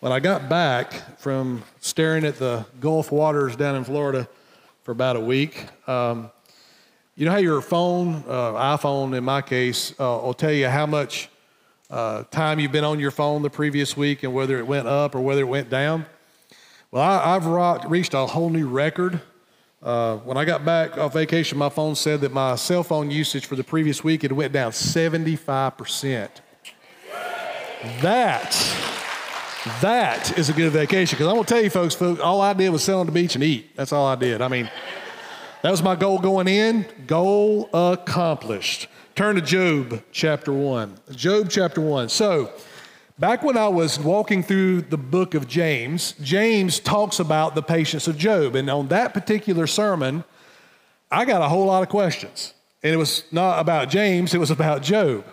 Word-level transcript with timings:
When 0.00 0.12
I 0.12 0.18
got 0.18 0.48
back 0.48 1.18
from 1.18 1.62
staring 1.80 2.24
at 2.24 2.36
the 2.38 2.64
Gulf 2.80 3.12
waters 3.12 3.54
down 3.54 3.76
in 3.76 3.84
Florida 3.84 4.26
for 4.82 4.92
about 4.92 5.16
a 5.16 5.20
week, 5.20 5.66
um, 5.86 6.30
you 7.16 7.26
know 7.26 7.32
how 7.32 7.36
your 7.36 7.60
phone, 7.60 8.24
uh, 8.26 8.52
iPhone 8.78 9.14
in 9.14 9.22
my 9.24 9.42
case, 9.42 9.92
uh, 10.00 10.18
will 10.24 10.32
tell 10.32 10.52
you 10.52 10.68
how 10.68 10.86
much 10.86 11.28
uh, 11.90 12.22
time 12.30 12.58
you've 12.58 12.72
been 12.72 12.82
on 12.82 12.98
your 12.98 13.10
phone 13.10 13.42
the 13.42 13.50
previous 13.50 13.94
week 13.94 14.22
and 14.22 14.32
whether 14.32 14.56
it 14.56 14.66
went 14.66 14.88
up 14.88 15.14
or 15.14 15.20
whether 15.20 15.42
it 15.42 15.48
went 15.48 15.68
down? 15.68 16.06
Well, 16.90 17.02
I, 17.02 17.34
have 17.34 17.84
reached 17.90 18.14
a 18.14 18.24
whole 18.24 18.48
new 18.48 18.68
record. 18.68 19.20
Uh, 19.82 20.16
when 20.16 20.38
I 20.38 20.46
got 20.46 20.64
back 20.64 20.96
off 20.96 21.12
vacation, 21.12 21.58
my 21.58 21.68
phone 21.68 21.94
said 21.94 22.22
that 22.22 22.32
my 22.32 22.54
cell 22.54 22.82
phone 22.82 23.10
usage 23.10 23.44
for 23.44 23.54
the 23.54 23.64
previous 23.64 24.02
week 24.02 24.22
had 24.22 24.32
went 24.32 24.54
down 24.54 24.72
75%. 24.72 26.30
That 28.00 28.99
that 29.82 30.38
is 30.38 30.48
a 30.48 30.52
good 30.52 30.72
vacation. 30.72 31.16
Because 31.16 31.28
I'm 31.28 31.34
going 31.34 31.44
to 31.44 31.54
tell 31.54 31.62
you, 31.62 31.70
folks, 31.70 31.94
folks, 31.94 32.20
all 32.20 32.40
I 32.40 32.52
did 32.52 32.70
was 32.70 32.82
sit 32.82 32.94
on 32.94 33.06
the 33.06 33.12
beach 33.12 33.34
and 33.34 33.44
eat. 33.44 33.76
That's 33.76 33.92
all 33.92 34.06
I 34.06 34.14
did. 34.14 34.40
I 34.40 34.48
mean, 34.48 34.70
that 35.62 35.70
was 35.70 35.82
my 35.82 35.96
goal 35.96 36.18
going 36.18 36.48
in. 36.48 36.86
Goal 37.06 37.68
accomplished. 37.74 38.88
Turn 39.14 39.34
to 39.34 39.42
Job 39.42 40.02
chapter 40.12 40.52
1. 40.52 40.96
Job 41.10 41.50
chapter 41.50 41.80
1. 41.82 42.08
So, 42.08 42.50
back 43.18 43.42
when 43.42 43.58
I 43.58 43.68
was 43.68 43.98
walking 43.98 44.42
through 44.42 44.82
the 44.82 44.96
book 44.96 45.34
of 45.34 45.46
James, 45.46 46.12
James 46.22 46.80
talks 46.80 47.20
about 47.20 47.54
the 47.54 47.62
patience 47.62 48.08
of 48.08 48.16
Job. 48.16 48.54
And 48.54 48.70
on 48.70 48.88
that 48.88 49.12
particular 49.12 49.66
sermon, 49.66 50.24
I 51.10 51.26
got 51.26 51.42
a 51.42 51.48
whole 51.48 51.66
lot 51.66 51.82
of 51.82 51.90
questions. 51.90 52.54
And 52.82 52.94
it 52.94 52.96
was 52.96 53.24
not 53.30 53.58
about 53.58 53.90
James, 53.90 54.32
it 54.32 54.38
was 54.38 54.50
about 54.50 54.82
Job. 54.82 55.26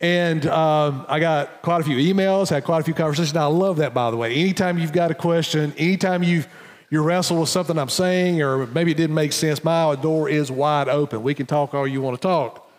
And 0.00 0.46
um, 0.46 1.06
I 1.08 1.20
got 1.20 1.62
quite 1.62 1.80
a 1.80 1.84
few 1.84 1.96
emails, 1.96 2.50
had 2.50 2.64
quite 2.64 2.80
a 2.80 2.84
few 2.84 2.94
conversations. 2.94 3.34
I 3.36 3.46
love 3.46 3.78
that, 3.78 3.94
by 3.94 4.10
the 4.10 4.16
way. 4.16 4.34
Anytime 4.34 4.78
you've 4.78 4.92
got 4.92 5.10
a 5.10 5.14
question, 5.14 5.72
anytime 5.78 6.22
you've 6.22 6.46
you 6.88 7.02
wrestle 7.02 7.40
with 7.40 7.48
something 7.48 7.76
I'm 7.76 7.88
saying, 7.88 8.42
or 8.42 8.66
maybe 8.68 8.92
it 8.92 8.96
didn't 8.96 9.14
make 9.14 9.32
sense, 9.32 9.64
my 9.64 9.96
door 9.96 10.28
is 10.28 10.52
wide 10.52 10.88
open. 10.88 11.22
We 11.22 11.34
can 11.34 11.46
talk 11.46 11.74
all 11.74 11.86
you 11.86 12.00
want 12.00 12.20
to 12.20 12.22
talk. 12.22 12.70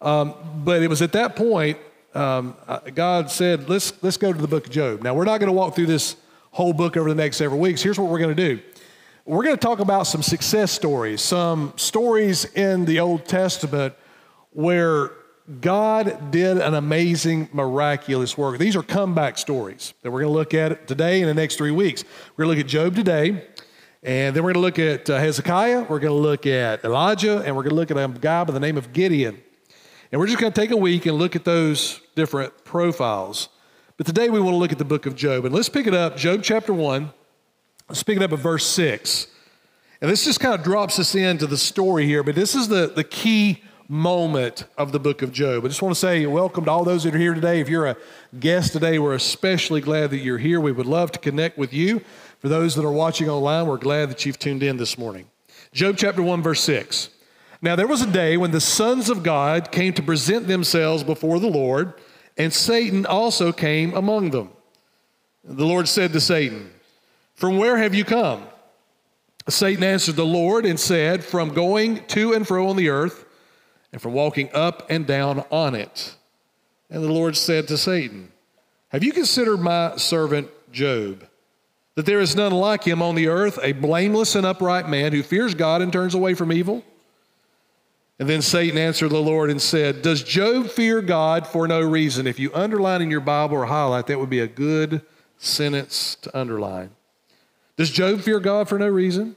Um, 0.00 0.34
but 0.64 0.82
it 0.82 0.88
was 0.88 1.02
at 1.02 1.12
that 1.12 1.34
point 1.34 1.78
um, 2.14 2.56
God 2.94 3.30
said, 3.30 3.68
let's, 3.68 3.92
let's 4.02 4.16
go 4.16 4.32
to 4.32 4.40
the 4.40 4.48
book 4.48 4.66
of 4.66 4.72
Job. 4.72 5.02
Now, 5.02 5.14
we're 5.14 5.24
not 5.24 5.38
going 5.38 5.48
to 5.48 5.52
walk 5.52 5.74
through 5.74 5.86
this 5.86 6.16
whole 6.50 6.72
book 6.72 6.96
over 6.96 7.08
the 7.08 7.14
next 7.14 7.36
several 7.36 7.60
weeks. 7.60 7.82
Here's 7.82 7.98
what 7.98 8.10
we're 8.10 8.18
going 8.18 8.34
to 8.34 8.48
do 8.54 8.60
we're 9.26 9.44
going 9.44 9.56
to 9.56 9.60
talk 9.60 9.78
about 9.78 10.04
some 10.04 10.22
success 10.22 10.72
stories, 10.72 11.20
some 11.20 11.72
stories 11.76 12.46
in 12.46 12.84
the 12.84 12.98
Old 12.98 13.26
Testament 13.26 13.94
where 14.52 15.12
God 15.58 16.30
did 16.30 16.58
an 16.58 16.74
amazing, 16.74 17.48
miraculous 17.52 18.38
work. 18.38 18.58
These 18.58 18.76
are 18.76 18.84
comeback 18.84 19.36
stories 19.36 19.94
that 20.02 20.10
we're 20.12 20.20
going 20.20 20.32
to 20.32 20.38
look 20.38 20.54
at 20.54 20.86
today 20.86 21.20
in 21.20 21.26
the 21.26 21.34
next 21.34 21.56
three 21.56 21.72
weeks. 21.72 22.04
We're 22.36 22.44
going 22.44 22.54
to 22.54 22.58
look 22.58 22.66
at 22.66 22.70
Job 22.70 22.94
today, 22.94 23.48
and 24.04 24.36
then 24.36 24.44
we're 24.44 24.52
going 24.52 24.54
to 24.54 24.60
look 24.60 24.78
at 24.78 25.10
uh, 25.10 25.18
Hezekiah, 25.18 25.86
we're 25.88 25.98
going 25.98 26.14
to 26.14 26.20
look 26.20 26.46
at 26.46 26.84
Elijah, 26.84 27.38
and 27.38 27.56
we're 27.56 27.64
going 27.64 27.70
to 27.70 27.74
look 27.74 27.90
at 27.90 27.96
a 27.96 28.06
guy 28.20 28.44
by 28.44 28.52
the 28.52 28.60
name 28.60 28.76
of 28.76 28.92
Gideon. 28.92 29.42
And 30.12 30.20
we're 30.20 30.28
just 30.28 30.38
going 30.38 30.52
to 30.52 30.60
take 30.60 30.70
a 30.70 30.76
week 30.76 31.06
and 31.06 31.18
look 31.18 31.34
at 31.34 31.44
those 31.44 32.00
different 32.14 32.64
profiles. 32.64 33.48
But 33.96 34.06
today 34.06 34.30
we 34.30 34.38
want 34.38 34.54
to 34.54 34.58
look 34.58 34.70
at 34.70 34.78
the 34.78 34.84
book 34.84 35.04
of 35.04 35.16
Job. 35.16 35.44
And 35.46 35.52
let's 35.52 35.68
pick 35.68 35.88
it 35.88 35.94
up, 35.94 36.16
Job 36.16 36.42
chapter 36.44 36.72
1. 36.72 37.10
Let's 37.88 38.04
pick 38.04 38.16
it 38.16 38.22
up 38.22 38.32
at 38.32 38.38
verse 38.38 38.66
6. 38.66 39.26
And 40.00 40.08
this 40.10 40.24
just 40.24 40.38
kind 40.38 40.54
of 40.54 40.62
drops 40.62 41.00
us 41.00 41.16
into 41.16 41.48
the 41.48 41.58
story 41.58 42.06
here, 42.06 42.22
but 42.22 42.36
this 42.36 42.54
is 42.54 42.68
the, 42.68 42.86
the 42.86 43.04
key 43.04 43.64
moment 43.90 44.66
of 44.78 44.92
the 44.92 45.00
book 45.00 45.20
of 45.20 45.32
Job. 45.32 45.64
I 45.64 45.68
just 45.68 45.82
want 45.82 45.96
to 45.96 45.98
say 45.98 46.24
welcome 46.24 46.64
to 46.66 46.70
all 46.70 46.84
those 46.84 47.02
that 47.02 47.12
are 47.12 47.18
here 47.18 47.34
today. 47.34 47.58
If 47.58 47.68
you're 47.68 47.88
a 47.88 47.96
guest 48.38 48.72
today, 48.72 49.00
we're 49.00 49.14
especially 49.14 49.80
glad 49.80 50.10
that 50.10 50.18
you're 50.18 50.38
here. 50.38 50.60
We 50.60 50.70
would 50.70 50.86
love 50.86 51.10
to 51.10 51.18
connect 51.18 51.58
with 51.58 51.74
you. 51.74 52.00
For 52.38 52.48
those 52.48 52.76
that 52.76 52.84
are 52.84 52.92
watching 52.92 53.28
online, 53.28 53.66
we're 53.66 53.78
glad 53.78 54.08
that 54.08 54.24
you've 54.24 54.38
tuned 54.38 54.62
in 54.62 54.76
this 54.76 54.96
morning. 54.96 55.28
Job 55.72 55.96
chapter 55.98 56.22
1, 56.22 56.40
verse 56.40 56.60
6. 56.60 57.08
Now 57.62 57.74
there 57.74 57.88
was 57.88 58.00
a 58.00 58.06
day 58.06 58.36
when 58.36 58.52
the 58.52 58.60
sons 58.60 59.10
of 59.10 59.24
God 59.24 59.72
came 59.72 59.92
to 59.94 60.02
present 60.02 60.46
themselves 60.46 61.02
before 61.02 61.40
the 61.40 61.48
Lord, 61.48 61.94
and 62.38 62.52
Satan 62.52 63.06
also 63.06 63.50
came 63.50 63.92
among 63.94 64.30
them. 64.30 64.50
The 65.42 65.66
Lord 65.66 65.88
said 65.88 66.12
to 66.12 66.20
Satan, 66.20 66.70
From 67.34 67.58
where 67.58 67.76
have 67.76 67.96
you 67.96 68.04
come? 68.04 68.44
Satan 69.48 69.82
answered 69.82 70.14
the 70.14 70.24
Lord 70.24 70.64
and 70.64 70.78
said, 70.78 71.24
From 71.24 71.52
going 71.54 72.06
to 72.06 72.34
and 72.34 72.46
fro 72.46 72.68
on 72.68 72.76
the 72.76 72.88
earth 72.88 73.26
and 73.92 74.00
from 74.00 74.12
walking 74.12 74.50
up 74.52 74.86
and 74.88 75.06
down 75.06 75.44
on 75.50 75.74
it. 75.74 76.16
And 76.90 77.02
the 77.02 77.12
Lord 77.12 77.36
said 77.36 77.68
to 77.68 77.78
Satan, 77.78 78.32
Have 78.88 79.04
you 79.04 79.12
considered 79.12 79.58
my 79.58 79.96
servant 79.96 80.48
Job? 80.72 81.26
That 81.94 82.06
there 82.06 82.20
is 82.20 82.36
none 82.36 82.52
like 82.52 82.84
him 82.84 83.02
on 83.02 83.14
the 83.14 83.28
earth, 83.28 83.58
a 83.62 83.72
blameless 83.72 84.34
and 84.34 84.46
upright 84.46 84.88
man 84.88 85.12
who 85.12 85.22
fears 85.22 85.54
God 85.54 85.82
and 85.82 85.92
turns 85.92 86.14
away 86.14 86.34
from 86.34 86.52
evil? 86.52 86.84
And 88.18 88.28
then 88.28 88.42
Satan 88.42 88.78
answered 88.78 89.08
the 89.08 89.18
Lord 89.18 89.50
and 89.50 89.60
said, 89.60 90.02
Does 90.02 90.22
Job 90.22 90.68
fear 90.68 91.00
God 91.00 91.46
for 91.46 91.66
no 91.66 91.80
reason? 91.80 92.26
If 92.26 92.38
you 92.38 92.50
underline 92.52 93.00
in 93.00 93.10
your 93.10 93.20
Bible 93.20 93.56
or 93.56 93.64
highlight, 93.64 94.06
that 94.08 94.18
would 94.18 94.30
be 94.30 94.40
a 94.40 94.46
good 94.46 95.02
sentence 95.38 96.16
to 96.16 96.38
underline. 96.38 96.90
Does 97.76 97.90
Job 97.90 98.20
fear 98.20 98.38
God 98.38 98.68
for 98.68 98.78
no 98.78 98.88
reason? 98.88 99.36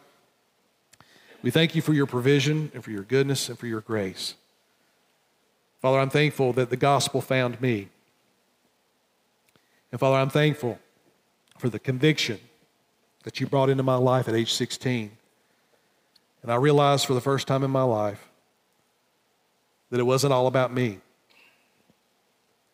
we 1.43 1.51
thank 1.51 1.75
you 1.75 1.81
for 1.81 1.93
your 1.93 2.05
provision 2.05 2.71
and 2.73 2.83
for 2.83 2.91
your 2.91 3.03
goodness 3.03 3.49
and 3.49 3.57
for 3.57 3.67
your 3.67 3.81
grace. 3.81 4.35
Father, 5.81 5.99
I'm 5.99 6.09
thankful 6.09 6.53
that 6.53 6.69
the 6.69 6.77
gospel 6.77 7.21
found 7.21 7.59
me. 7.59 7.89
And 9.91 9.99
Father, 9.99 10.17
I'm 10.17 10.29
thankful 10.29 10.79
for 11.57 11.69
the 11.69 11.79
conviction 11.79 12.39
that 13.23 13.39
you 13.39 13.47
brought 13.47 13.69
into 13.69 13.83
my 13.83 13.95
life 13.95 14.27
at 14.27 14.35
age 14.35 14.53
16. 14.53 15.11
And 16.43 16.51
I 16.51 16.55
realized 16.55 17.05
for 17.05 17.13
the 17.13 17.21
first 17.21 17.47
time 17.47 17.63
in 17.63 17.71
my 17.71 17.83
life 17.83 18.29
that 19.89 19.99
it 19.99 20.03
wasn't 20.03 20.33
all 20.33 20.47
about 20.47 20.73
me. 20.73 20.99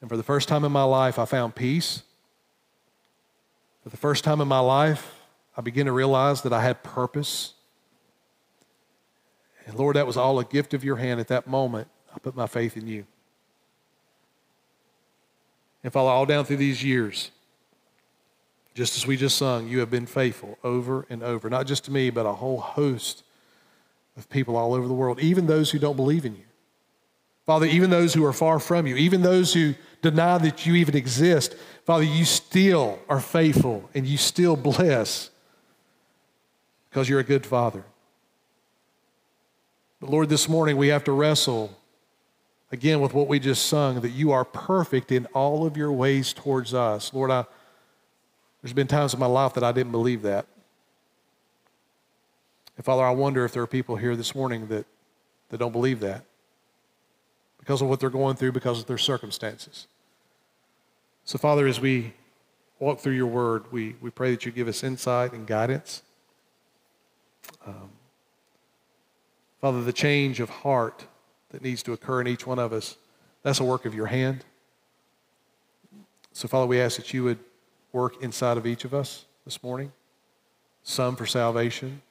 And 0.01 0.09
for 0.09 0.17
the 0.17 0.23
first 0.23 0.47
time 0.47 0.63
in 0.63 0.71
my 0.71 0.83
life, 0.83 1.17
I 1.17 1.25
found 1.25 1.55
peace. 1.55 2.03
For 3.83 3.89
the 3.89 3.97
first 3.97 4.23
time 4.23 4.41
in 4.41 4.47
my 4.47 4.59
life, 4.59 5.15
I 5.55 5.61
began 5.61 5.85
to 5.85 5.91
realize 5.91 6.43
that 6.43 6.53
I 6.53 6.61
had 6.61 6.83
purpose 6.83 7.53
and 9.67 9.75
Lord, 9.75 9.97
that 9.97 10.07
was 10.07 10.17
all 10.17 10.39
a 10.39 10.45
gift 10.45 10.73
of 10.73 10.83
your 10.83 10.95
hand 10.95 11.19
at 11.19 11.27
that 11.27 11.45
moment. 11.45 11.89
I 12.15 12.19
put 12.19 12.35
my 12.35 12.47
faith 12.47 12.77
in 12.77 12.87
you. 12.87 13.05
And 15.83 15.91
Father, 15.93 16.09
all 16.09 16.25
down 16.25 16.45
through 16.45 16.57
these 16.57 16.83
years, 16.83 17.31
just 18.73 18.95
as 18.95 19.05
we 19.05 19.17
just 19.17 19.37
sung, 19.37 19.67
you 19.67 19.79
have 19.79 19.91
been 19.91 20.05
faithful 20.05 20.57
over 20.63 21.05
and 21.09 21.21
over, 21.21 21.49
not 21.49 21.67
just 21.67 21.85
to 21.85 21.91
me, 21.91 22.09
but 22.09 22.25
a 22.25 22.33
whole 22.33 22.59
host 22.59 23.23
of 24.15 24.29
people 24.29 24.55
all 24.55 24.73
over 24.73 24.87
the 24.87 24.93
world, 24.93 25.19
even 25.19 25.47
those 25.47 25.69
who 25.69 25.79
don't 25.79 25.95
believe 25.95 26.25
in 26.25 26.35
you. 26.35 26.43
Father, 27.45 27.65
even 27.65 27.89
those 27.89 28.13
who 28.13 28.25
are 28.25 28.33
far 28.33 28.59
from 28.59 28.87
you, 28.87 28.95
even 28.95 29.21
those 29.21 29.53
who 29.53 29.73
deny 30.01 30.37
that 30.37 30.65
you 30.65 30.75
even 30.75 30.95
exist, 30.95 31.55
Father, 31.85 32.03
you 32.03 32.25
still 32.25 32.99
are 33.09 33.19
faithful 33.19 33.89
and 33.93 34.05
you 34.05 34.17
still 34.17 34.55
bless 34.55 35.29
because 36.89 37.09
you're 37.09 37.19
a 37.19 37.23
good 37.23 37.45
Father. 37.45 37.83
But 39.99 40.09
Lord, 40.09 40.29
this 40.29 40.47
morning 40.47 40.77
we 40.77 40.89
have 40.89 41.03
to 41.05 41.11
wrestle 41.11 41.75
again 42.71 43.01
with 43.01 43.13
what 43.13 43.27
we 43.27 43.39
just 43.39 43.65
sung 43.65 44.01
that 44.01 44.09
you 44.11 44.31
are 44.31 44.45
perfect 44.45 45.11
in 45.11 45.25
all 45.27 45.65
of 45.65 45.75
your 45.75 45.91
ways 45.91 46.33
towards 46.33 46.73
us. 46.73 47.13
Lord, 47.13 47.31
I, 47.31 47.45
there's 48.61 48.73
been 48.73 48.87
times 48.87 49.13
in 49.13 49.19
my 49.19 49.25
life 49.25 49.53
that 49.55 49.63
I 49.63 49.71
didn't 49.71 49.91
believe 49.91 50.21
that. 50.21 50.45
And 52.75 52.85
Father, 52.85 53.03
I 53.03 53.11
wonder 53.11 53.43
if 53.43 53.53
there 53.53 53.63
are 53.63 53.67
people 53.67 53.95
here 53.95 54.15
this 54.15 54.35
morning 54.35 54.67
that, 54.67 54.85
that 55.49 55.57
don't 55.57 55.71
believe 55.71 55.99
that 56.01 56.23
because 57.57 57.81
of 57.81 57.89
what 57.89 57.99
they're 57.99 58.11
going 58.11 58.35
through, 58.35 58.51
because 58.51 58.79
of 58.79 58.85
their 58.85 58.99
circumstances. 58.99 59.87
So, 61.25 61.37
Father, 61.37 61.65
as 61.67 61.81
we 61.81 62.13
walk 62.79 62.99
through 62.99 63.13
your 63.15 63.27
word, 63.27 63.71
we, 63.71 63.95
we 63.99 64.11
pray 64.11 64.31
that 64.31 64.45
you 64.45 64.51
give 64.51 64.67
us 64.67 64.83
insight 64.83 65.33
and 65.33 65.47
guidance. 65.47 66.03
Um, 67.65 67.89
Father, 69.61 69.81
the 69.83 69.93
change 69.93 70.39
of 70.39 70.49
heart 70.49 71.05
that 71.49 71.61
needs 71.61 71.81
to 71.83 71.93
occur 71.93 72.21
in 72.21 72.27
each 72.27 72.45
one 72.45 72.59
of 72.59 72.73
us, 72.73 72.97
that's 73.43 73.59
a 73.59 73.63
work 73.63 73.85
of 73.85 73.95
your 73.95 74.07
hand. 74.07 74.45
So, 76.31 76.47
Father, 76.47 76.67
we 76.67 76.79
ask 76.79 76.97
that 76.97 77.13
you 77.13 77.23
would 77.23 77.39
work 77.91 78.21
inside 78.21 78.57
of 78.57 78.67
each 78.67 78.85
of 78.85 78.93
us 78.93 79.25
this 79.45 79.63
morning 79.63 79.91
some 80.83 81.15
for 81.15 81.25
salvation, 81.25 82.01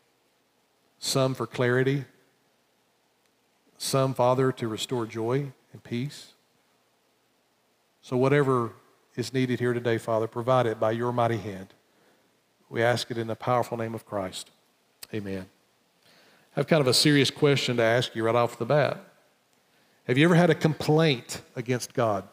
some 0.98 1.34
for 1.34 1.46
clarity, 1.46 2.04
some, 3.78 4.12
Father, 4.12 4.52
to 4.52 4.68
restore 4.68 5.06
joy 5.06 5.52
and 5.72 5.84
peace. 5.84 6.32
So, 8.02 8.16
whatever 8.16 8.72
is 9.14 9.32
needed 9.32 9.60
here 9.60 9.72
today, 9.72 9.98
Father, 9.98 10.26
provide 10.26 10.66
it 10.66 10.78
by 10.78 10.90
your 10.92 11.12
mighty 11.12 11.38
hand. 11.38 11.68
We 12.68 12.82
ask 12.82 13.10
it 13.10 13.18
in 13.18 13.28
the 13.28 13.36
powerful 13.36 13.76
name 13.76 13.94
of 13.94 14.04
Christ. 14.04 14.50
Amen. 15.14 15.46
I 16.56 16.60
have 16.60 16.68
kind 16.68 16.80
of 16.80 16.86
a 16.86 16.94
serious 16.94 17.30
question 17.30 17.76
to 17.76 17.82
ask 17.82 18.16
you 18.16 18.24
right 18.24 18.34
off 18.34 18.58
the 18.58 18.64
bat. 18.64 18.98
Have 20.04 20.16
you 20.16 20.24
ever 20.24 20.34
had 20.34 20.48
a 20.48 20.54
complaint 20.54 21.42
against 21.54 21.92
God? 21.92 22.24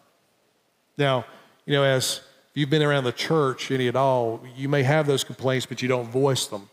Now, 0.98 1.26
you 1.66 1.74
know, 1.74 1.84
as 1.84 2.22
you've 2.54 2.70
been 2.70 2.82
around 2.82 3.04
the 3.04 3.12
church 3.12 3.70
any 3.70 3.90
at 3.90 3.98
all, 3.98 4.42
you 4.56 4.70
may 4.70 4.84
have 4.84 5.08
those 5.08 5.26
complaints, 5.26 5.66
but 5.66 5.82
you 5.82 5.90
don't 5.90 6.08
voice 6.10 6.46
them. 6.46 6.70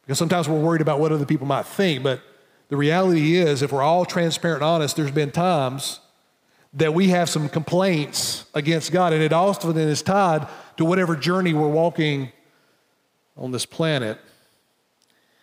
Because 0.00 0.18
sometimes 0.18 0.48
we're 0.48 0.58
worried 0.58 0.80
about 0.80 1.00
what 1.00 1.12
other 1.12 1.26
people 1.26 1.46
might 1.46 1.66
think, 1.66 2.02
but 2.02 2.22
the 2.70 2.78
reality 2.78 3.36
is, 3.36 3.60
if 3.60 3.72
we're 3.72 3.82
all 3.82 4.06
transparent 4.06 4.62
and 4.62 4.70
honest, 4.70 4.96
there's 4.96 5.10
been 5.10 5.32
times 5.32 6.00
that 6.72 6.94
we 6.94 7.08
have 7.08 7.28
some 7.28 7.50
complaints 7.50 8.46
against 8.54 8.90
God, 8.90 9.12
and 9.12 9.22
it 9.22 9.34
often 9.34 9.76
is 9.76 10.00
tied 10.00 10.48
to 10.78 10.86
whatever 10.86 11.14
journey 11.14 11.52
we're 11.52 11.68
walking 11.68 12.32
on 13.36 13.50
this 13.50 13.66
planet. 13.66 14.18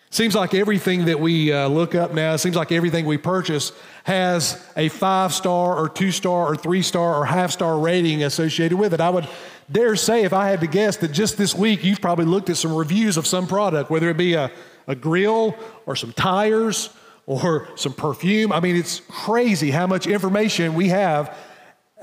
Seems 0.09 0.35
like 0.35 0.53
everything 0.53 1.05
that 1.05 1.19
we 1.19 1.51
uh, 1.51 1.67
look 1.67 1.93
up 1.93 2.13
now, 2.13 2.37
seems 2.37 2.55
like 2.55 2.71
everything 2.71 3.05
we 3.05 3.17
purchase 3.17 3.73
has 4.05 4.65
a 4.77 4.87
five 4.87 5.33
star 5.33 5.77
or 5.77 5.89
two 5.89 6.11
star 6.11 6.47
or 6.47 6.55
three 6.55 6.81
star 6.81 7.15
or 7.15 7.25
half 7.25 7.51
star 7.51 7.77
rating 7.77 8.23
associated 8.23 8.77
with 8.77 8.93
it. 8.93 9.01
I 9.01 9.09
would 9.09 9.27
dare 9.69 9.97
say, 9.97 10.23
if 10.23 10.31
I 10.31 10.47
had 10.47 10.61
to 10.61 10.67
guess, 10.67 10.95
that 10.97 11.11
just 11.11 11.37
this 11.37 11.53
week 11.53 11.83
you've 11.83 11.99
probably 11.99 12.23
looked 12.23 12.49
at 12.49 12.55
some 12.55 12.73
reviews 12.73 13.17
of 13.17 13.27
some 13.27 13.47
product, 13.47 13.89
whether 13.89 14.09
it 14.09 14.15
be 14.15 14.33
a, 14.33 14.49
a 14.87 14.95
grill 14.95 15.55
or 15.85 15.97
some 15.97 16.13
tires 16.13 16.89
or 17.25 17.67
some 17.75 17.91
perfume. 17.91 18.53
I 18.53 18.61
mean, 18.61 18.77
it's 18.77 19.01
crazy 19.09 19.71
how 19.71 19.87
much 19.87 20.07
information 20.07 20.73
we 20.73 20.87
have 20.87 21.37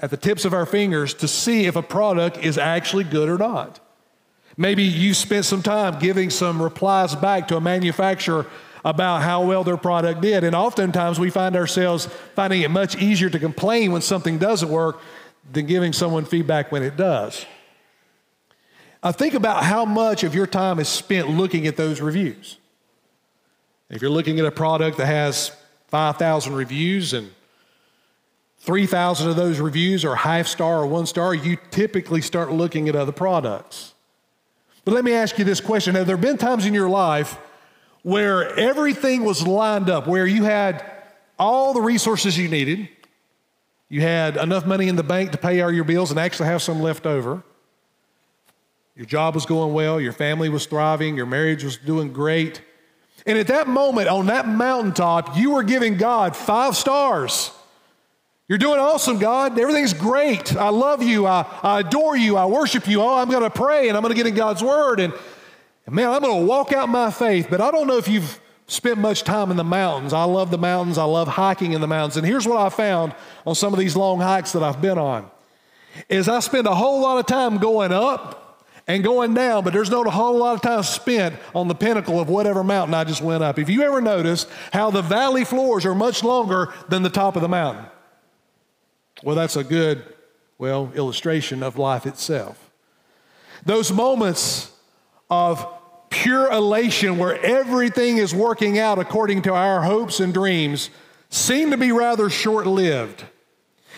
at 0.00 0.10
the 0.10 0.18
tips 0.18 0.44
of 0.44 0.52
our 0.52 0.66
fingers 0.66 1.14
to 1.14 1.28
see 1.28 1.64
if 1.64 1.74
a 1.74 1.82
product 1.82 2.36
is 2.36 2.58
actually 2.58 3.04
good 3.04 3.30
or 3.30 3.38
not. 3.38 3.80
Maybe 4.56 4.84
you 4.84 5.14
spent 5.14 5.44
some 5.44 5.62
time 5.62 5.98
giving 5.98 6.30
some 6.30 6.62
replies 6.62 7.14
back 7.14 7.48
to 7.48 7.56
a 7.56 7.60
manufacturer 7.60 8.46
about 8.84 9.22
how 9.22 9.44
well 9.44 9.64
their 9.64 9.76
product 9.76 10.20
did. 10.20 10.44
And 10.44 10.54
oftentimes 10.54 11.18
we 11.18 11.30
find 11.30 11.56
ourselves 11.56 12.06
finding 12.34 12.62
it 12.62 12.70
much 12.70 12.96
easier 12.96 13.30
to 13.30 13.38
complain 13.38 13.92
when 13.92 14.02
something 14.02 14.38
doesn't 14.38 14.68
work 14.68 15.00
than 15.52 15.66
giving 15.66 15.92
someone 15.92 16.24
feedback 16.24 16.70
when 16.70 16.82
it 16.82 16.96
does. 16.96 17.46
I 19.02 19.12
think 19.12 19.34
about 19.34 19.64
how 19.64 19.84
much 19.84 20.22
of 20.22 20.34
your 20.34 20.46
time 20.46 20.78
is 20.78 20.88
spent 20.88 21.28
looking 21.28 21.66
at 21.66 21.76
those 21.76 22.00
reviews. 22.00 22.58
If 23.90 24.00
you're 24.00 24.10
looking 24.10 24.38
at 24.38 24.46
a 24.46 24.50
product 24.50 24.96
that 24.98 25.06
has 25.06 25.52
5,000 25.88 26.54
reviews 26.54 27.12
and 27.12 27.30
3,000 28.60 29.28
of 29.28 29.36
those 29.36 29.60
reviews 29.60 30.04
are 30.04 30.16
half 30.16 30.46
star 30.46 30.80
or 30.80 30.86
one 30.86 31.04
star, 31.04 31.34
you 31.34 31.58
typically 31.70 32.22
start 32.22 32.50
looking 32.50 32.88
at 32.88 32.96
other 32.96 33.12
products. 33.12 33.94
But 34.84 34.94
let 34.94 35.04
me 35.04 35.12
ask 35.12 35.38
you 35.38 35.44
this 35.44 35.60
question 35.60 35.94
Have 35.94 36.06
there 36.06 36.16
been 36.16 36.38
times 36.38 36.66
in 36.66 36.75
your 36.75 36.88
life 36.88 37.38
where 38.02 38.54
everything 38.58 39.25
was 39.25 39.46
lined 39.46 39.88
up, 39.88 40.06
where 40.06 40.26
you 40.26 40.44
had 40.44 40.84
all 41.38 41.72
the 41.72 41.81
resources 41.81 42.36
you 42.36 42.48
needed, 42.48 42.88
you 43.88 44.00
had 44.00 44.36
enough 44.36 44.66
money 44.66 44.88
in 44.88 44.96
the 44.96 45.02
bank 45.02 45.32
to 45.32 45.38
pay 45.38 45.60
all 45.62 45.72
your 45.72 45.84
bills 45.84 46.10
and 46.10 46.20
actually 46.20 46.46
have 46.46 46.62
some 46.62 46.81
left 46.81 47.06
over? 47.06 47.42
Your 48.96 49.06
job 49.06 49.34
was 49.34 49.46
going 49.46 49.72
well, 49.72 50.00
your 50.00 50.12
family 50.12 50.48
was 50.48 50.66
thriving, 50.66 51.16
your 51.16 51.26
marriage 51.26 51.64
was 51.64 51.76
doing 51.76 52.12
great. 52.12 52.62
And 53.26 53.38
at 53.38 53.48
that 53.48 53.66
moment, 53.66 54.08
on 54.08 54.26
that 54.26 54.46
mountaintop, 54.46 55.37
you 55.37 55.52
were 55.52 55.62
giving 55.62 55.96
God 55.96 56.37
five 56.37 56.76
stars. 56.76 57.50
You're 58.46 58.58
doing 58.58 58.79
awesome, 58.79 59.19
God. 59.19 59.58
Everything's 59.58 59.94
great. 59.94 60.55
I 60.55 60.69
love 60.69 61.02
you. 61.02 61.26
I, 61.26 61.46
I 61.62 61.81
adore 61.81 62.14
you. 62.14 62.37
I 62.37 62.44
worship 62.44 62.87
you. 62.87 63.00
Oh, 63.00 63.14
I'm 63.14 63.31
going 63.31 63.43
to 63.43 63.49
pray 63.49 63.88
and 63.88 63.96
I'm 63.96 64.02
going 64.02 64.14
to 64.14 64.17
get 64.17 64.26
in 64.26 64.35
God's 64.35 64.62
word. 64.62 65.00
And, 65.00 65.14
and 65.87 65.94
man, 65.94 66.11
I'm 66.11 66.20
going 66.20 66.41
to 66.41 66.46
walk 66.46 66.73
out 66.73 66.91
my 66.91 67.11
faith. 67.11 67.46
But 67.49 67.62
I 67.62 67.70
don't 67.70 67.87
know 67.87 67.96
if 67.96 68.06
you've 68.06 68.38
spent 68.67 68.99
much 68.99 69.25
time 69.25 69.50
in 69.50 69.56
the 69.56 69.64
mountains. 69.64 70.12
I 70.12 70.25
love 70.25 70.50
the 70.50 70.58
mountains. 70.58 70.99
I 70.99 71.05
love 71.05 71.26
hiking 71.26 71.73
in 71.73 71.81
the 71.81 71.87
mountains. 71.87 72.19
And 72.19 72.26
here's 72.26 72.46
what 72.46 72.58
I 72.58 72.69
found 72.69 73.14
on 73.46 73.55
some 73.55 73.73
of 73.73 73.79
these 73.79 73.96
long 73.96 74.20
hikes 74.20 74.52
that 74.52 74.62
I've 74.62 74.81
been 74.82 74.99
on 74.99 75.31
is 76.11 76.29
I 76.29 76.40
spend 76.40 76.67
a 76.67 76.75
whole 76.75 77.00
lot 77.00 77.19
of 77.19 77.26
time 77.26 77.56
going 77.56 77.93
up 77.93 78.67
and 78.87 79.02
going 79.02 79.32
down, 79.32 79.64
but 79.64 79.73
there's 79.73 79.90
not 79.90 80.06
a 80.06 80.11
whole 80.11 80.37
lot 80.37 80.55
of 80.55 80.61
time 80.61 80.82
spent 80.82 81.35
on 81.55 81.69
the 81.69 81.75
pinnacle 81.75 82.20
of 82.20 82.29
whatever 82.29 82.62
mountain 82.62 82.93
I 82.93 83.05
just 83.05 83.23
went 83.23 83.43
up. 83.43 83.58
If 83.58 83.70
you 83.70 83.82
ever 83.82 84.02
notice 84.02 84.47
how 84.73 84.90
the 84.90 85.00
valley 85.00 85.44
floors 85.44 85.87
are 85.87 85.94
much 85.94 86.23
longer 86.23 86.75
than 86.88 87.02
the 87.02 87.08
top 87.08 87.37
of 87.37 87.43
the 87.43 87.49
mountain, 87.49 87.87
well, 89.25 89.35
that's 89.35 89.56
a 89.56 89.65
good, 89.65 90.05
well, 90.59 90.93
illustration 90.94 91.62
of 91.62 91.79
life 91.79 92.06
itself. 92.06 92.71
Those 93.65 93.91
moments 93.91 94.71
of 95.31 95.67
pure 96.11 96.50
elation 96.53 97.19
where 97.19 97.43
everything 97.44 98.19
is 98.19 98.35
working 98.35 98.79
out 98.79 98.99
according 98.99 99.43
to 99.43 99.53
our 99.53 99.82
hopes 99.82 100.21
and 100.21 100.32
dreams 100.32 100.91
seem 101.31 101.71
to 101.71 101.76
be 101.76 101.91
rather 101.91 102.29
short 102.29 102.67
lived. 102.67 103.25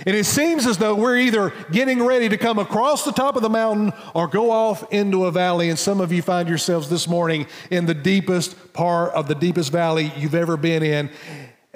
And 0.07 0.15
it 0.15 0.25
seems 0.25 0.67
as 0.67 0.79
though 0.79 0.95
we're 0.95 1.19
either 1.19 1.53
getting 1.73 2.05
ready 2.05 2.29
to 2.29 2.37
come 2.37 2.59
across 2.59 3.05
the 3.05 3.13
top 3.13 3.35
of 3.35 3.43
the 3.43 3.49
mountain 3.49 3.93
or 4.15 4.29
go 4.29 4.51
off 4.51 4.93
into 4.93 5.25
a 5.25 5.33
valley. 5.33 5.71
And 5.71 5.79
some 5.79 6.01
of 6.01 6.13
you 6.13 6.23
find 6.23 6.49
yourselves 6.49 6.89
this 6.89 7.09
morning 7.09 7.47
in 7.71 7.87
the 7.87 7.95
deepest 7.95 8.75
part 8.75 9.13
of 9.15 9.27
the 9.27 9.35
deepest 9.35 9.73
valley 9.73 10.13
you've 10.17 10.35
ever 10.35 10.57
been 10.57 10.83
in. 10.83 11.11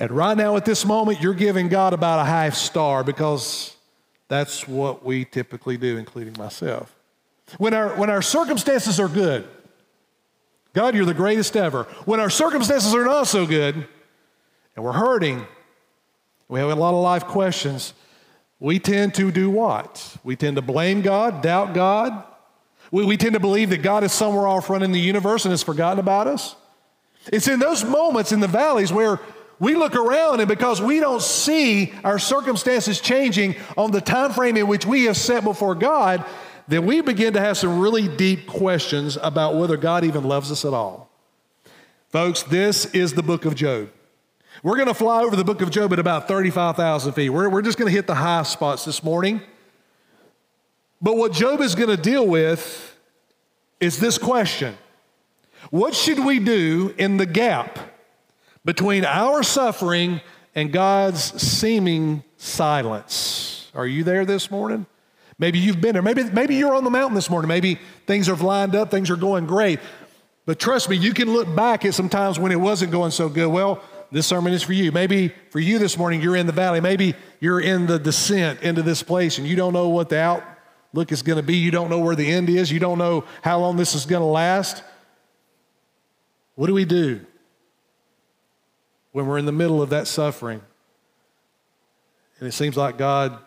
And 0.00 0.11
right 0.11 0.35
now, 0.35 0.57
at 0.57 0.64
this 0.64 0.87
moment, 0.87 1.21
you're 1.21 1.35
giving 1.35 1.69
God 1.69 1.92
about 1.92 2.21
a 2.21 2.25
half 2.25 2.54
star 2.54 3.04
because 3.04 3.76
that's 4.28 4.66
what 4.66 5.04
we 5.04 5.26
typically 5.26 5.76
do, 5.76 5.99
including 5.99 6.35
myself. 6.38 6.97
When 7.59 7.75
our, 7.75 7.90
when 7.90 8.09
our 8.09 8.23
circumstances 8.23 8.99
are 8.99 9.09
good, 9.09 9.47
God, 10.73 10.95
you're 10.95 11.04
the 11.04 11.12
greatest 11.12 11.54
ever. 11.54 11.83
When 12.07 12.19
our 12.19 12.30
circumstances 12.30 12.95
are 12.95 13.04
not 13.04 13.26
so 13.26 13.47
good 13.47 13.75
and 14.75 14.85
we're 14.85 14.92
hurting, 14.92 15.47
we 16.49 16.61
have 16.61 16.71
a 16.71 16.75
lot 16.75 16.95
of 16.95 17.02
life 17.02 17.26
questions, 17.26 17.92
we 18.59 18.78
tend 18.78 19.14
to 19.16 19.30
do 19.30 19.50
what? 19.50 20.16
We 20.25 20.35
tend 20.35 20.57
to 20.57 20.62
blame 20.62 21.02
God, 21.02 21.42
doubt 21.42 21.75
God. 21.75 22.25
We, 22.90 23.04
we 23.04 23.19
tend 23.19 23.35
to 23.35 23.40
believe 23.40 23.69
that 23.69 23.83
God 23.83 24.02
is 24.02 24.12
somewhere 24.12 24.47
off 24.47 24.71
running 24.71 24.92
the 24.92 25.00
universe 25.00 25.45
and 25.45 25.50
has 25.50 25.62
forgotten 25.62 25.99
about 25.99 26.26
us. 26.26 26.57
It's 27.30 27.49
in 27.49 27.59
those 27.59 27.85
moments 27.85 28.33
in 28.33 28.40
the 28.40 28.49
valleys 28.49 28.95
where 28.95 29.21
we 29.61 29.75
look 29.76 29.95
around 29.95 30.40
and 30.40 30.49
because 30.49 30.81
we 30.81 30.99
don't 31.00 31.23
see 31.23 31.93
our 32.02 32.19
circumstances 32.19 32.99
changing 32.99 33.57
on 33.76 33.90
the 33.90 34.00
time 34.00 34.33
frame 34.33 34.57
in 34.57 34.67
which 34.67 34.87
we 34.87 35.05
have 35.05 35.19
set 35.19 35.45
before 35.45 35.75
God, 35.75 36.25
then 36.67 36.87
we 36.87 37.02
begin 37.02 37.35
to 37.35 37.40
have 37.40 37.59
some 37.59 37.79
really 37.79 38.09
deep 38.09 38.47
questions 38.47 39.19
about 39.21 39.57
whether 39.57 39.76
God 39.76 40.02
even 40.05 40.25
loves 40.25 40.50
us 40.50 40.64
at 40.64 40.73
all. 40.73 41.11
Folks, 42.09 42.43
this 42.43 42.87
is 42.87 43.12
the 43.12 43.23
book 43.23 43.45
of 43.45 43.55
Job. 43.55 43.90
We're 44.62 44.76
going 44.76 44.88
to 44.88 44.95
fly 44.95 45.23
over 45.23 45.37
the 45.37 45.45
book 45.45 45.61
of 45.61 45.71
Job 45.71 45.93
at 45.93 45.99
about 45.99 46.26
35,000 46.26 47.12
feet. 47.12 47.31
We're, 47.31 47.49
we're 47.49 47.62
just 47.62 47.79
going 47.79 47.90
to 47.90 47.95
hit 47.95 48.07
the 48.07 48.14
high 48.14 48.43
spots 48.45 48.85
this 48.87 49.05
morning. 49.05 49.43
But 51.02 51.17
what 51.17 51.33
Job 51.33 51.61
is 51.61 51.75
going 51.75 51.88
to 51.88 51.97
deal 51.97 52.26
with 52.26 52.99
is 53.79 53.99
this 53.99 54.17
question 54.17 54.76
What 55.71 55.95
should 55.95 56.25
we 56.25 56.38
do 56.38 56.95
in 56.97 57.19
the 57.19 57.26
gap 57.26 57.79
between 58.64 59.05
our 59.05 59.43
suffering 59.43 60.21
and 60.55 60.73
God's 60.73 61.40
seeming 61.40 62.25
silence. 62.37 63.71
Are 63.75 63.87
you 63.87 64.05
there 64.05 64.25
this 64.25 64.50
morning? 64.50 64.87
Maybe 65.38 65.59
you've 65.59 65.81
been 65.81 65.95
there. 65.95 66.02
Maybe, 66.02 66.25
maybe 66.25 66.57
you're 66.57 66.75
on 66.75 66.85
the 66.85 66.90
mountain 66.90 67.14
this 67.14 67.31
morning. 67.31 67.49
Maybe 67.49 67.79
things 68.07 68.29
are 68.29 68.37
lined 68.37 68.75
up, 68.75 68.90
things 68.90 69.09
are 69.11 69.17
going 69.17 69.47
great. 69.47 69.81
But 70.45 70.59
trust 70.59 70.90
me, 70.90 70.97
you 70.97 71.14
can 71.14 71.33
look 71.33 71.55
back 71.55 71.85
at 71.85 71.95
some 71.95 72.09
times 72.09 72.38
when 72.38 72.52
it 72.52 72.61
wasn't 72.61 72.93
going 72.93 73.11
so 73.11 73.29
good. 73.29 73.47
Well, 73.47 73.83
this 74.12 74.26
sermon 74.26 74.52
is 74.52 74.62
for 74.62 74.73
you. 74.73 74.93
Maybe 74.93 75.33
for 75.50 75.61
you 75.61 75.79
this 75.79 75.97
morning, 75.97 76.21
you're 76.21 76.37
in 76.37 76.47
the 76.47 76.52
valley. 76.52 76.81
Maybe 76.81 77.14
you're 77.38 77.61
in 77.61 77.87
the 77.87 77.99
descent 77.99 78.61
into 78.62 78.83
this 78.83 79.02
place 79.02 79.38
and 79.38 79.47
you 79.47 79.57
don't 79.57 79.73
know 79.73 79.88
what 79.88 80.09
the 80.09 80.19
outlook 80.19 81.12
is 81.12 81.23
going 81.23 81.37
to 81.37 81.43
be. 81.43 81.57
You 81.57 81.71
don't 81.71 81.88
know 81.88 82.00
where 82.00 82.17
the 82.17 82.31
end 82.31 82.50
is. 82.50 82.71
You 82.71 82.81
don't 82.81 82.99
know 82.99 83.25
how 83.43 83.61
long 83.61 83.76
this 83.76 83.95
is 83.95 84.07
going 84.07 84.21
to 84.21 84.26
last. 84.26 84.83
What 86.57 86.67
do 86.67 86.75
we 86.75 86.85
do? 86.85 87.25
When 89.12 89.26
we're 89.26 89.38
in 89.38 89.47
the 89.47 89.52
middle 89.52 89.83
of 89.83 89.90
that 89.90 90.07
suffering 90.07 90.62
and 92.40 92.49
it 92.49 92.52
seems 92.52 92.76
like 92.76 92.97
God 92.97 93.38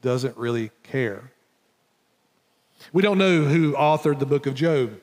doesn't 0.00 0.36
really 0.36 0.70
care. 0.84 1.32
We 2.92 3.02
don't 3.02 3.18
know 3.18 3.42
who 3.42 3.72
authored 3.72 4.20
the 4.20 4.26
book 4.26 4.46
of 4.46 4.54
Job. 4.54 5.00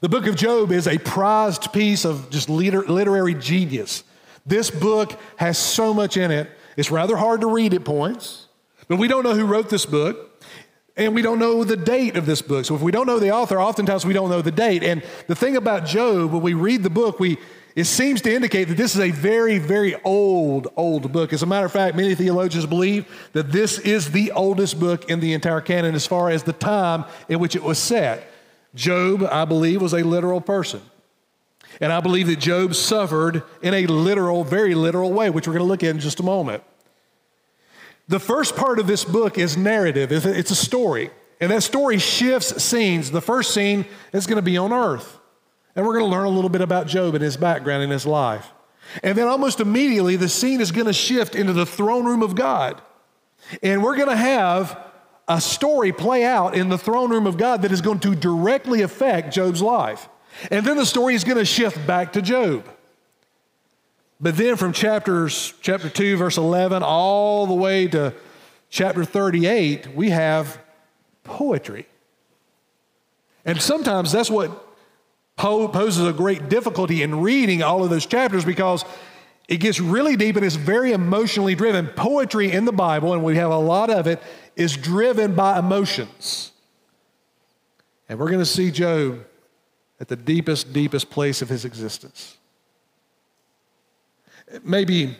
The 0.00 0.08
book 0.08 0.26
of 0.26 0.36
Job 0.36 0.72
is 0.72 0.86
a 0.86 0.98
prized 0.98 1.72
piece 1.72 2.04
of 2.04 2.28
just 2.30 2.48
literary 2.48 3.34
genius. 3.34 4.04
This 4.44 4.70
book 4.70 5.18
has 5.36 5.58
so 5.58 5.94
much 5.94 6.16
in 6.16 6.30
it. 6.30 6.50
It's 6.76 6.90
rather 6.90 7.16
hard 7.16 7.40
to 7.40 7.46
read 7.46 7.72
at 7.74 7.84
points, 7.84 8.46
but 8.88 8.96
we 8.96 9.08
don't 9.08 9.22
know 9.22 9.34
who 9.34 9.46
wrote 9.46 9.70
this 9.70 9.86
book. 9.86 10.26
And 10.96 11.14
we 11.14 11.22
don't 11.22 11.38
know 11.38 11.64
the 11.64 11.76
date 11.76 12.16
of 12.16 12.26
this 12.26 12.42
book. 12.42 12.66
So 12.66 12.74
if 12.74 12.82
we 12.82 12.92
don't 12.92 13.06
know 13.06 13.18
the 13.18 13.30
author, 13.30 13.58
oftentimes 13.58 14.04
we 14.04 14.12
don't 14.12 14.28
know 14.28 14.42
the 14.42 14.50
date. 14.50 14.82
And 14.82 15.02
the 15.28 15.34
thing 15.34 15.56
about 15.56 15.86
Job, 15.86 16.32
when 16.32 16.42
we 16.42 16.52
read 16.52 16.82
the 16.82 16.90
book, 16.90 17.18
we 17.18 17.38
it 17.76 17.84
seems 17.84 18.20
to 18.22 18.34
indicate 18.34 18.64
that 18.64 18.76
this 18.76 18.94
is 18.94 19.00
a 19.00 19.10
very, 19.10 19.58
very 19.58 19.94
old, 20.02 20.68
old 20.76 21.12
book. 21.12 21.32
As 21.32 21.42
a 21.42 21.46
matter 21.46 21.66
of 21.66 21.72
fact, 21.72 21.96
many 21.96 22.14
theologians 22.14 22.66
believe 22.66 23.06
that 23.32 23.52
this 23.52 23.78
is 23.78 24.10
the 24.10 24.32
oldest 24.32 24.80
book 24.80 25.08
in 25.08 25.20
the 25.20 25.32
entire 25.32 25.60
canon 25.60 25.94
as 25.94 26.06
far 26.06 26.30
as 26.30 26.42
the 26.42 26.52
time 26.52 27.04
in 27.28 27.38
which 27.38 27.54
it 27.54 27.62
was 27.62 27.78
set. 27.78 28.26
Job, 28.74 29.22
I 29.30 29.44
believe, 29.44 29.80
was 29.80 29.92
a 29.92 30.02
literal 30.02 30.40
person. 30.40 30.80
And 31.80 31.92
I 31.92 32.00
believe 32.00 32.26
that 32.26 32.40
Job 32.40 32.74
suffered 32.74 33.42
in 33.62 33.74
a 33.74 33.86
literal, 33.86 34.42
very 34.42 34.74
literal 34.74 35.12
way, 35.12 35.30
which 35.30 35.46
we're 35.46 35.54
going 35.54 35.64
to 35.64 35.68
look 35.68 35.84
at 35.84 35.90
in 35.90 36.00
just 36.00 36.20
a 36.20 36.24
moment. 36.24 36.62
The 38.08 38.18
first 38.18 38.56
part 38.56 38.80
of 38.80 38.88
this 38.88 39.04
book 39.04 39.38
is 39.38 39.56
narrative, 39.56 40.10
it's 40.10 40.50
a 40.50 40.56
story. 40.56 41.10
And 41.40 41.52
that 41.52 41.62
story 41.62 41.98
shifts 41.98 42.62
scenes. 42.62 43.12
The 43.12 43.22
first 43.22 43.54
scene 43.54 43.86
is 44.12 44.26
going 44.26 44.36
to 44.36 44.42
be 44.42 44.58
on 44.58 44.72
earth. 44.72 45.19
And 45.76 45.86
we're 45.86 45.98
going 45.98 46.10
to 46.10 46.10
learn 46.10 46.26
a 46.26 46.30
little 46.30 46.50
bit 46.50 46.60
about 46.60 46.86
Job 46.86 47.14
and 47.14 47.22
his 47.22 47.36
background 47.36 47.82
and 47.82 47.92
his 47.92 48.06
life. 48.06 48.50
And 49.02 49.16
then 49.16 49.28
almost 49.28 49.60
immediately, 49.60 50.16
the 50.16 50.28
scene 50.28 50.60
is 50.60 50.72
going 50.72 50.86
to 50.86 50.92
shift 50.92 51.34
into 51.34 51.52
the 51.52 51.66
throne 51.66 52.06
room 52.06 52.22
of 52.22 52.34
God. 52.34 52.80
And 53.62 53.82
we're 53.82 53.96
going 53.96 54.08
to 54.08 54.16
have 54.16 54.78
a 55.28 55.40
story 55.40 55.92
play 55.92 56.24
out 56.24 56.56
in 56.56 56.68
the 56.68 56.78
throne 56.78 57.10
room 57.10 57.26
of 57.26 57.36
God 57.36 57.62
that 57.62 57.70
is 57.70 57.80
going 57.80 58.00
to 58.00 58.16
directly 58.16 58.82
affect 58.82 59.32
Job's 59.32 59.62
life. 59.62 60.08
And 60.50 60.66
then 60.66 60.76
the 60.76 60.86
story 60.86 61.14
is 61.14 61.22
going 61.22 61.38
to 61.38 61.44
shift 61.44 61.86
back 61.86 62.12
to 62.14 62.22
Job. 62.22 62.68
But 64.20 64.36
then 64.36 64.56
from 64.56 64.72
chapters 64.72 65.54
chapter 65.62 65.88
2 65.88 66.16
verse 66.16 66.36
11 66.36 66.82
all 66.82 67.46
the 67.46 67.54
way 67.54 67.88
to 67.88 68.12
chapter 68.68 69.04
38 69.04 69.94
we 69.94 70.10
have 70.10 70.58
poetry. 71.24 71.86
And 73.44 73.60
sometimes 73.62 74.12
that's 74.12 74.30
what 74.30 74.69
poses 75.40 76.06
a 76.06 76.12
great 76.12 76.48
difficulty 76.48 77.02
in 77.02 77.20
reading 77.20 77.62
all 77.62 77.82
of 77.82 77.90
those 77.90 78.06
chapters 78.06 78.44
because 78.44 78.84
it 79.48 79.58
gets 79.58 79.80
really 79.80 80.16
deep 80.16 80.36
and 80.36 80.44
it's 80.44 80.56
very 80.56 80.92
emotionally 80.92 81.54
driven. 81.54 81.86
Poetry 81.88 82.52
in 82.52 82.66
the 82.66 82.72
Bible, 82.72 83.14
and 83.14 83.24
we 83.24 83.36
have 83.36 83.50
a 83.50 83.58
lot 83.58 83.90
of 83.90 84.06
it, 84.06 84.22
is 84.54 84.76
driven 84.76 85.34
by 85.34 85.58
emotions. 85.58 86.52
And 88.08 88.18
we're 88.18 88.28
going 88.28 88.40
to 88.40 88.46
see 88.46 88.70
Job 88.70 89.24
at 89.98 90.08
the 90.08 90.16
deepest, 90.16 90.72
deepest 90.72 91.10
place 91.10 91.42
of 91.42 91.48
his 91.48 91.64
existence. 91.64 92.36
Maybe 94.62 95.16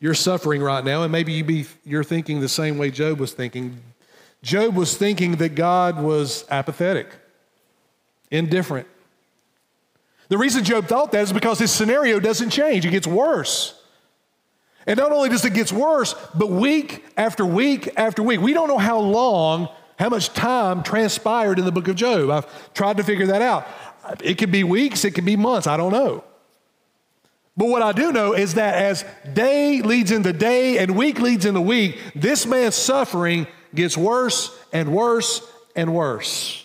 you're 0.00 0.14
suffering 0.14 0.62
right 0.62 0.84
now, 0.84 1.02
and 1.02 1.12
maybe 1.12 1.32
you 1.32 1.44
be, 1.44 1.66
you're 1.84 2.04
thinking 2.04 2.40
the 2.40 2.48
same 2.48 2.78
way 2.78 2.90
Job 2.90 3.18
was 3.18 3.32
thinking. 3.32 3.80
Job 4.42 4.74
was 4.74 4.96
thinking 4.96 5.36
that 5.36 5.54
God 5.54 6.02
was 6.02 6.44
apathetic 6.50 7.08
indifferent. 8.32 8.88
The 10.32 10.38
reason 10.38 10.64
Job 10.64 10.86
thought 10.86 11.12
that 11.12 11.24
is 11.24 11.30
because 11.30 11.58
his 11.58 11.70
scenario 11.70 12.18
doesn't 12.18 12.48
change, 12.48 12.86
it 12.86 12.90
gets 12.90 13.06
worse. 13.06 13.78
And 14.86 14.96
not 14.96 15.12
only 15.12 15.28
does 15.28 15.44
it 15.44 15.52
get 15.52 15.70
worse, 15.70 16.14
but 16.34 16.48
week 16.48 17.04
after 17.18 17.44
week 17.44 17.90
after 17.98 18.22
week, 18.22 18.40
we 18.40 18.54
don't 18.54 18.66
know 18.66 18.78
how 18.78 18.98
long, 18.98 19.68
how 19.98 20.08
much 20.08 20.32
time 20.32 20.82
transpired 20.84 21.58
in 21.58 21.66
the 21.66 21.70
book 21.70 21.86
of 21.86 21.96
Job. 21.96 22.30
I've 22.30 22.72
tried 22.72 22.96
to 22.96 23.02
figure 23.02 23.26
that 23.26 23.42
out. 23.42 23.68
It 24.24 24.38
could 24.38 24.50
be 24.50 24.64
weeks, 24.64 25.04
it 25.04 25.10
could 25.10 25.26
be 25.26 25.36
months, 25.36 25.66
I 25.66 25.76
don't 25.76 25.92
know. 25.92 26.24
But 27.54 27.68
what 27.68 27.82
I 27.82 27.92
do 27.92 28.10
know 28.10 28.32
is 28.32 28.54
that 28.54 28.74
as 28.76 29.04
day 29.34 29.82
leads 29.82 30.10
into 30.10 30.32
day 30.32 30.78
and 30.78 30.96
week 30.96 31.20
leads 31.20 31.44
into 31.44 31.60
week, 31.60 31.98
this 32.14 32.46
man's 32.46 32.74
suffering 32.74 33.46
gets 33.74 33.98
worse 33.98 34.50
and 34.72 34.94
worse 34.94 35.46
and 35.76 35.94
worse. 35.94 36.61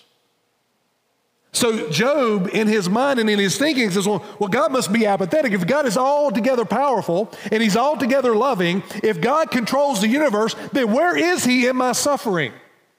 So 1.52 1.90
Job, 1.90 2.48
in 2.52 2.68
his 2.68 2.88
mind 2.88 3.18
and 3.18 3.28
in 3.28 3.38
his 3.38 3.56
thinking, 3.56 3.90
says, 3.90 4.06
well, 4.06 4.24
well, 4.38 4.50
God 4.50 4.70
must 4.70 4.92
be 4.92 5.06
apathetic. 5.06 5.52
If 5.52 5.66
God 5.66 5.86
is 5.86 5.96
altogether 5.96 6.64
powerful 6.64 7.32
and 7.50 7.62
he's 7.62 7.76
altogether 7.76 8.36
loving, 8.36 8.82
if 9.02 9.20
God 9.20 9.50
controls 9.50 10.00
the 10.00 10.08
universe, 10.08 10.54
then 10.72 10.92
where 10.92 11.16
is 11.16 11.44
he 11.44 11.66
in 11.66 11.76
my 11.76 11.92
suffering? 11.92 12.52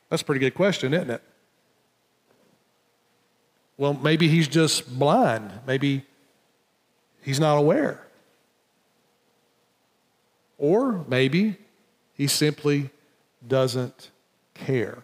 That's 0.10 0.24
a 0.24 0.26
pretty 0.26 0.40
good 0.40 0.56
question, 0.56 0.94
isn't 0.94 1.12
it? 1.12 1.22
Well, 3.78 3.94
maybe 3.94 4.28
he's 4.28 4.48
just 4.48 4.98
blind. 4.98 5.52
Maybe 5.66 6.06
he's 7.22 7.40
not 7.40 7.58
aware. 7.58 8.06
Or 10.58 11.06
maybe 11.08 11.56
he 12.16 12.28
simply 12.28 12.90
doesn't 13.48 14.10
care. 14.54 15.04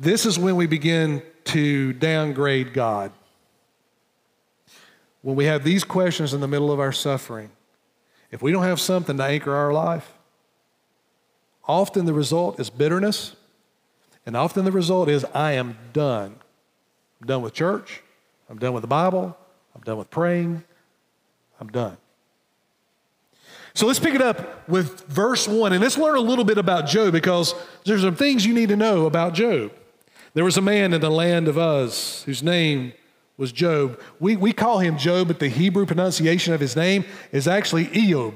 This 0.00 0.24
is 0.24 0.38
when 0.38 0.56
we 0.56 0.66
begin 0.66 1.22
to 1.44 1.92
downgrade 1.92 2.72
God. 2.72 3.12
When 5.20 5.36
we 5.36 5.44
have 5.44 5.62
these 5.62 5.84
questions 5.84 6.32
in 6.32 6.40
the 6.40 6.48
middle 6.48 6.72
of 6.72 6.80
our 6.80 6.90
suffering, 6.90 7.50
if 8.30 8.40
we 8.40 8.50
don't 8.50 8.62
have 8.62 8.80
something 8.80 9.18
to 9.18 9.24
anchor 9.24 9.54
our 9.54 9.74
life, 9.74 10.14
often 11.68 12.06
the 12.06 12.14
result 12.14 12.58
is 12.58 12.70
bitterness, 12.70 13.36
and 14.24 14.38
often 14.38 14.64
the 14.64 14.72
result 14.72 15.10
is 15.10 15.26
I 15.34 15.52
am 15.52 15.76
done. 15.92 16.36
I'm 17.20 17.26
done 17.26 17.42
with 17.42 17.52
church, 17.52 18.02
I'm 18.48 18.58
done 18.58 18.72
with 18.72 18.80
the 18.80 18.88
Bible, 18.88 19.36
I'm 19.74 19.82
done 19.82 19.98
with 19.98 20.08
praying, 20.08 20.64
I'm 21.60 21.68
done. 21.68 21.98
So 23.74 23.86
let's 23.86 23.98
pick 23.98 24.14
it 24.14 24.22
up 24.22 24.66
with 24.66 25.06
verse 25.08 25.46
1 25.46 25.74
and 25.74 25.82
let's 25.82 25.98
learn 25.98 26.16
a 26.16 26.20
little 26.20 26.44
bit 26.44 26.56
about 26.56 26.86
Job 26.86 27.12
because 27.12 27.54
there's 27.84 28.00
some 28.00 28.16
things 28.16 28.46
you 28.46 28.54
need 28.54 28.70
to 28.70 28.76
know 28.76 29.04
about 29.04 29.34
Job. 29.34 29.72
There 30.34 30.44
was 30.44 30.56
a 30.56 30.62
man 30.62 30.92
in 30.92 31.00
the 31.00 31.10
land 31.10 31.48
of 31.48 31.56
Uz 31.56 32.22
whose 32.24 32.42
name 32.42 32.92
was 33.36 33.52
Job. 33.52 34.00
We, 34.20 34.36
we 34.36 34.52
call 34.52 34.78
him 34.78 34.98
Job, 34.98 35.28
but 35.28 35.38
the 35.38 35.48
Hebrew 35.48 35.86
pronunciation 35.86 36.52
of 36.52 36.60
his 36.60 36.76
name 36.76 37.04
is 37.32 37.48
actually 37.48 37.86
Eob. 37.86 38.34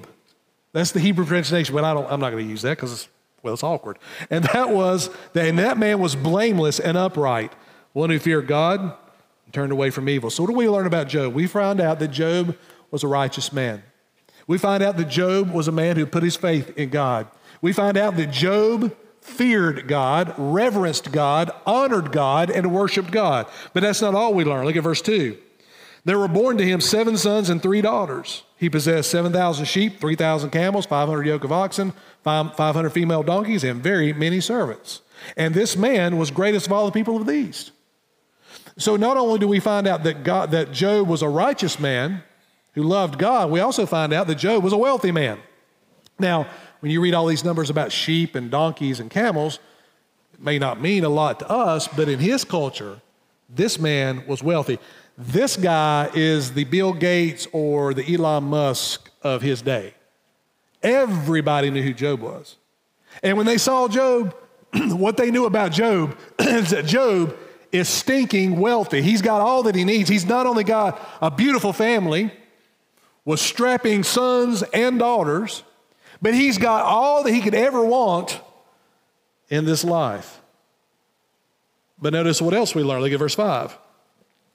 That's 0.73 0.91
the 0.91 0.99
Hebrew 0.99 1.25
pronunciation, 1.25 1.75
but 1.75 1.85
I 1.85 1.95
don't, 1.95 2.11
I'm 2.11 2.21
not 2.21 2.31
going 2.31 2.45
to 2.45 2.51
use 2.51 2.63
that 2.63 2.71
because 2.71 2.93
it's, 2.93 3.09
well, 3.43 3.55
it's 3.55 3.63
awkward. 3.63 3.99
And 4.31 4.45
that 4.45 4.71
was, 4.71 5.11
that, 5.35 5.47
and 5.47 5.59
that 5.59 5.79
man 5.79 6.01
was 6.01 6.17
blameless 6.17 6.81
and 6.81 6.97
upright, 6.97 7.53
one 7.93 8.11
who 8.11 8.19
feared 8.19 8.49
God 8.49 8.81
and 8.81 9.55
turned 9.55 9.71
away 9.71 9.91
from 9.91 10.09
evil. 10.09 10.31
So 10.31 10.43
what 10.43 10.51
do 10.51 10.57
we 10.57 10.69
learn 10.69 10.87
about 10.87 11.07
Job? 11.07 11.33
We 11.33 11.47
found 11.47 11.81
out 11.81 12.01
that 12.01 12.09
Job 12.09 12.57
was 12.91 13.05
a 13.05 13.09
righteous 13.09 13.53
man. 13.53 13.83
We 14.47 14.59
find 14.59 14.83
out 14.83 14.97
that 14.97 15.09
Job 15.09 15.51
was 15.53 15.69
a 15.69 15.73
man 15.73 15.97
who 15.97 16.07
put 16.07 16.23
his 16.23 16.35
faith 16.37 16.77
in 16.77 16.89
God. 16.89 17.29
We 17.63 17.73
find 17.73 17.97
out 17.97 18.17
that 18.17 18.31
Job 18.31 18.97
feared 19.25 19.89
God, 19.89 20.35
reverenced 20.37 21.11
God, 21.11 21.51
honored 21.65 22.13
God, 22.13 22.51
and 22.51 22.73
worshiped 22.73 23.11
God. 23.11 23.47
But 23.73 23.83
that's 23.83 24.03
not 24.03 24.15
all 24.15 24.35
we 24.35 24.45
learn. 24.45 24.67
Look 24.67 24.77
at 24.77 24.83
verse 24.83 25.01
2. 25.01 25.37
There 26.05 26.19
were 26.19 26.29
born 26.29 26.59
to 26.59 26.65
him 26.65 26.83
seven 26.83 27.17
sons 27.17 27.49
and 27.49 27.63
three 27.63 27.81
daughters. 27.81 28.43
He 28.59 28.69
possessed 28.69 29.11
7,000 29.11 29.65
sheep, 29.65 29.99
3,000 29.99 30.51
camels, 30.51 30.85
500 30.85 31.27
yoke 31.27 31.43
of 31.43 31.53
oxen, 31.53 31.95
500 32.23 32.91
female 32.91 33.23
donkeys, 33.23 33.65
and 33.65 33.83
very 33.83 34.13
many 34.13 34.43
servants. 34.43 35.01
And 35.39 35.55
this 35.55 35.75
man 35.75 36.19
was 36.19 36.31
greatest 36.31 36.67
of 36.67 36.73
all 36.73 36.85
the 36.85 36.93
people 36.93 37.17
of 37.17 37.25
the 37.25 37.33
East. 37.33 37.73
So 38.77 38.97
not 38.97 39.17
only 39.17 39.39
do 39.39 39.49
we 39.49 39.59
find 39.59 39.87
out 39.87 40.03
that, 40.05 40.23
God, 40.23 40.51
that 40.51 40.71
Job 40.71 41.09
was 41.09 41.23
a 41.23 41.29
righteous 41.29 41.81
man 41.81 42.23
who 42.75 42.83
loved 42.83 43.19
God, 43.19 43.51
we 43.51 43.61
also 43.61 43.87
find 43.87 44.13
out 44.13 44.27
that 44.27 44.35
Job 44.35 44.63
was 44.63 44.75
a 44.75 44.77
wealthy 44.77 45.13
man. 45.13 45.39
Now, 46.19 46.47
when 46.85 46.91
you 46.91 47.01
read 47.01 47.15
all 47.15 47.25
these 47.25 47.45
numbers 47.45 47.71
about 47.71 47.93
sheep 47.93 48.35
and 48.35 48.51
donkeys 48.51 49.01
and 49.01 49.11
camels, 49.11 49.59
it 50.35 50.41
may 50.43 50.59
not 50.59 50.83
mean 50.83 51.03
a 51.03 51.09
lot 51.09 51.39
to 51.39 51.49
us, 51.49 51.89
but 51.89 52.11
in 52.11 52.19
his 52.19 52.45
culture, 52.45 53.01
this 53.49 53.79
man 53.79 54.23
was 54.27 54.43
wealthy. 54.43 54.79
This 55.17 55.57
guy 55.57 56.11
is 56.13 56.53
the 56.53 56.65
Bill 56.65 56.93
Gates 56.93 57.49
or 57.53 57.95
the 57.95 58.15
Elon 58.15 58.45
Musk 58.45 59.11
of 59.23 59.41
his 59.41 59.63
day. 59.63 59.95
Everybody 60.83 61.71
knew 61.71 61.81
who 61.81 61.95
Job 61.95 62.21
was. 62.21 62.57
And 63.23 63.39
when 63.39 63.47
they 63.47 63.57
saw 63.57 63.89
Job, 63.89 64.37
what 64.75 65.17
they 65.17 65.31
knew 65.31 65.47
about 65.47 65.73
Job 65.73 66.15
is 66.39 66.69
that 66.69 66.85
Job 66.85 67.35
is 67.73 67.89
stinking 67.89 68.61
wealthy. 68.61 69.01
He's 69.01 69.23
got 69.23 69.41
all 69.41 69.63
that 69.63 69.75
he 69.75 69.85
needs. 69.85 70.11
He's 70.11 70.27
not 70.27 70.45
only 70.45 70.65
got 70.65 71.01
a 71.23 71.31
beautiful 71.31 71.73
family 71.73 72.31
with 73.25 73.41
strapping 73.41 74.03
sons 74.03 74.63
and 74.75 74.99
daughters, 74.99 75.63
but 76.25 76.33
he's 76.33 76.57
got 76.57 76.87
all 76.87 77.23
that 77.23 77.35
he 77.35 77.43
could 77.43 77.55
ever 77.55 77.85
want 77.85 78.41
in 79.51 79.67
this 79.67 79.85
life. 79.85 80.41
But 82.01 82.15
notice 82.15 82.41
what 82.41 82.55
else 82.55 82.75
we 82.75 82.83
learn. 82.83 83.03
Look 83.03 83.13
at 83.13 83.19
verse 83.19 83.35
5. 83.35 83.77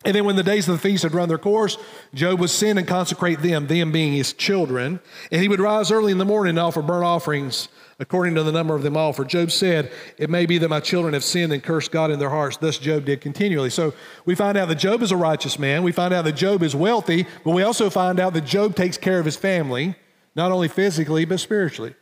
And 0.04 0.16
then 0.16 0.26
when 0.26 0.36
the 0.36 0.42
days 0.42 0.68
of 0.68 0.74
the 0.74 0.82
feast 0.82 1.04
had 1.04 1.14
run 1.14 1.30
their 1.30 1.38
course, 1.38 1.78
Job 2.12 2.40
would 2.40 2.50
sin 2.50 2.80
and 2.80 2.88
consecrate 2.88 3.44
them, 3.44 3.68
them 3.68 3.92
being 3.92 4.14
his 4.14 4.34
children. 4.34 5.00
And 5.32 5.44
he 5.44 5.48
would 5.48 5.60
rise 5.60 5.92
early 5.92 6.12
in 6.12 6.18
the 6.18 6.26
morning 6.26 6.52
and 6.52 6.60
offer 6.60 6.82
burnt 6.82 7.06
offerings 7.06 7.68
according 8.00 8.34
to 8.34 8.42
the 8.42 8.52
number 8.52 8.74
of 8.74 8.82
them 8.82 8.98
all. 8.98 9.14
For 9.14 9.24
Job 9.24 9.52
said, 9.52 9.92
It 10.18 10.32
may 10.32 10.48
be 10.48 10.58
that 10.58 10.70
my 10.70 10.80
children 10.80 11.14
have 11.14 11.24
sinned 11.24 11.54
and 11.54 11.62
cursed 11.62 11.92
God 11.92 12.10
in 12.10 12.18
their 12.18 12.32
hearts. 12.32 12.58
Thus 12.58 12.80
Job 12.80 13.06
did 13.06 13.22
continually. 13.22 13.70
So 13.70 13.94
we 14.26 14.34
find 14.34 14.58
out 14.58 14.70
that 14.70 14.80
Job 14.80 15.04
is 15.04 15.12
a 15.12 15.18
righteous 15.18 15.60
man. 15.60 15.84
We 15.84 15.92
find 15.92 16.16
out 16.16 16.26
that 16.26 16.36
Job 16.36 16.64
is 16.64 16.76
wealthy, 16.76 17.28
but 17.44 17.52
we 17.52 17.62
also 17.62 17.92
find 17.92 18.20
out 18.20 18.34
that 18.34 18.46
Job 18.46 18.76
takes 18.76 18.98
care 18.98 19.20
of 19.20 19.26
his 19.26 19.36
family, 19.36 19.94
not 20.40 20.52
only 20.52 20.68
physically, 20.68 21.26
but 21.26 21.40
spiritually. 21.40 21.94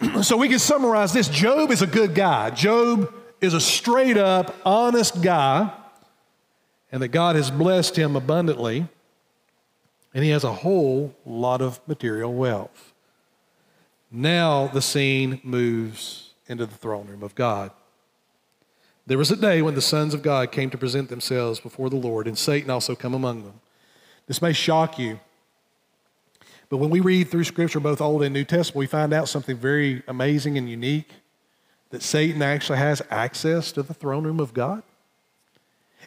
so 0.22 0.36
we 0.36 0.48
can 0.48 0.58
summarize 0.58 1.12
this 1.12 1.28
Job 1.28 1.70
is 1.70 1.82
a 1.82 1.86
good 1.86 2.14
guy. 2.14 2.50
Job 2.50 3.12
is 3.40 3.52
a 3.52 3.60
straight 3.60 4.16
up, 4.16 4.54
honest 4.64 5.20
guy 5.20 5.72
and 6.92 7.02
that 7.02 7.08
God 7.08 7.34
has 7.36 7.50
blessed 7.50 7.96
him 7.96 8.14
abundantly, 8.14 8.86
and 10.12 10.22
he 10.22 10.30
has 10.30 10.44
a 10.44 10.52
whole 10.52 11.16
lot 11.24 11.62
of 11.62 11.80
material 11.88 12.32
wealth. 12.34 12.92
Now 14.10 14.66
the 14.66 14.82
scene 14.82 15.40
moves 15.42 16.34
into 16.46 16.66
the 16.66 16.76
throne 16.76 17.06
room 17.06 17.22
of 17.22 17.34
God. 17.34 17.70
There 19.06 19.16
was 19.18 19.30
a 19.30 19.36
day 19.36 19.62
when 19.62 19.74
the 19.74 19.80
sons 19.80 20.12
of 20.12 20.22
God 20.22 20.52
came 20.52 20.68
to 20.70 20.78
present 20.78 21.08
themselves 21.08 21.58
before 21.58 21.88
the 21.88 21.96
Lord, 21.96 22.28
and 22.28 22.36
Satan 22.36 22.70
also 22.70 22.94
come 22.94 23.14
among 23.14 23.44
them. 23.44 23.60
This 24.26 24.42
may 24.42 24.52
shock 24.52 24.98
you, 24.98 25.18
but 26.72 26.78
when 26.78 26.88
we 26.88 27.00
read 27.00 27.28
through 27.28 27.44
Scripture, 27.44 27.80
both 27.80 28.00
Old 28.00 28.22
and 28.22 28.32
New 28.32 28.44
Testament, 28.44 28.78
we 28.78 28.86
find 28.86 29.12
out 29.12 29.28
something 29.28 29.58
very 29.58 30.02
amazing 30.08 30.56
and 30.56 30.70
unique 30.70 31.10
that 31.90 32.02
Satan 32.02 32.40
actually 32.40 32.78
has 32.78 33.02
access 33.10 33.72
to 33.72 33.82
the 33.82 33.92
throne 33.92 34.24
room 34.24 34.40
of 34.40 34.54
God. 34.54 34.82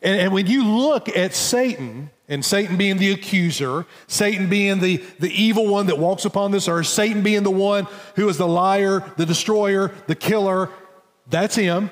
And, 0.01 0.19
and, 0.19 0.33
when 0.33 0.47
you 0.47 0.65
look 0.65 1.07
at 1.07 1.35
Satan, 1.35 2.09
and 2.27 2.43
Satan 2.43 2.77
being 2.77 2.97
the 2.97 3.11
accuser, 3.11 3.85
Satan 4.07 4.49
being 4.49 4.79
the, 4.79 5.03
the 5.19 5.29
evil 5.29 5.67
one 5.67 5.85
that 5.85 5.99
walks 5.99 6.25
upon 6.25 6.49
this 6.49 6.67
earth, 6.67 6.87
Satan 6.87 7.21
being 7.21 7.43
the 7.43 7.51
one 7.51 7.85
who 8.15 8.27
is 8.27 8.39
the 8.39 8.47
liar, 8.47 9.03
the 9.17 9.25
destroyer, 9.27 9.91
the 10.07 10.15
killer, 10.15 10.71
that's 11.27 11.53
him. 11.53 11.91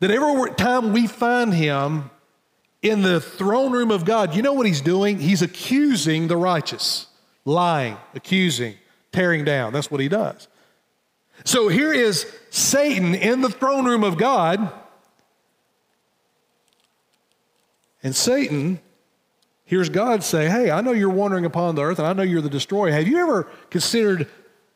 That 0.00 0.10
every 0.10 0.54
time 0.54 0.92
we 0.92 1.06
find 1.06 1.54
him 1.54 2.10
in 2.82 3.02
the 3.02 3.20
throne 3.20 3.70
room 3.70 3.92
of 3.92 4.04
God, 4.04 4.34
you 4.34 4.42
know 4.42 4.54
what 4.54 4.66
he's 4.66 4.80
doing? 4.80 5.20
He's 5.20 5.40
accusing 5.40 6.26
the 6.26 6.36
righteous, 6.36 7.06
lying, 7.44 7.96
accusing, 8.14 8.74
tearing 9.12 9.44
down. 9.44 9.72
That's 9.72 9.90
what 9.90 10.00
he 10.00 10.08
does. 10.08 10.48
So 11.44 11.68
here 11.68 11.92
is 11.92 12.30
Satan 12.50 13.14
in 13.14 13.40
the 13.40 13.50
throne 13.50 13.84
room 13.84 14.04
of 14.04 14.16
God 14.16 14.70
And 18.02 18.14
Satan 18.14 18.80
hears 19.64 19.88
God 19.88 20.24
say, 20.24 20.48
Hey, 20.48 20.70
I 20.70 20.80
know 20.80 20.92
you're 20.92 21.10
wandering 21.10 21.44
upon 21.44 21.74
the 21.74 21.82
earth 21.82 21.98
and 21.98 22.06
I 22.06 22.12
know 22.12 22.22
you're 22.22 22.40
the 22.40 22.50
destroyer. 22.50 22.90
Have 22.90 23.06
you 23.06 23.18
ever 23.18 23.44
considered 23.70 24.28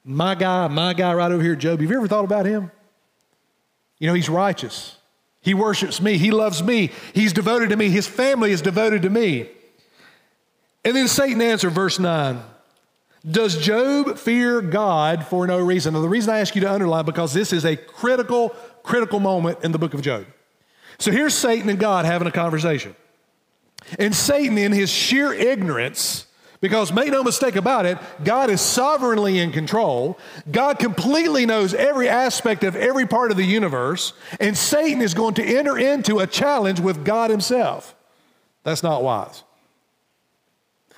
my 0.04 0.34
guy, 0.34 0.68
my 0.68 0.94
guy 0.94 1.12
right 1.14 1.30
over 1.30 1.42
here, 1.42 1.56
Job? 1.56 1.80
Have 1.80 1.90
you 1.90 1.96
ever 1.96 2.08
thought 2.08 2.24
about 2.24 2.46
him? 2.46 2.70
You 3.98 4.06
know, 4.06 4.14
he's 4.14 4.28
righteous. 4.28 4.96
He 5.40 5.54
worships 5.54 6.00
me. 6.00 6.18
He 6.18 6.30
loves 6.30 6.62
me. 6.62 6.90
He's 7.14 7.32
devoted 7.32 7.70
to 7.70 7.76
me. 7.76 7.88
His 7.88 8.06
family 8.06 8.52
is 8.52 8.62
devoted 8.62 9.02
to 9.02 9.10
me. 9.10 9.48
And 10.84 10.94
then 10.94 11.08
Satan 11.08 11.40
answered, 11.40 11.70
verse 11.70 11.98
9 11.98 12.40
Does 13.28 13.56
Job 13.56 14.18
fear 14.18 14.60
God 14.60 15.26
for 15.26 15.46
no 15.46 15.58
reason? 15.58 15.94
Now, 15.94 16.00
the 16.00 16.08
reason 16.08 16.32
I 16.32 16.38
ask 16.38 16.54
you 16.54 16.60
to 16.60 16.72
underline 16.72 17.04
because 17.04 17.34
this 17.34 17.52
is 17.52 17.64
a 17.64 17.76
critical, 17.76 18.50
critical 18.82 19.18
moment 19.18 19.64
in 19.64 19.72
the 19.72 19.78
book 19.78 19.94
of 19.94 20.02
Job. 20.02 20.26
So 20.98 21.10
here's 21.10 21.34
Satan 21.34 21.68
and 21.68 21.78
God 21.78 22.04
having 22.04 22.28
a 22.28 22.32
conversation. 22.32 22.94
And 23.98 24.14
Satan, 24.14 24.58
in 24.58 24.72
his 24.72 24.90
sheer 24.90 25.32
ignorance, 25.32 26.26
because 26.60 26.92
make 26.92 27.10
no 27.10 27.22
mistake 27.22 27.56
about 27.56 27.84
it, 27.84 27.98
God 28.24 28.48
is 28.48 28.60
sovereignly 28.60 29.38
in 29.38 29.52
control. 29.52 30.18
God 30.50 30.78
completely 30.78 31.46
knows 31.46 31.74
every 31.74 32.08
aspect 32.08 32.64
of 32.64 32.76
every 32.76 33.06
part 33.06 33.30
of 33.30 33.36
the 33.36 33.44
universe. 33.44 34.12
And 34.40 34.56
Satan 34.56 35.02
is 35.02 35.14
going 35.14 35.34
to 35.34 35.44
enter 35.44 35.76
into 35.76 36.20
a 36.20 36.26
challenge 36.26 36.80
with 36.80 37.04
God 37.04 37.30
himself. 37.30 37.94
That's 38.62 38.82
not 38.82 39.02
wise. 39.02 39.44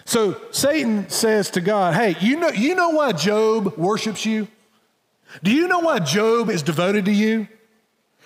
So 0.08 0.40
Satan 0.52 1.10
says 1.10 1.50
to 1.50 1.60
God, 1.60 1.92
Hey, 1.92 2.16
you 2.18 2.40
know, 2.40 2.48
you 2.48 2.74
know 2.74 2.88
why 2.88 3.12
Job 3.12 3.76
worships 3.76 4.24
you? 4.24 4.48
Do 5.42 5.50
you 5.52 5.68
know 5.68 5.80
why 5.80 5.98
Job 5.98 6.48
is 6.48 6.62
devoted 6.62 7.04
to 7.04 7.12
you? 7.12 7.46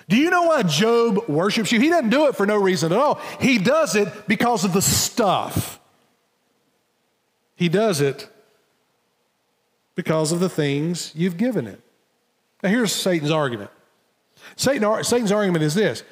Do 0.08 0.16
you 0.16 0.30
know 0.30 0.44
why 0.44 0.62
Job 0.62 1.28
worships 1.28 1.72
you? 1.72 1.80
He 1.80 1.88
doesn't 1.88 2.10
do 2.10 2.28
it 2.28 2.36
for 2.36 2.46
no 2.46 2.56
reason 2.56 2.92
at 2.92 2.98
all. 2.98 3.16
He 3.40 3.58
does 3.58 3.96
it 3.96 4.28
because 4.28 4.64
of 4.64 4.72
the 4.72 4.80
stuff. 4.80 5.80
He 7.56 7.68
does 7.68 8.00
it 8.00 8.28
because 9.96 10.30
of 10.30 10.38
the 10.38 10.48
things 10.48 11.10
you've 11.16 11.36
given 11.36 11.66
it. 11.66 11.80
Now, 12.62 12.68
here's 12.68 12.92
Satan's 12.92 13.32
argument 13.32 13.72
Satan, 14.54 15.02
Satan's 15.02 15.32
argument 15.32 15.64
is 15.64 15.74
this 15.74 16.04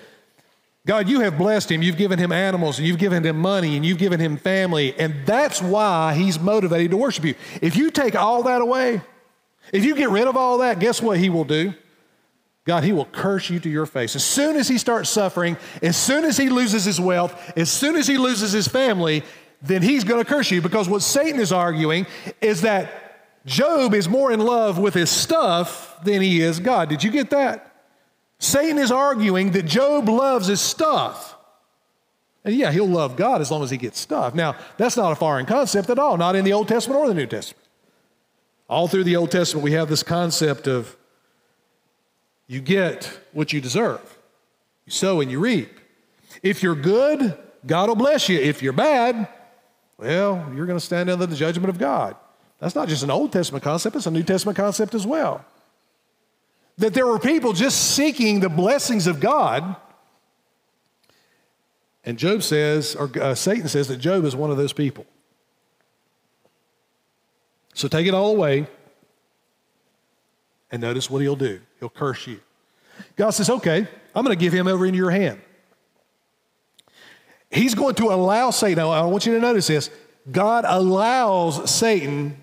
God, 0.86 1.08
you 1.08 1.20
have 1.20 1.36
blessed 1.36 1.70
him. 1.70 1.82
You've 1.82 1.98
given 1.98 2.18
him 2.18 2.32
animals, 2.32 2.78
and 2.78 2.88
you've 2.88 2.98
given 2.98 3.24
him 3.24 3.38
money, 3.38 3.76
and 3.76 3.84
you've 3.84 3.98
given 3.98 4.18
him 4.18 4.36
family, 4.36 4.98
and 4.98 5.14
that's 5.26 5.60
why 5.60 6.14
he's 6.14 6.40
motivated 6.40 6.90
to 6.92 6.96
worship 6.96 7.24
you. 7.24 7.34
If 7.60 7.76
you 7.76 7.90
take 7.90 8.14
all 8.14 8.44
that 8.44 8.62
away, 8.62 9.02
if 9.72 9.84
you 9.84 9.94
get 9.94 10.08
rid 10.08 10.26
of 10.26 10.36
all 10.36 10.58
that, 10.58 10.80
guess 10.80 11.02
what 11.02 11.18
he 11.18 11.28
will 11.28 11.44
do? 11.44 11.74
God, 12.64 12.84
He 12.84 12.92
will 12.92 13.06
curse 13.06 13.50
you 13.50 13.58
to 13.60 13.68
your 13.68 13.86
face. 13.86 14.14
As 14.14 14.24
soon 14.24 14.56
as 14.56 14.68
he 14.68 14.78
starts 14.78 15.08
suffering, 15.08 15.56
as 15.82 15.96
soon 15.96 16.24
as 16.24 16.36
he 16.36 16.50
loses 16.50 16.84
his 16.84 17.00
wealth, 17.00 17.52
as 17.56 17.70
soon 17.70 17.96
as 17.96 18.06
he 18.06 18.18
loses 18.18 18.52
his 18.52 18.68
family, 18.68 19.24
then 19.62 19.82
he's 19.82 20.04
going 20.04 20.22
to 20.22 20.30
curse 20.30 20.50
you 20.50 20.60
because 20.62 20.88
what 20.88 21.02
Satan 21.02 21.40
is 21.40 21.52
arguing 21.52 22.06
is 22.40 22.62
that 22.62 23.26
Job 23.46 23.94
is 23.94 24.08
more 24.08 24.30
in 24.30 24.40
love 24.40 24.78
with 24.78 24.94
his 24.94 25.10
stuff 25.10 25.98
than 26.04 26.20
he 26.20 26.40
is 26.42 26.60
God. 26.60 26.88
Did 26.88 27.02
you 27.02 27.10
get 27.10 27.30
that? 27.30 27.69
Satan 28.40 28.78
is 28.78 28.90
arguing 28.90 29.52
that 29.52 29.66
Job 29.66 30.08
loves 30.08 30.46
his 30.48 30.62
stuff. 30.62 31.36
And 32.42 32.54
yeah, 32.54 32.72
he'll 32.72 32.88
love 32.88 33.14
God 33.14 33.42
as 33.42 33.50
long 33.50 33.62
as 33.62 33.70
he 33.70 33.76
gets 33.76 34.00
stuff. 34.00 34.34
Now, 34.34 34.56
that's 34.78 34.96
not 34.96 35.12
a 35.12 35.14
foreign 35.14 35.44
concept 35.44 35.90
at 35.90 35.98
all, 35.98 36.16
not 36.16 36.34
in 36.34 36.44
the 36.44 36.54
Old 36.54 36.66
Testament 36.66 36.98
or 36.98 37.06
the 37.06 37.14
New 37.14 37.26
Testament. 37.26 37.62
All 38.66 38.88
through 38.88 39.04
the 39.04 39.16
Old 39.16 39.30
Testament, 39.30 39.62
we 39.62 39.72
have 39.72 39.90
this 39.90 40.02
concept 40.02 40.66
of 40.66 40.96
you 42.46 42.62
get 42.62 43.20
what 43.32 43.52
you 43.52 43.60
deserve. 43.60 44.00
You 44.86 44.92
sow 44.92 45.20
and 45.20 45.30
you 45.30 45.38
reap. 45.38 45.78
If 46.42 46.62
you're 46.62 46.74
good, 46.74 47.36
God 47.66 47.90
will 47.90 47.96
bless 47.96 48.30
you. 48.30 48.38
If 48.38 48.62
you're 48.62 48.72
bad, 48.72 49.28
well, 49.98 50.50
you're 50.56 50.66
going 50.66 50.78
to 50.78 50.84
stand 50.84 51.10
under 51.10 51.26
the 51.26 51.36
judgment 51.36 51.68
of 51.68 51.78
God. 51.78 52.16
That's 52.58 52.74
not 52.74 52.88
just 52.88 53.02
an 53.02 53.10
Old 53.10 53.32
Testament 53.32 53.62
concept, 53.62 53.96
it's 53.96 54.06
a 54.06 54.10
New 54.10 54.22
Testament 54.22 54.56
concept 54.56 54.94
as 54.94 55.06
well. 55.06 55.44
That 56.80 56.94
there 56.94 57.06
were 57.06 57.18
people 57.18 57.52
just 57.52 57.94
seeking 57.94 58.40
the 58.40 58.48
blessings 58.48 59.06
of 59.06 59.20
God. 59.20 59.76
And 62.06 62.18
Job 62.18 62.42
says, 62.42 62.96
or 62.96 63.10
uh, 63.20 63.34
Satan 63.34 63.68
says, 63.68 63.88
that 63.88 63.98
Job 63.98 64.24
is 64.24 64.34
one 64.34 64.50
of 64.50 64.56
those 64.56 64.72
people. 64.72 65.04
So 67.74 67.86
take 67.86 68.06
it 68.06 68.14
all 68.14 68.30
away. 68.30 68.66
And 70.70 70.80
notice 70.80 71.10
what 71.10 71.20
he'll 71.20 71.36
do 71.36 71.60
he'll 71.80 71.90
curse 71.90 72.26
you. 72.26 72.40
God 73.14 73.30
says, 73.30 73.50
okay, 73.50 73.86
I'm 74.14 74.24
going 74.24 74.34
to 74.36 74.40
give 74.40 74.54
him 74.54 74.66
over 74.66 74.86
into 74.86 74.96
your 74.96 75.10
hand. 75.10 75.42
He's 77.50 77.74
going 77.74 77.96
to 77.96 78.06
allow 78.06 78.50
Satan, 78.52 78.82
I 78.82 79.04
want 79.04 79.26
you 79.26 79.34
to 79.34 79.40
notice 79.40 79.66
this 79.66 79.90
God 80.32 80.64
allows 80.66 81.70
Satan 81.70 82.40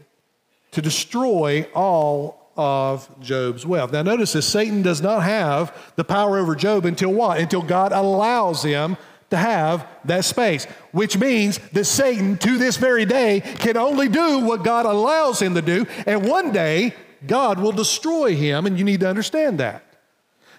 to 0.73 0.82
destroy 0.82 1.67
all 1.73 2.37
of 2.58 3.10
Job's 3.22 3.65
wealth. 3.65 3.91
Now, 3.91 4.02
notice 4.02 4.34
this 4.34 4.48
Satan 4.48 4.82
does 4.82 5.02
not 5.02 5.24
have 5.24 5.76
the 5.96 6.04
power 6.04 6.38
over 6.38 6.56
Job 6.56 6.86
until 6.86 7.13
what? 7.13 7.39
Until 7.39 7.62
God 7.62 7.91
allows 7.91 8.63
him 8.63 8.98
to 9.30 9.38
have 9.38 9.88
that 10.06 10.26
space, 10.26 10.65
which 10.91 11.17
means 11.17 11.60
that 11.74 11.86
Satan, 11.86 12.38
to 12.38 12.58
this 12.58 12.78
very 12.78 13.06
day, 13.06 13.41
can 13.41 13.78
only 13.78 14.08
do 14.08 14.39
what 14.39 14.63
God 14.63 14.86
allows 14.86 15.41
him 15.41 15.54
to 15.56 15.62
do. 15.62 15.86
And 16.06 16.28
one 16.28 16.52
day, 16.52 16.93
God 17.26 17.60
will 17.60 17.72
destroy 17.72 18.36
him, 18.36 18.65
and 18.65 18.78
you 18.78 18.86
need 18.86 19.02
to 19.02 19.10
understand 19.10 19.60
that. 19.60 19.84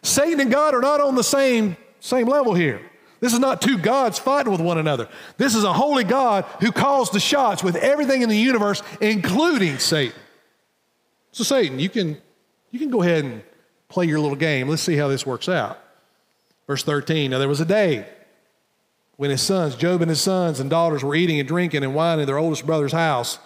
Satan 0.02 0.40
and 0.40 0.50
God 0.50 0.74
are 0.74 0.80
not 0.80 1.00
on 1.00 1.14
the 1.14 1.24
same, 1.24 1.76
same 2.00 2.26
level 2.26 2.54
here. 2.54 2.80
This 3.20 3.32
is 3.32 3.40
not 3.40 3.60
two 3.60 3.78
gods 3.78 4.18
fighting 4.18 4.52
with 4.52 4.60
one 4.60 4.78
another. 4.78 5.08
This 5.38 5.54
is 5.54 5.64
a 5.64 5.72
holy 5.72 6.04
God 6.04 6.44
who 6.60 6.70
calls 6.70 7.10
the 7.10 7.18
shots 7.18 7.64
with 7.64 7.74
everything 7.76 8.22
in 8.22 8.28
the 8.28 8.36
universe, 8.36 8.82
including 9.00 9.78
Satan. 9.78 10.14
So, 11.32 11.44
Satan, 11.44 11.78
you 11.78 11.88
can, 11.88 12.16
you 12.70 12.78
can 12.78 12.90
go 12.90 13.02
ahead 13.02 13.24
and 13.24 13.42
play 13.88 14.06
your 14.06 14.20
little 14.20 14.36
game. 14.36 14.68
Let's 14.68 14.82
see 14.82 14.96
how 14.96 15.08
this 15.08 15.26
works 15.26 15.48
out. 15.48 15.78
Verse 16.66 16.82
13 16.82 17.30
Now 17.30 17.38
there 17.38 17.48
was 17.48 17.60
a 17.60 17.64
day 17.64 18.06
when 19.16 19.30
his 19.30 19.42
sons, 19.42 19.74
Job 19.74 20.00
and 20.00 20.08
his 20.08 20.20
sons 20.20 20.60
and 20.60 20.70
daughters, 20.70 21.02
were 21.02 21.14
eating 21.14 21.40
and 21.40 21.48
drinking 21.48 21.82
and 21.82 21.94
wine 21.94 22.20
in 22.20 22.26
their 22.26 22.38
oldest 22.38 22.64
brother's 22.64 22.92
house. 22.92 23.38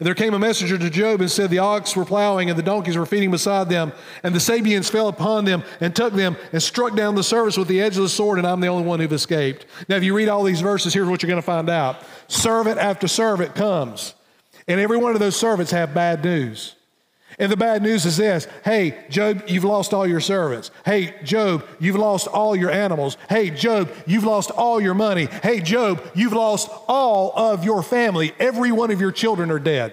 And 0.00 0.06
there 0.08 0.16
came 0.16 0.34
a 0.34 0.38
messenger 0.38 0.76
to 0.78 0.90
Job 0.90 1.20
and 1.20 1.30
said, 1.30 1.50
The 1.50 1.60
ox 1.60 1.94
were 1.94 2.04
plowing 2.04 2.50
and 2.50 2.58
the 2.58 2.62
donkeys 2.62 2.96
were 2.96 3.06
feeding 3.06 3.30
beside 3.30 3.68
them, 3.68 3.92
and 4.24 4.34
the 4.34 4.40
Sabeans 4.40 4.90
fell 4.90 5.06
upon 5.06 5.44
them 5.44 5.62
and 5.80 5.94
took 5.94 6.12
them 6.12 6.36
and 6.52 6.60
struck 6.60 6.96
down 6.96 7.14
the 7.14 7.22
servants 7.22 7.56
with 7.56 7.68
the 7.68 7.80
edge 7.80 7.96
of 7.96 8.02
the 8.02 8.08
sword, 8.08 8.38
and 8.38 8.46
I'm 8.46 8.58
the 8.58 8.66
only 8.66 8.84
one 8.84 8.98
who've 8.98 9.12
escaped. 9.12 9.64
Now, 9.88 9.94
if 9.94 10.02
you 10.02 10.16
read 10.16 10.28
all 10.28 10.42
these 10.42 10.60
verses, 10.60 10.92
here's 10.92 11.06
what 11.06 11.22
you're 11.22 11.28
going 11.28 11.40
to 11.40 11.46
find 11.46 11.70
out 11.70 11.98
servant 12.26 12.78
after 12.78 13.06
servant 13.06 13.54
comes, 13.54 14.14
and 14.66 14.80
every 14.80 14.96
one 14.96 15.12
of 15.12 15.20
those 15.20 15.36
servants 15.36 15.70
have 15.70 15.94
bad 15.94 16.24
news. 16.24 16.74
And 17.42 17.50
the 17.50 17.56
bad 17.56 17.82
news 17.82 18.06
is 18.06 18.16
this 18.16 18.46
Hey, 18.64 19.04
Job, 19.10 19.42
you've 19.48 19.64
lost 19.64 19.92
all 19.92 20.06
your 20.06 20.20
servants. 20.20 20.70
Hey, 20.84 21.12
Job, 21.24 21.66
you've 21.80 21.96
lost 21.96 22.28
all 22.28 22.54
your 22.54 22.70
animals. 22.70 23.16
Hey, 23.28 23.50
Job, 23.50 23.90
you've 24.06 24.22
lost 24.22 24.52
all 24.52 24.80
your 24.80 24.94
money. 24.94 25.26
Hey, 25.42 25.60
Job, 25.60 26.00
you've 26.14 26.32
lost 26.32 26.70
all 26.86 27.32
of 27.36 27.64
your 27.64 27.82
family. 27.82 28.32
Every 28.38 28.70
one 28.70 28.92
of 28.92 29.00
your 29.00 29.10
children 29.10 29.50
are 29.50 29.58
dead. 29.58 29.92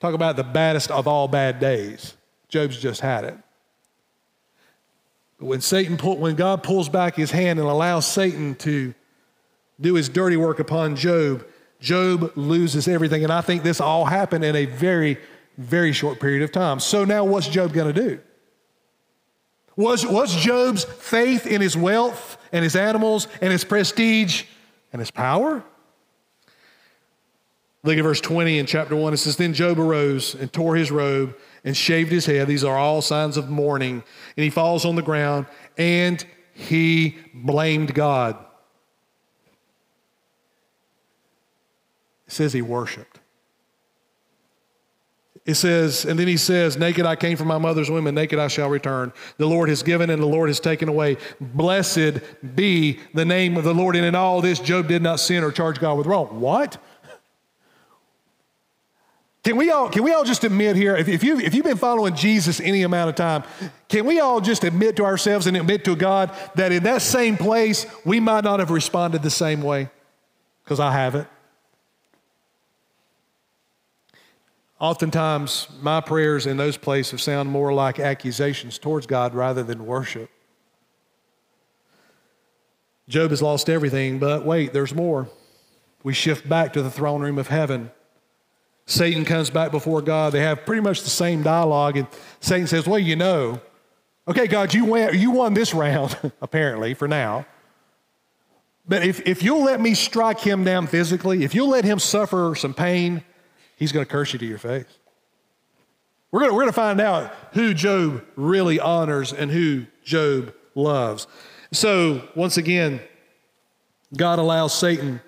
Talk 0.00 0.14
about 0.14 0.36
the 0.36 0.42
baddest 0.42 0.90
of 0.90 1.06
all 1.06 1.28
bad 1.28 1.60
days. 1.60 2.14
Job's 2.48 2.80
just 2.80 3.02
had 3.02 3.24
it. 3.24 3.36
But 5.38 5.44
when 5.44 5.60
Satan 5.60 5.98
pull, 5.98 6.16
when 6.16 6.34
God 6.34 6.62
pulls 6.62 6.88
back 6.88 7.14
his 7.14 7.30
hand 7.30 7.58
and 7.58 7.68
allows 7.68 8.06
Satan 8.06 8.54
to 8.54 8.94
do 9.78 9.96
his 9.96 10.08
dirty 10.08 10.38
work 10.38 10.60
upon 10.60 10.96
Job, 10.96 11.46
Job 11.78 12.32
loses 12.36 12.88
everything. 12.88 13.22
And 13.22 13.32
I 13.32 13.42
think 13.42 13.64
this 13.64 13.82
all 13.82 14.06
happened 14.06 14.44
in 14.44 14.56
a 14.56 14.64
very 14.64 15.18
very 15.58 15.92
short 15.92 16.20
period 16.20 16.42
of 16.42 16.52
time. 16.52 16.80
So 16.80 17.04
now 17.04 17.24
what's 17.24 17.48
Job 17.48 17.72
going 17.72 17.92
to 17.92 18.00
do? 18.00 18.20
Was, 19.76 20.06
was 20.06 20.34
Job's 20.34 20.84
faith 20.84 21.46
in 21.46 21.60
his 21.60 21.76
wealth 21.76 22.36
and 22.52 22.62
his 22.62 22.76
animals 22.76 23.26
and 23.40 23.50
his 23.50 23.64
prestige 23.64 24.44
and 24.92 25.00
his 25.00 25.10
power? 25.10 25.64
Look 27.84 27.96
at 27.96 28.02
verse 28.02 28.20
20 28.20 28.58
in 28.58 28.66
chapter 28.66 28.94
1. 28.94 29.14
It 29.14 29.16
says, 29.16 29.36
Then 29.36 29.54
Job 29.54 29.78
arose 29.78 30.34
and 30.34 30.52
tore 30.52 30.76
his 30.76 30.90
robe 30.90 31.36
and 31.64 31.76
shaved 31.76 32.12
his 32.12 32.26
head. 32.26 32.46
These 32.46 32.64
are 32.64 32.76
all 32.76 33.02
signs 33.02 33.36
of 33.36 33.48
mourning. 33.50 34.04
And 34.36 34.44
he 34.44 34.50
falls 34.50 34.84
on 34.84 34.94
the 34.94 35.02
ground 35.02 35.46
and 35.76 36.24
he 36.52 37.16
blamed 37.34 37.94
God. 37.94 38.36
It 42.26 42.32
says 42.32 42.52
he 42.52 42.62
worshiped. 42.62 43.18
It 45.44 45.54
says, 45.54 46.04
and 46.04 46.18
then 46.18 46.28
he 46.28 46.36
says, 46.36 46.76
Naked 46.76 47.04
I 47.04 47.16
came 47.16 47.36
from 47.36 47.48
my 47.48 47.58
mother's 47.58 47.90
womb, 47.90 48.06
and 48.06 48.14
naked 48.14 48.38
I 48.38 48.46
shall 48.46 48.68
return. 48.68 49.12
The 49.38 49.46
Lord 49.46 49.68
has 49.68 49.82
given 49.82 50.08
and 50.08 50.22
the 50.22 50.26
Lord 50.26 50.48
has 50.48 50.60
taken 50.60 50.88
away. 50.88 51.16
Blessed 51.40 52.20
be 52.54 53.00
the 53.12 53.24
name 53.24 53.56
of 53.56 53.64
the 53.64 53.74
Lord. 53.74 53.96
And 53.96 54.04
in 54.04 54.14
all 54.14 54.40
this, 54.40 54.60
Job 54.60 54.86
did 54.86 55.02
not 55.02 55.18
sin 55.18 55.42
or 55.42 55.50
charge 55.50 55.80
God 55.80 55.98
with 55.98 56.06
wrong. 56.06 56.40
What? 56.40 56.80
Can 59.42 59.56
we 59.56 59.72
all, 59.72 59.88
can 59.88 60.04
we 60.04 60.12
all 60.12 60.22
just 60.22 60.44
admit 60.44 60.76
here, 60.76 60.96
if, 60.96 61.08
if, 61.08 61.24
you, 61.24 61.40
if 61.40 61.52
you've 61.52 61.64
been 61.64 61.76
following 61.76 62.14
Jesus 62.14 62.60
any 62.60 62.84
amount 62.84 63.08
of 63.08 63.16
time, 63.16 63.42
can 63.88 64.06
we 64.06 64.20
all 64.20 64.40
just 64.40 64.62
admit 64.62 64.94
to 64.96 65.04
ourselves 65.04 65.48
and 65.48 65.56
admit 65.56 65.84
to 65.86 65.96
God 65.96 66.30
that 66.54 66.70
in 66.70 66.84
that 66.84 67.02
same 67.02 67.36
place, 67.36 67.84
we 68.04 68.20
might 68.20 68.44
not 68.44 68.60
have 68.60 68.70
responded 68.70 69.22
the 69.22 69.30
same 69.30 69.60
way? 69.60 69.90
Because 70.62 70.78
I 70.78 70.92
haven't. 70.92 71.26
Oftentimes, 74.82 75.68
my 75.80 76.00
prayers 76.00 76.44
in 76.44 76.56
those 76.56 76.76
places 76.76 77.22
sound 77.22 77.48
more 77.48 77.72
like 77.72 78.00
accusations 78.00 78.78
towards 78.78 79.06
God 79.06 79.32
rather 79.32 79.62
than 79.62 79.86
worship. 79.86 80.28
Job 83.08 83.30
has 83.30 83.40
lost 83.40 83.70
everything, 83.70 84.18
but 84.18 84.44
wait, 84.44 84.72
there's 84.72 84.92
more. 84.92 85.28
We 86.02 86.12
shift 86.14 86.48
back 86.48 86.72
to 86.72 86.82
the 86.82 86.90
throne 86.90 87.22
room 87.22 87.38
of 87.38 87.46
heaven. 87.46 87.92
Satan 88.86 89.24
comes 89.24 89.50
back 89.50 89.70
before 89.70 90.02
God. 90.02 90.32
They 90.32 90.40
have 90.40 90.66
pretty 90.66 90.82
much 90.82 91.02
the 91.02 91.10
same 91.10 91.44
dialogue, 91.44 91.96
and 91.96 92.08
Satan 92.40 92.66
says, 92.66 92.84
Well, 92.84 92.98
you 92.98 93.14
know, 93.14 93.60
okay, 94.26 94.48
God, 94.48 94.74
you 94.74 94.84
won, 94.84 95.16
you 95.16 95.30
won 95.30 95.54
this 95.54 95.72
round, 95.72 96.18
apparently, 96.42 96.94
for 96.94 97.06
now. 97.06 97.46
But 98.88 99.04
if, 99.04 99.24
if 99.28 99.44
you'll 99.44 99.62
let 99.62 99.80
me 99.80 99.94
strike 99.94 100.40
him 100.40 100.64
down 100.64 100.88
physically, 100.88 101.44
if 101.44 101.54
you'll 101.54 101.68
let 101.68 101.84
him 101.84 102.00
suffer 102.00 102.56
some 102.56 102.74
pain, 102.74 103.22
he's 103.82 103.90
going 103.90 104.06
to 104.06 104.10
curse 104.10 104.32
you 104.32 104.38
to 104.38 104.46
your 104.46 104.58
face. 104.58 104.86
We're 106.30 106.40
going, 106.40 106.54
we're 106.54 106.66
to 106.66 106.72
find 106.72 107.00
out 107.00 107.34
who 107.52 107.74
Job 107.74 108.24
really 108.36 108.78
honors 108.78 109.32
and 109.32 109.50
who 109.50 109.86
Job 110.04 110.54
loves. 110.76 111.26
So, 111.72 112.28
once 112.36 112.56
again, 112.56 113.00
God 114.16 114.38
allows 114.38 114.72
Satan 114.72 115.20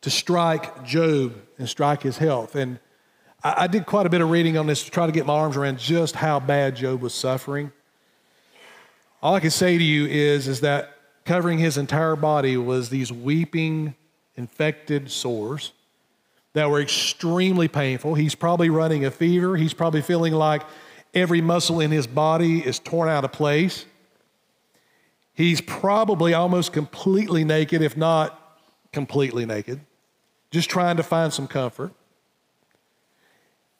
to 0.00 0.08
strike 0.08 0.84
Job 0.84 1.36
and 1.58 1.68
strike 1.68 2.02
his 2.02 2.16
health. 2.16 2.56
And 2.56 2.78
I, 3.44 3.64
I, 3.64 3.66
did 3.66 3.84
quite 3.84 4.06
a 4.06 4.08
bit 4.08 4.22
of 4.22 4.30
reading 4.30 4.56
on 4.56 4.66
this 4.66 4.82
to 4.84 4.90
try 4.90 5.04
to 5.04 5.12
get 5.12 5.26
my 5.26 5.34
arms 5.34 5.58
around 5.58 5.78
just 5.78 6.16
how 6.16 6.40
bad 6.40 6.76
Job 6.76 7.02
was 7.02 7.12
suffering. 7.12 7.72
All 9.22 9.34
I 9.34 9.40
can 9.40 9.50
say 9.50 9.76
to 9.76 9.84
you 9.84 10.06
is, 10.06 10.48
is 10.48 10.62
that 10.62 10.96
covering 11.26 11.58
his 11.58 11.76
entire 11.76 12.16
body 12.16 12.56
was 12.56 12.88
these 12.88 13.12
weeping, 13.12 13.94
infected 14.34 15.10
sores 15.10 15.72
that 16.52 16.68
were 16.70 16.80
extremely 16.80 17.68
painful. 17.68 18.14
He's 18.14 18.34
probably 18.34 18.70
running 18.70 19.04
a 19.04 19.10
fever. 19.10 19.56
He's 19.56 19.74
probably 19.74 20.02
feeling 20.02 20.32
like 20.32 20.62
every 21.14 21.40
muscle 21.40 21.80
in 21.80 21.90
his 21.90 22.06
body 22.06 22.64
is 22.66 22.78
torn 22.78 23.08
out 23.08 23.24
of 23.24 23.32
place. 23.32 23.86
He's 25.32 25.60
probably 25.60 26.34
almost 26.34 26.72
completely 26.72 27.44
naked, 27.44 27.82
if 27.82 27.96
not 27.96 28.58
completely 28.92 29.46
naked, 29.46 29.80
just 30.50 30.68
trying 30.68 30.96
to 30.96 31.02
find 31.02 31.32
some 31.32 31.46
comfort. 31.46 31.92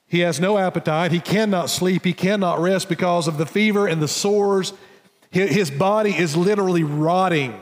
He 0.06 0.20
has 0.20 0.40
no 0.40 0.58
appetite. 0.58 1.12
He 1.12 1.20
cannot 1.20 1.70
sleep. 1.70 2.04
He 2.04 2.12
cannot 2.12 2.60
rest 2.60 2.88
because 2.88 3.28
of 3.28 3.38
the 3.38 3.46
fever 3.46 3.86
and 3.86 4.02
the 4.02 4.08
sores. 4.08 4.72
His 5.30 5.70
body 5.70 6.16
is 6.16 6.36
literally 6.36 6.82
rotting. 6.82 7.60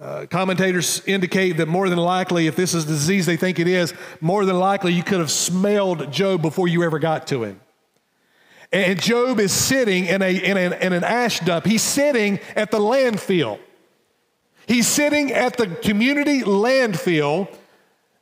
Uh, 0.00 0.26
commentators 0.30 1.02
indicate 1.06 1.56
that 1.56 1.66
more 1.66 1.88
than 1.88 1.98
likely, 1.98 2.46
if 2.46 2.54
this 2.54 2.72
is 2.72 2.86
the 2.86 2.92
disease 2.92 3.26
they 3.26 3.36
think 3.36 3.58
it 3.58 3.66
is, 3.66 3.92
more 4.20 4.44
than 4.44 4.56
likely 4.56 4.92
you 4.92 5.02
could 5.02 5.18
have 5.18 5.30
smelled 5.30 6.12
Job 6.12 6.40
before 6.40 6.68
you 6.68 6.84
ever 6.84 7.00
got 7.00 7.26
to 7.28 7.42
him. 7.42 7.60
And 8.72 9.00
Job 9.00 9.40
is 9.40 9.50
sitting 9.50 10.06
in, 10.06 10.22
a, 10.22 10.36
in, 10.36 10.56
a, 10.56 10.76
in 10.78 10.92
an 10.92 11.02
ash 11.02 11.40
dump. 11.40 11.66
He's 11.66 11.82
sitting 11.82 12.38
at 12.54 12.70
the 12.70 12.78
landfill. 12.78 13.58
He's 14.68 14.86
sitting 14.86 15.32
at 15.32 15.56
the 15.56 15.66
community 15.66 16.42
landfill, 16.42 17.52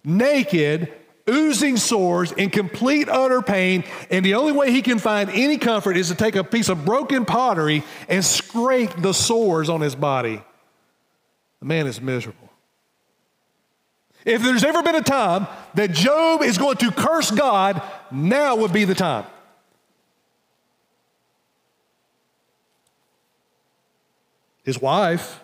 naked, 0.03 0.95
oozing 1.29 1.77
sores, 1.77 2.33
in 2.33 2.49
complete 2.49 3.09
utter 3.11 3.43
pain. 3.43 3.85
And 4.11 4.25
the 4.25 4.35
only 4.35 4.53
way 4.53 4.71
he 4.71 4.81
can 4.81 4.99
find 4.99 5.29
any 5.29 5.59
comfort 5.59 5.99
is 5.99 6.09
to 6.09 6.15
take 6.15 6.37
a 6.37 6.45
piece 6.45 6.71
of 6.71 6.87
broken 6.87 7.27
pottery 7.27 7.83
and 8.09 8.25
scrape 8.25 9.03
the 9.03 9.13
sores 9.13 9.69
on 9.69 9.83
his 9.83 9.95
body. 9.95 10.41
The 11.61 11.67
man 11.67 11.87
is 11.87 12.01
miserable. 12.01 12.51
If 14.25 14.43
there's 14.43 14.65
ever 14.65 14.83
been 14.83 14.97
a 14.97 15.03
time 15.03 15.47
that 15.75 15.93
Job 15.93 16.43
is 16.43 16.59
going 16.59 16.77
to 16.79 16.91
curse 16.91 17.31
God, 17.31 17.81
now 18.11 18.57
would 18.57 18.73
be 18.73 18.85
the 18.85 18.95
time. 18.95 19.25
His 24.65 24.83
wife 24.83 25.41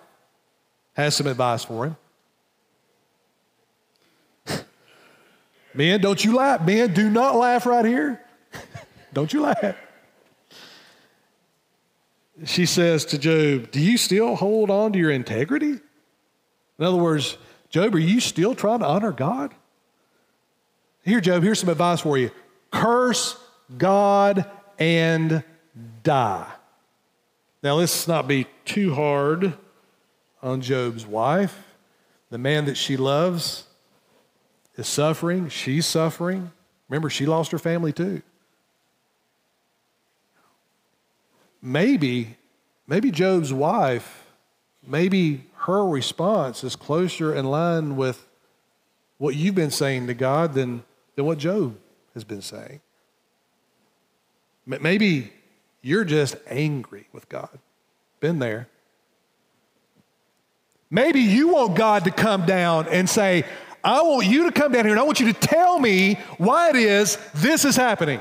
has 0.94 1.14
some 1.14 1.28
advice 1.28 1.64
for 1.64 1.86
him. 1.86 1.96
Men, 5.74 6.00
don't 6.00 6.22
you 6.24 6.34
laugh. 6.34 6.66
Men, 6.66 6.92
do 6.92 7.08
not 7.08 7.36
laugh 7.36 7.64
right 7.64 7.84
here. 7.84 8.20
don't 9.12 9.32
you 9.32 9.42
laugh. 9.42 9.76
She 12.44 12.66
says 12.66 13.04
to 13.06 13.18
Job, 13.18 13.70
Do 13.70 13.80
you 13.80 13.96
still 13.96 14.34
hold 14.34 14.70
on 14.70 14.92
to 14.92 14.98
your 14.98 15.12
integrity? 15.12 15.78
In 16.82 16.88
other 16.88 16.96
words, 16.96 17.38
Job, 17.70 17.94
are 17.94 18.00
you 18.00 18.18
still 18.18 18.56
trying 18.56 18.80
to 18.80 18.86
honor 18.86 19.12
God? 19.12 19.54
Here, 21.04 21.20
Job, 21.20 21.44
here's 21.44 21.60
some 21.60 21.68
advice 21.68 22.00
for 22.00 22.18
you 22.18 22.32
curse 22.72 23.36
God 23.78 24.50
and 24.80 25.44
die. 26.02 26.50
Now, 27.62 27.76
let's 27.76 28.08
not 28.08 28.26
be 28.26 28.48
too 28.64 28.94
hard 28.94 29.54
on 30.42 30.60
Job's 30.60 31.06
wife. 31.06 31.56
The 32.30 32.38
man 32.38 32.64
that 32.64 32.76
she 32.76 32.96
loves 32.96 33.62
is 34.74 34.88
suffering. 34.88 35.50
She's 35.50 35.86
suffering. 35.86 36.50
Remember, 36.88 37.08
she 37.08 37.26
lost 37.26 37.52
her 37.52 37.60
family 37.60 37.92
too. 37.92 38.22
Maybe, 41.62 42.38
maybe 42.88 43.12
Job's 43.12 43.52
wife, 43.52 44.26
maybe 44.84 45.44
her 45.66 45.86
response 45.86 46.64
is 46.64 46.74
closer 46.74 47.32
in 47.34 47.44
line 47.44 47.96
with 47.96 48.26
what 49.18 49.36
you've 49.36 49.54
been 49.54 49.70
saying 49.70 50.08
to 50.08 50.14
God 50.14 50.54
than, 50.54 50.82
than 51.14 51.24
what 51.24 51.38
Job 51.38 51.78
has 52.14 52.24
been 52.24 52.42
saying. 52.42 52.80
Maybe 54.66 55.32
you're 55.80 56.04
just 56.04 56.36
angry 56.48 57.06
with 57.12 57.28
God. 57.28 57.60
Been 58.18 58.40
there. 58.40 58.66
Maybe 60.90 61.20
you 61.20 61.48
want 61.48 61.76
God 61.76 62.04
to 62.04 62.10
come 62.10 62.44
down 62.44 62.88
and 62.88 63.08
say, 63.08 63.44
I 63.84 64.02
want 64.02 64.26
you 64.26 64.44
to 64.44 64.52
come 64.52 64.72
down 64.72 64.84
here 64.84 64.92
and 64.92 65.00
I 65.00 65.04
want 65.04 65.20
you 65.20 65.32
to 65.32 65.38
tell 65.38 65.78
me 65.78 66.14
why 66.38 66.70
it 66.70 66.76
is 66.76 67.18
this 67.34 67.64
is 67.64 67.76
happening. 67.76 68.20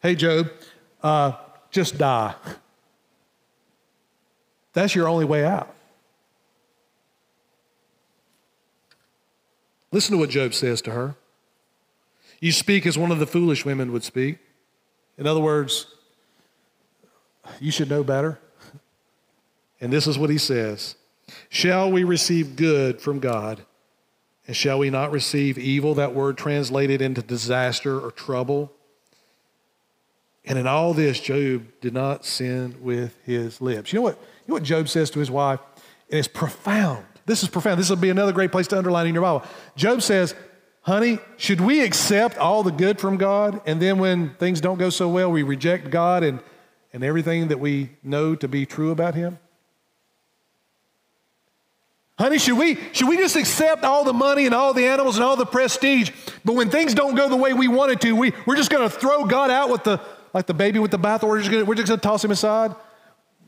Hey, 0.00 0.14
Job, 0.14 0.48
uh, 1.02 1.32
just 1.70 1.98
die. 1.98 2.34
That's 4.74 4.94
your 4.94 5.08
only 5.08 5.24
way 5.24 5.44
out. 5.44 5.74
Listen 9.90 10.12
to 10.12 10.18
what 10.18 10.28
Job 10.28 10.52
says 10.52 10.82
to 10.82 10.90
her. 10.90 11.14
You 12.40 12.52
speak 12.52 12.84
as 12.84 12.98
one 12.98 13.12
of 13.12 13.20
the 13.20 13.26
foolish 13.26 13.64
women 13.64 13.92
would 13.92 14.02
speak. 14.02 14.38
In 15.16 15.26
other 15.26 15.40
words, 15.40 15.86
you 17.60 17.70
should 17.70 17.88
know 17.88 18.02
better. 18.02 18.38
And 19.80 19.92
this 19.92 20.06
is 20.06 20.18
what 20.18 20.30
he 20.30 20.38
says 20.38 20.96
Shall 21.48 21.90
we 21.90 22.04
receive 22.04 22.56
good 22.56 23.00
from 23.00 23.20
God? 23.20 23.64
And 24.46 24.54
shall 24.54 24.78
we 24.78 24.90
not 24.90 25.10
receive 25.10 25.56
evil? 25.56 25.94
That 25.94 26.14
word 26.14 26.36
translated 26.36 27.00
into 27.00 27.22
disaster 27.22 27.98
or 27.98 28.10
trouble. 28.10 28.72
And 30.44 30.58
in 30.58 30.66
all 30.66 30.92
this, 30.92 31.18
Job 31.20 31.66
did 31.80 31.94
not 31.94 32.26
sin 32.26 32.76
with 32.82 33.16
his 33.24 33.62
lips. 33.62 33.92
You 33.92 34.00
know 34.00 34.02
what? 34.02 34.18
You 34.46 34.52
know 34.52 34.54
what 34.56 34.62
Job 34.62 34.88
says 34.88 35.10
to 35.10 35.18
his 35.18 35.30
wife? 35.30 35.60
And 36.10 36.18
it's 36.18 36.28
profound. 36.28 37.06
This 37.26 37.42
is 37.42 37.48
profound. 37.48 37.80
This 37.80 37.88
will 37.88 37.96
be 37.96 38.10
another 38.10 38.32
great 38.32 38.52
place 38.52 38.66
to 38.68 38.78
underline 38.78 39.06
in 39.06 39.14
your 39.14 39.22
Bible. 39.22 39.44
Job 39.76 40.02
says, 40.02 40.34
Honey, 40.82 41.18
should 41.38 41.62
we 41.62 41.82
accept 41.82 42.36
all 42.36 42.62
the 42.62 42.70
good 42.70 43.00
from 43.00 43.16
God? 43.16 43.62
And 43.64 43.80
then 43.80 43.98
when 43.98 44.34
things 44.34 44.60
don't 44.60 44.76
go 44.76 44.90
so 44.90 45.08
well, 45.08 45.32
we 45.32 45.42
reject 45.42 45.88
God 45.88 46.22
and, 46.22 46.40
and 46.92 47.02
everything 47.02 47.48
that 47.48 47.58
we 47.58 47.90
know 48.02 48.34
to 48.34 48.46
be 48.46 48.66
true 48.66 48.90
about 48.90 49.14
Him? 49.14 49.38
Honey, 52.18 52.38
should 52.38 52.58
we, 52.58 52.78
should 52.92 53.08
we 53.08 53.16
just 53.16 53.34
accept 53.34 53.82
all 53.82 54.04
the 54.04 54.12
money 54.12 54.44
and 54.44 54.54
all 54.54 54.74
the 54.74 54.86
animals 54.86 55.16
and 55.16 55.24
all 55.24 55.36
the 55.36 55.46
prestige, 55.46 56.10
but 56.44 56.54
when 56.54 56.68
things 56.68 56.92
don't 56.92 57.14
go 57.14 57.30
the 57.30 57.34
way 57.36 57.54
we 57.54 57.66
wanted 57.66 58.02
to, 58.02 58.14
we, 58.14 58.34
we're 58.46 58.54
just 58.54 58.70
going 58.70 58.88
to 58.88 58.94
throw 58.94 59.24
God 59.24 59.50
out 59.50 59.70
with 59.70 59.84
the, 59.84 60.00
like 60.34 60.46
the 60.46 60.54
baby 60.54 60.78
with 60.78 60.90
the 60.90 60.98
bathwater, 60.98 61.66
we're 61.66 61.74
just 61.74 61.88
going 61.88 61.98
to 61.98 62.06
toss 62.06 62.22
him 62.22 62.30
aside? 62.30 62.74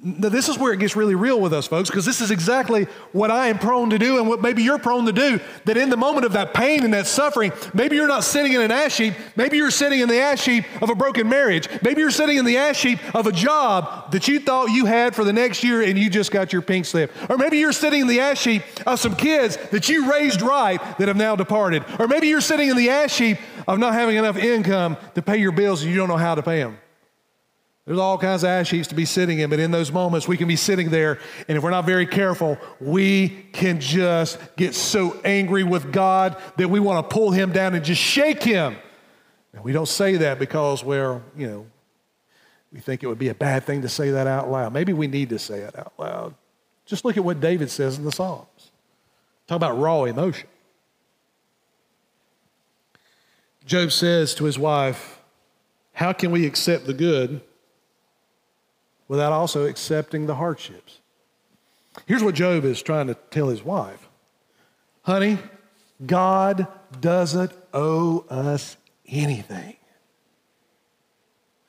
Now, 0.03 0.29
this 0.29 0.49
is 0.49 0.59
where 0.59 0.73
it 0.73 0.79
gets 0.79 0.95
really 0.95 1.15
real 1.15 1.41
with 1.41 1.55
us, 1.55 1.67
folks, 1.67 1.89
because 1.89 2.05
this 2.05 2.21
is 2.21 2.31
exactly 2.31 2.85
what 3.13 3.31
I 3.31 3.49
am 3.49 3.59
prone 3.59 3.91
to 3.91 3.99
do 3.99 4.19
and 4.19 4.29
what 4.29 4.43
maybe 4.43 4.63
you're 4.63 4.79
prone 4.79 5.07
to 5.07 5.13
do. 5.13 5.41
That 5.65 5.79
in 5.79 5.89
the 5.89 5.97
moment 5.97 6.27
of 6.27 6.35
that 6.35 6.53
pain 6.53 6.85
and 6.85 6.93
that 6.93 7.07
suffering, 7.07 7.51
maybe 7.73 7.97
you're 7.97 8.07
not 8.07 8.23
sitting 8.23 8.53
in 8.53 8.61
an 8.61 8.71
ash 8.71 8.99
heap. 8.99 9.15
Maybe 9.37 9.57
you're 9.57 9.71
sitting 9.71 10.01
in 10.01 10.09
the 10.09 10.21
ash 10.21 10.45
heap 10.45 10.65
of 10.83 10.91
a 10.91 10.95
broken 10.95 11.29
marriage. 11.29 11.69
Maybe 11.83 12.03
you're 12.03 12.11
sitting 12.11 12.37
in 12.37 12.45
the 12.45 12.59
ash 12.59 12.83
heap 12.83 12.99
of 13.15 13.27
a 13.27 13.33
job 13.33 14.13
that 14.13 14.29
you 14.29 14.39
thought 14.39 14.67
you 14.67 14.85
had 14.85 15.15
for 15.15 15.25
the 15.25 15.33
next 15.33 15.65
year 15.65 15.83
and 15.83 15.99
you 15.99 16.11
just 16.11 16.31
got 16.31 16.53
your 16.53 16.63
pink 16.63 16.85
slip. 16.85 17.11
Or 17.31 17.39
maybe 17.39 17.59
you're 17.59 17.73
sitting 17.73 18.03
in 18.03 18.07
the 18.07 18.21
ash 18.21 18.45
heap 18.45 18.63
of 18.87 19.01
some 19.01 19.17
kids 19.17 19.57
that 19.71 19.89
you 19.89 20.13
raised 20.13 20.43
right 20.43 20.79
that 20.99 21.09
have 21.09 21.17
now 21.17 21.35
departed. 21.37 21.85
Or 21.99 22.07
maybe 22.07 22.29
you're 22.29 22.43
sitting 22.43 22.69
in 22.69 22.77
the 22.77 22.91
ash 22.91 23.17
heap 23.17 23.39
of 23.67 23.79
not 23.79 23.95
having 23.95 24.17
enough 24.17 24.37
income 24.37 24.99
to 25.15 25.23
pay 25.23 25.39
your 25.39 25.53
bills 25.53 25.83
and 25.83 25.91
you 25.91 25.97
don't 25.97 26.09
know 26.09 26.17
how 26.19 26.35
to 26.35 26.43
pay 26.43 26.59
them. 26.59 26.79
There's 27.87 28.01
all 28.01 28.18
kinds 28.18 28.42
of 28.42 28.49
ash 28.49 28.70
heaps 28.70 28.88
to 28.88 28.96
be 28.96 29.05
sitting 29.05 29.38
in, 29.38 29.49
but 29.49 29.61
in 29.61 29.70
those 29.70 29.92
moments, 29.92 30.27
we 30.27 30.37
can 30.37 30.49
be 30.49 30.57
sitting 30.57 30.90
there, 30.90 31.20
and 31.46 31.57
if 31.57 31.62
we're 31.62 31.70
not 31.70 31.87
very 31.87 32.05
careful, 32.05 32.59
we 32.81 33.29
can 33.53 33.79
just 33.79 34.40
get 34.57 34.75
so 34.75 35.20
angry 35.25 35.62
with 35.62 35.92
God 35.92 36.37
that 36.57 36.68
we 36.68 36.81
want 36.81 37.09
to 37.09 37.14
pull 37.14 37.31
him 37.31 37.53
down 37.53 37.77
and 37.77 37.85
just 37.85 38.03
shake 38.03 38.42
him. 38.42 38.77
And 39.53 39.62
we 39.62 39.70
don't 39.70 39.88
say 39.88 40.16
that 40.16 40.40
because, 40.40 40.83
we're, 40.83 41.22
you 41.37 41.46
know, 41.46 41.66
we 42.72 42.81
think 42.81 43.05
it 43.05 43.07
would 43.07 43.20
be 43.20 43.29
a 43.29 43.35
bad 43.35 43.64
thing 43.64 43.83
to 43.83 43.88
say 43.88 44.11
that 44.11 44.27
out 44.27 44.51
loud. 44.51 44.72
Maybe 44.72 44.92
we 44.92 45.07
need 45.07 45.29
to 45.29 45.38
say 45.38 45.61
it 45.61 45.79
out 45.79 45.92
loud. 45.96 46.35
Just 46.87 47.05
look 47.05 47.16
at 47.16 47.25
what 47.25 47.40
David 47.40 47.70
says 47.70 47.99
in 47.99 48.05
the 48.05 48.12
Psalms. 48.12 48.72
Talk 49.46 49.57
about 49.57 49.79
raw 49.79 50.05
emotion. 50.05 50.49
Job 53.64 53.92
says 53.92 54.35
to 54.35 54.44
his 54.44 54.59
wife, 54.59 55.20
How 55.92 56.12
can 56.12 56.33
we 56.33 56.46
accept 56.46 56.87
the 56.87 56.94
good? 56.94 57.40
Without 59.09 59.33
also 59.33 59.66
accepting 59.66 60.27
the 60.27 60.35
hardships. 60.35 61.01
Here's 62.07 62.23
what 62.23 62.35
Job 62.35 62.64
is 62.64 62.83
trying 62.83 63.07
to 63.07 63.14
tell 63.14 63.49
his 63.49 63.62
wife 63.62 64.09
Honey, 65.03 65.38
God 66.05 66.66
doesn't 67.01 67.53
owe 67.73 68.27
us 68.29 68.77
anything. 69.09 69.77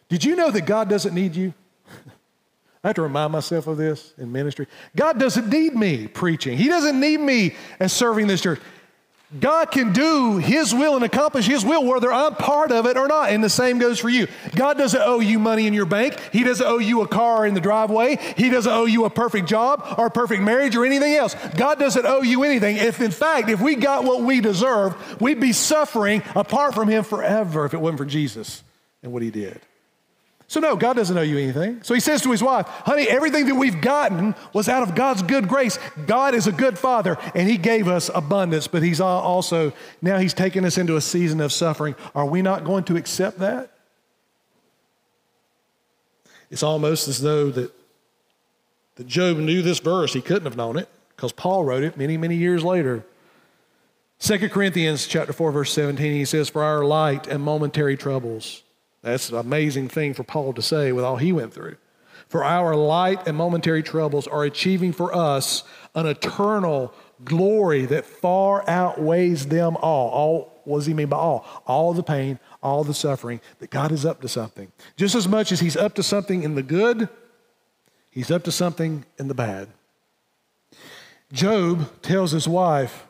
Did 0.10 0.24
you 0.24 0.36
know 0.36 0.52
that 0.52 0.66
God 0.66 0.90
doesn't 0.90 1.14
need 1.14 1.36
you? 1.36 1.54
I 2.84 2.90
have 2.90 2.96
to 2.96 3.02
remind 3.02 3.32
myself 3.34 3.68
of 3.68 3.78
this 3.78 4.14
in 4.18 4.32
ministry. 4.32 4.68
God 4.96 5.20
doesn't 5.20 5.50
need 5.50 5.76
me 5.76 6.08
preaching. 6.08 6.58
He 6.58 6.68
doesn't 6.68 7.00
need 7.00 7.20
me 7.20 7.56
as 7.80 7.94
serving 7.94 8.28
this 8.28 8.42
church. 8.42 8.60
God 9.40 9.72
can 9.72 9.92
do 9.92 10.38
His 10.38 10.74
will 10.74 10.96
and 10.96 11.04
accomplish 11.04 11.46
His 11.46 11.66
will 11.66 11.86
whether 11.86 12.12
I'm 12.12 12.36
part 12.36 12.72
of 12.72 12.86
it 12.86 12.96
or 12.96 13.10
not. 13.10 13.30
And 13.30 13.44
the 13.44 13.50
same 13.50 13.78
goes 13.78 14.00
for 14.00 14.08
you. 14.08 14.28
God 14.56 14.78
doesn't 14.78 15.02
owe 15.02 15.20
you 15.20 15.38
money 15.38 15.68
in 15.68 15.74
your 15.74 15.86
bank. 15.86 16.18
He 16.32 16.46
doesn't 16.46 16.66
owe 16.66 16.78
you 16.78 17.02
a 17.02 17.08
car 17.08 17.46
in 17.46 17.54
the 17.54 17.60
driveway. 17.60 18.18
He 18.38 18.50
doesn't 18.50 18.72
owe 18.72 18.86
you 18.86 19.04
a 19.04 19.10
perfect 19.10 19.50
job 19.50 19.96
or 19.98 20.06
a 20.06 20.12
perfect 20.12 20.44
marriage 20.44 20.78
or 20.78 20.86
anything 20.86 21.14
else. 21.14 21.36
God 21.56 21.78
doesn't 21.78 22.06
owe 22.06 22.22
you 22.22 22.44
anything. 22.44 22.78
If, 22.78 23.02
in 23.02 23.12
fact, 23.12 23.50
if 23.50 23.60
we 23.60 23.76
got 23.76 24.06
what 24.06 24.22
we 24.22 24.40
deserve, 24.40 25.20
we'd 25.20 25.42
be 25.42 25.52
suffering 25.52 26.24
apart 26.34 26.74
from 26.74 26.88
Him 26.88 27.04
forever 27.04 27.66
if 27.66 27.74
it 27.74 27.82
wasn't 27.82 27.98
for 27.98 28.06
Jesus 28.06 28.64
and 29.04 29.12
what 29.12 29.24
He 29.24 29.30
did. 29.30 29.60
So, 30.50 30.62
no, 30.62 30.78
God 30.78 30.96
doesn't 30.96 31.18
owe 31.18 31.22
you 31.22 31.38
anything. 31.38 31.84
So 31.84 31.94
he 31.94 32.00
says 32.00 32.22
to 32.22 32.32
his 32.32 32.42
wife, 32.42 32.68
Honey, 32.68 33.04
everything 33.04 33.48
that 33.48 33.56
we've 33.56 33.82
gotten 33.82 34.34
was 34.54 34.70
out 34.70 34.82
of 34.82 34.96
God's 34.96 35.22
good 35.22 35.50
grace. 35.50 35.78
God 36.06 36.34
is 36.34 36.48
a 36.48 36.54
good 36.54 36.80
father, 36.80 37.18
and 37.36 37.50
he 37.50 37.58
gave 37.58 37.90
us 37.90 38.10
abundance, 38.16 38.66
but 38.66 38.82
he's 38.82 39.02
also, 39.02 39.74
now 40.02 40.18
he's 40.20 40.34
taken 40.34 40.64
us 40.64 40.78
into 40.78 40.96
a 40.96 41.02
season 41.02 41.42
of 41.42 41.52
suffering. 41.52 41.96
Are 42.16 42.26
we 42.26 42.42
not 42.42 42.64
going 42.64 42.86
to 42.86 42.96
accept 42.96 43.40
that? 43.40 43.72
It's 46.50 46.64
almost 46.64 47.10
as 47.10 47.22
though 47.22 47.52
that, 47.52 47.74
that 48.96 49.06
Job 49.06 49.36
knew 49.36 49.62
this 49.62 49.80
verse. 49.80 50.14
He 50.14 50.22
couldn't 50.22 50.46
have 50.46 50.56
known 50.56 50.78
it 50.78 50.88
because 51.14 51.34
Paul 51.34 51.66
wrote 51.66 51.84
it 51.84 51.98
many, 51.98 52.16
many 52.16 52.36
years 52.38 52.64
later. 52.64 53.04
2 54.20 54.48
Corinthians 54.48 55.08
chapter 55.08 55.34
4, 55.34 55.52
verse 55.52 55.74
17, 55.74 56.14
he 56.14 56.24
says, 56.24 56.50
For 56.50 56.64
our 56.64 56.86
light 56.86 57.28
and 57.28 57.44
momentary 57.44 57.98
troubles 57.98 58.64
that's 59.08 59.30
an 59.30 59.38
amazing 59.38 59.90
thing 59.90 60.14
for 60.14 60.24
Paul 60.24 60.54
to 60.54 60.62
say 60.62 60.92
with 60.92 61.06
all 61.06 61.18
he 61.18 61.32
went 61.32 61.54
through. 61.54 61.78
For 62.28 62.44
our 62.44 62.76
light 62.76 63.26
and 63.26 63.38
momentary 63.38 63.82
troubles 63.82 64.28
are 64.28 64.44
achieving 64.44 64.92
for 64.92 65.16
us 65.16 65.64
an 65.96 66.06
eternal 66.06 66.94
glory 67.24 67.86
that 67.86 68.06
far 68.06 68.70
outweighs 68.70 69.48
them 69.48 69.78
all. 69.78 70.10
All 70.10 70.62
what 70.66 70.80
does 70.80 70.86
he 70.86 70.94
mean 70.94 71.08
by 71.08 71.16
all? 71.16 71.46
All 71.66 71.94
the 71.94 72.04
pain, 72.04 72.40
all 72.62 72.84
the 72.84 72.94
suffering, 72.94 73.40
that 73.60 73.70
God 73.70 73.94
is 73.94 74.06
up 74.06 74.20
to 74.20 74.28
something. 74.28 74.70
Just 74.98 75.16
as 75.16 75.26
much 75.26 75.54
as 75.54 75.62
he's 75.62 75.78
up 75.78 75.94
to 75.96 76.04
something 76.04 76.44
in 76.44 76.56
the 76.56 76.64
good, 76.64 77.08
he's 78.12 78.30
up 78.30 78.44
to 78.44 78.52
something 78.52 79.06
in 79.18 79.30
the 79.30 79.34
bad. 79.34 79.70
Job 81.32 82.02
tells 82.02 82.32
his 82.32 82.50
wife, 82.50 83.06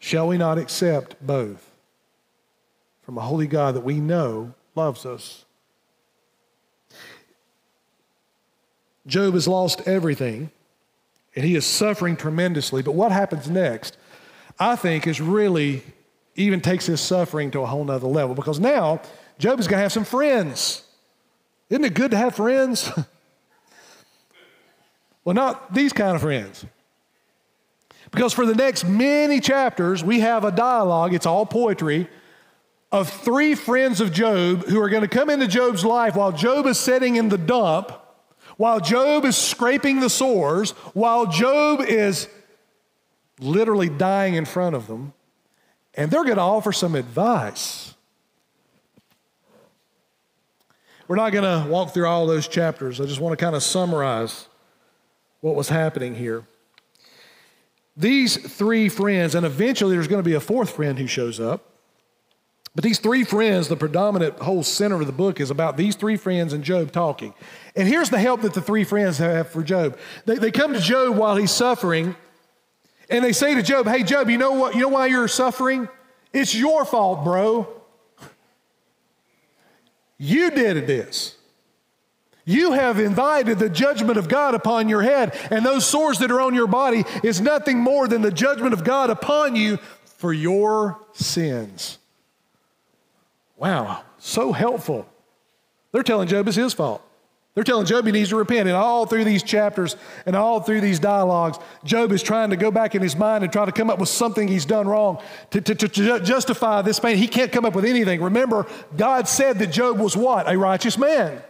Shall 0.00 0.28
we 0.28 0.36
not 0.36 0.58
accept 0.58 1.24
both? 1.24 1.65
From 3.06 3.16
a 3.18 3.20
holy 3.20 3.46
God 3.46 3.76
that 3.76 3.84
we 3.84 4.00
know 4.00 4.52
loves 4.74 5.06
us. 5.06 5.44
Job 9.06 9.34
has 9.34 9.46
lost 9.46 9.86
everything 9.86 10.50
and 11.36 11.44
he 11.44 11.54
is 11.54 11.64
suffering 11.64 12.16
tremendously. 12.16 12.82
But 12.82 12.96
what 12.96 13.12
happens 13.12 13.48
next, 13.48 13.96
I 14.58 14.74
think, 14.74 15.06
is 15.06 15.20
really 15.20 15.84
even 16.34 16.60
takes 16.60 16.86
his 16.86 17.00
suffering 17.00 17.52
to 17.52 17.60
a 17.60 17.66
whole 17.66 17.84
nother 17.84 18.08
level 18.08 18.34
because 18.34 18.58
now 18.58 19.00
Job 19.38 19.60
is 19.60 19.68
going 19.68 19.78
to 19.78 19.82
have 19.82 19.92
some 19.92 20.04
friends. 20.04 20.82
Isn't 21.70 21.84
it 21.84 21.94
good 21.94 22.10
to 22.10 22.16
have 22.16 22.34
friends? 22.34 22.90
well, 25.24 25.34
not 25.34 25.72
these 25.72 25.92
kind 25.92 26.16
of 26.16 26.22
friends. 26.22 26.66
Because 28.10 28.32
for 28.32 28.46
the 28.46 28.54
next 28.54 28.84
many 28.84 29.38
chapters, 29.38 30.02
we 30.02 30.20
have 30.20 30.44
a 30.44 30.50
dialogue, 30.50 31.14
it's 31.14 31.26
all 31.26 31.46
poetry 31.46 32.08
of 32.92 33.10
three 33.10 33.54
friends 33.54 34.00
of 34.00 34.12
Job 34.12 34.64
who 34.66 34.80
are 34.80 34.88
going 34.88 35.02
to 35.02 35.08
come 35.08 35.28
into 35.28 35.46
Job's 35.46 35.84
life 35.84 36.14
while 36.14 36.32
Job 36.32 36.66
is 36.66 36.78
sitting 36.78 37.16
in 37.16 37.28
the 37.28 37.38
dump, 37.38 37.92
while 38.56 38.80
Job 38.80 39.24
is 39.24 39.36
scraping 39.36 40.00
the 40.00 40.08
sores, 40.08 40.70
while 40.94 41.26
Job 41.26 41.80
is 41.80 42.28
literally 43.38 43.88
dying 43.88 44.34
in 44.34 44.44
front 44.44 44.74
of 44.74 44.86
them, 44.86 45.12
and 45.94 46.10
they're 46.10 46.24
going 46.24 46.36
to 46.36 46.42
offer 46.42 46.72
some 46.72 46.94
advice. 46.94 47.94
We're 51.08 51.16
not 51.16 51.32
going 51.32 51.44
to 51.44 51.68
walk 51.70 51.92
through 51.92 52.06
all 52.06 52.26
those 52.26 52.48
chapters. 52.48 53.00
I 53.00 53.04
just 53.04 53.20
want 53.20 53.38
to 53.38 53.44
kind 53.44 53.54
of 53.54 53.62
summarize 53.62 54.48
what 55.40 55.54
was 55.54 55.68
happening 55.68 56.14
here. 56.14 56.44
These 57.96 58.36
three 58.36 58.88
friends, 58.88 59.34
and 59.34 59.46
eventually 59.46 59.94
there's 59.94 60.08
going 60.08 60.22
to 60.22 60.28
be 60.28 60.34
a 60.34 60.40
fourth 60.40 60.70
friend 60.70 60.98
who 60.98 61.06
shows 61.06 61.38
up. 61.38 61.75
But 62.76 62.84
these 62.84 62.98
three 62.98 63.24
friends, 63.24 63.68
the 63.68 63.76
predominant 63.76 64.38
whole 64.38 64.62
center 64.62 65.00
of 65.00 65.06
the 65.06 65.12
book 65.12 65.40
is 65.40 65.50
about 65.50 65.78
these 65.78 65.96
three 65.96 66.18
friends 66.18 66.52
and 66.52 66.62
Job 66.62 66.92
talking. 66.92 67.32
And 67.74 67.88
here's 67.88 68.10
the 68.10 68.18
help 68.18 68.42
that 68.42 68.52
the 68.52 68.60
three 68.60 68.84
friends 68.84 69.16
have 69.16 69.48
for 69.48 69.62
Job. 69.62 69.98
They, 70.26 70.36
they 70.36 70.50
come 70.50 70.74
to 70.74 70.80
Job 70.80 71.16
while 71.16 71.36
he's 71.36 71.50
suffering 71.50 72.14
And 73.08 73.24
they 73.24 73.32
say 73.32 73.54
to 73.54 73.62
Job, 73.62 73.86
Hey, 73.86 74.02
Job, 74.02 74.28
you 74.28 74.38
know 74.38 74.52
what? 74.52 74.74
You 74.74 74.82
know 74.82 74.88
why 74.88 75.06
you're 75.06 75.28
suffering? 75.28 75.88
It's 76.32 76.54
your 76.54 76.84
fault, 76.84 77.24
bro. 77.24 77.68
You 80.18 80.50
did 80.50 80.86
this. 80.86 81.36
You 82.44 82.72
have 82.72 82.98
invited 82.98 83.58
the 83.58 83.68
judgment 83.68 84.18
of 84.18 84.28
God 84.28 84.54
upon 84.54 84.88
your 84.88 85.02
head, 85.02 85.36
and 85.50 85.66
those 85.66 85.84
sores 85.84 86.18
that 86.20 86.30
are 86.30 86.40
on 86.40 86.54
your 86.54 86.68
body 86.68 87.04
is 87.24 87.40
nothing 87.40 87.78
more 87.78 88.06
than 88.06 88.22
the 88.22 88.30
judgment 88.30 88.72
of 88.72 88.84
God 88.84 89.10
upon 89.10 89.56
you 89.56 89.78
for 90.04 90.32
your 90.32 91.00
sins. 91.12 91.98
Wow, 93.56 94.02
so 94.18 94.52
helpful. 94.52 95.08
They're 95.92 96.02
telling 96.02 96.28
Job 96.28 96.46
it's 96.46 96.56
his 96.56 96.74
fault. 96.74 97.02
They're 97.54 97.64
telling 97.64 97.86
Job 97.86 98.04
he 98.04 98.12
needs 98.12 98.28
to 98.28 98.36
repent. 98.36 98.68
And 98.68 98.76
all 98.76 99.06
through 99.06 99.24
these 99.24 99.42
chapters 99.42 99.96
and 100.26 100.36
all 100.36 100.60
through 100.60 100.82
these 100.82 100.98
dialogues, 100.98 101.58
Job 101.84 102.12
is 102.12 102.22
trying 102.22 102.50
to 102.50 102.56
go 102.56 102.70
back 102.70 102.94
in 102.94 103.00
his 103.00 103.16
mind 103.16 103.44
and 103.44 103.52
try 103.52 103.64
to 103.64 103.72
come 103.72 103.88
up 103.88 103.98
with 103.98 104.10
something 104.10 104.46
he's 104.46 104.66
done 104.66 104.86
wrong 104.86 105.22
to, 105.52 105.62
to, 105.62 105.74
to 105.74 106.20
justify 106.20 106.82
this 106.82 107.00
pain. 107.00 107.16
He 107.16 107.26
can't 107.26 107.50
come 107.50 107.64
up 107.64 107.74
with 107.74 107.86
anything. 107.86 108.20
Remember, 108.20 108.66
God 108.94 109.26
said 109.26 109.58
that 109.60 109.68
Job 109.68 109.98
was 109.98 110.14
what? 110.14 110.52
A 110.52 110.58
righteous 110.58 110.98
man. 110.98 111.42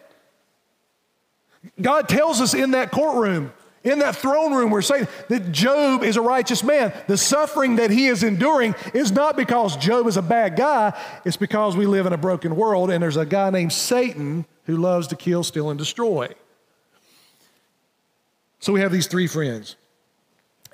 God 1.82 2.08
tells 2.08 2.40
us 2.40 2.54
in 2.54 2.70
that 2.70 2.92
courtroom, 2.92 3.52
in 3.86 4.00
that 4.00 4.16
throne 4.16 4.52
room, 4.52 4.70
we're 4.70 4.82
saying 4.82 5.06
that 5.28 5.52
Job 5.52 6.02
is 6.02 6.16
a 6.16 6.20
righteous 6.20 6.64
man. 6.64 6.92
The 7.06 7.16
suffering 7.16 7.76
that 7.76 7.90
he 7.90 8.08
is 8.08 8.22
enduring 8.22 8.74
is 8.92 9.12
not 9.12 9.36
because 9.36 9.76
Job 9.76 10.06
is 10.08 10.16
a 10.16 10.22
bad 10.22 10.56
guy, 10.56 10.92
it's 11.24 11.36
because 11.36 11.76
we 11.76 11.86
live 11.86 12.04
in 12.04 12.12
a 12.12 12.18
broken 12.18 12.56
world 12.56 12.90
and 12.90 13.02
there's 13.02 13.16
a 13.16 13.24
guy 13.24 13.50
named 13.50 13.72
Satan 13.72 14.44
who 14.64 14.76
loves 14.76 15.06
to 15.08 15.16
kill, 15.16 15.44
steal, 15.44 15.70
and 15.70 15.78
destroy. 15.78 16.28
So 18.58 18.72
we 18.72 18.80
have 18.80 18.90
these 18.90 19.06
three 19.06 19.28
friends. 19.28 19.76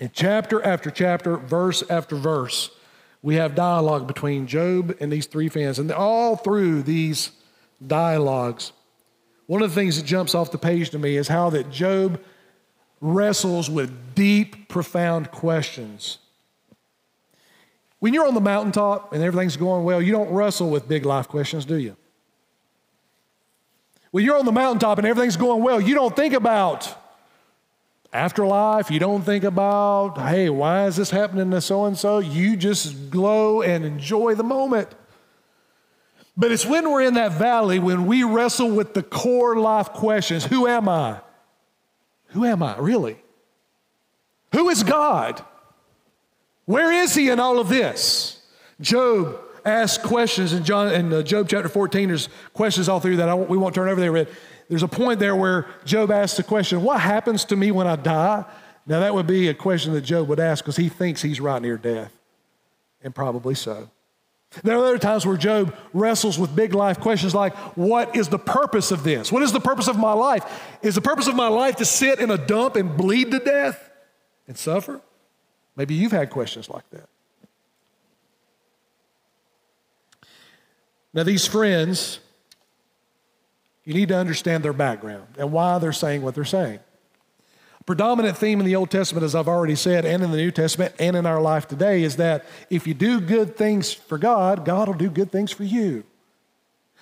In 0.00 0.10
chapter 0.12 0.64
after 0.64 0.90
chapter, 0.90 1.36
verse 1.36 1.82
after 1.90 2.16
verse, 2.16 2.70
we 3.20 3.34
have 3.36 3.54
dialogue 3.54 4.06
between 4.06 4.46
Job 4.46 4.96
and 5.00 5.12
these 5.12 5.26
three 5.26 5.50
friends. 5.50 5.78
And 5.78 5.92
all 5.92 6.36
through 6.36 6.82
these 6.82 7.30
dialogues, 7.86 8.72
one 9.46 9.60
of 9.60 9.68
the 9.68 9.74
things 9.74 9.96
that 9.96 10.06
jumps 10.06 10.34
off 10.34 10.50
the 10.50 10.58
page 10.58 10.90
to 10.90 10.98
me 10.98 11.16
is 11.16 11.28
how 11.28 11.50
that 11.50 11.70
Job 11.70 12.18
wrestles 13.02 13.68
with 13.68 14.14
deep, 14.14 14.68
profound 14.68 15.30
questions. 15.32 16.18
When 17.98 18.14
you're 18.14 18.26
on 18.26 18.34
the 18.34 18.40
mountaintop 18.40 19.12
and 19.12 19.22
everything's 19.22 19.56
going 19.56 19.84
well, 19.84 20.00
you 20.00 20.12
don't 20.12 20.30
wrestle 20.30 20.70
with 20.70 20.88
big 20.88 21.04
life 21.04 21.28
questions, 21.28 21.64
do 21.64 21.76
you? 21.76 21.96
When 24.12 24.24
you're 24.24 24.38
on 24.38 24.46
the 24.46 24.52
mountaintop 24.52 24.98
and 24.98 25.06
everything's 25.06 25.36
going 25.36 25.62
well, 25.62 25.80
you 25.80 25.94
don't 25.94 26.14
think 26.14 26.32
about 26.32 26.96
afterlife. 28.12 28.90
You 28.90 29.00
don't 29.00 29.22
think 29.22 29.42
about, 29.42 30.18
hey, 30.18 30.48
why 30.48 30.86
is 30.86 30.96
this 30.96 31.10
happening 31.10 31.50
to 31.50 31.60
so 31.60 31.86
and 31.86 31.98
so? 31.98 32.18
You 32.18 32.56
just 32.56 33.10
glow 33.10 33.62
and 33.62 33.84
enjoy 33.84 34.34
the 34.34 34.44
moment. 34.44 34.88
But 36.36 36.52
it's 36.52 36.64
when 36.64 36.90
we're 36.90 37.02
in 37.02 37.14
that 37.14 37.32
valley 37.32 37.78
when 37.78 38.06
we 38.06 38.22
wrestle 38.22 38.70
with 38.70 38.94
the 38.94 39.02
core 39.02 39.56
life 39.56 39.90
questions 39.90 40.44
Who 40.44 40.66
am 40.66 40.88
I? 40.88 41.20
Who 42.32 42.44
am 42.44 42.62
I, 42.62 42.78
really? 42.78 43.16
Who 44.52 44.68
is 44.68 44.82
God? 44.82 45.44
Where 46.64 46.92
is 46.92 47.14
He 47.14 47.28
in 47.30 47.40
all 47.40 47.58
of 47.58 47.68
this? 47.68 48.40
Job 48.80 49.38
ask 49.64 50.02
questions 50.02 50.52
in 50.52 50.64
John 50.64 50.92
in 50.92 51.12
uh, 51.12 51.22
Job 51.22 51.48
chapter 51.48 51.68
14. 51.68 52.08
There's 52.08 52.28
questions 52.52 52.88
all 52.88 53.00
through 53.00 53.16
that. 53.16 53.48
we 53.48 53.56
won't 53.56 53.74
turn 53.74 53.88
over 53.88 54.00
there. 54.00 54.26
There's 54.68 54.82
a 54.82 54.88
point 54.88 55.20
there 55.20 55.36
where 55.36 55.66
Job 55.84 56.10
asks 56.10 56.36
the 56.36 56.42
question, 56.42 56.82
"What 56.82 57.00
happens 57.00 57.44
to 57.46 57.56
me 57.56 57.70
when 57.70 57.86
I 57.86 57.96
die?" 57.96 58.44
Now 58.86 59.00
that 59.00 59.14
would 59.14 59.26
be 59.26 59.48
a 59.48 59.54
question 59.54 59.92
that 59.94 60.02
Job 60.02 60.28
would 60.28 60.40
ask 60.40 60.64
because 60.64 60.76
he 60.76 60.88
thinks 60.88 61.22
he's 61.22 61.40
right 61.40 61.62
near 61.62 61.76
death, 61.76 62.12
and 63.02 63.14
probably 63.14 63.54
so. 63.54 63.88
There 64.62 64.76
are 64.76 64.84
other 64.84 64.98
times 64.98 65.24
where 65.24 65.36
Job 65.36 65.74
wrestles 65.92 66.38
with 66.38 66.54
big 66.54 66.74
life 66.74 67.00
questions 67.00 67.34
like, 67.34 67.54
What 67.76 68.14
is 68.14 68.28
the 68.28 68.38
purpose 68.38 68.90
of 68.90 69.02
this? 69.02 69.32
What 69.32 69.42
is 69.42 69.52
the 69.52 69.60
purpose 69.60 69.88
of 69.88 69.96
my 69.98 70.12
life? 70.12 70.44
Is 70.82 70.94
the 70.94 71.00
purpose 71.00 71.26
of 71.26 71.34
my 71.34 71.48
life 71.48 71.76
to 71.76 71.84
sit 71.84 72.18
in 72.20 72.30
a 72.30 72.38
dump 72.38 72.76
and 72.76 72.96
bleed 72.96 73.30
to 73.30 73.38
death 73.38 73.90
and 74.46 74.56
suffer? 74.58 75.00
Maybe 75.74 75.94
you've 75.94 76.12
had 76.12 76.30
questions 76.30 76.68
like 76.68 76.88
that. 76.90 77.08
Now, 81.14 81.22
these 81.22 81.46
friends, 81.46 82.20
you 83.84 83.94
need 83.94 84.08
to 84.08 84.16
understand 84.16 84.64
their 84.64 84.72
background 84.72 85.26
and 85.38 85.52
why 85.52 85.78
they're 85.78 85.92
saying 85.92 86.22
what 86.22 86.34
they're 86.34 86.44
saying. 86.44 86.80
Predominant 87.86 88.36
theme 88.36 88.60
in 88.60 88.66
the 88.66 88.76
Old 88.76 88.90
Testament, 88.90 89.24
as 89.24 89.34
I've 89.34 89.48
already 89.48 89.74
said, 89.74 90.04
and 90.04 90.22
in 90.22 90.30
the 90.30 90.36
New 90.36 90.50
Testament 90.50 90.94
and 90.98 91.16
in 91.16 91.26
our 91.26 91.40
life 91.40 91.66
today, 91.66 92.02
is 92.02 92.16
that 92.16 92.44
if 92.70 92.86
you 92.86 92.94
do 92.94 93.20
good 93.20 93.56
things 93.56 93.92
for 93.92 94.18
God, 94.18 94.64
God 94.64 94.88
will 94.88 94.94
do 94.94 95.10
good 95.10 95.32
things 95.32 95.50
for 95.50 95.64
you. 95.64 96.04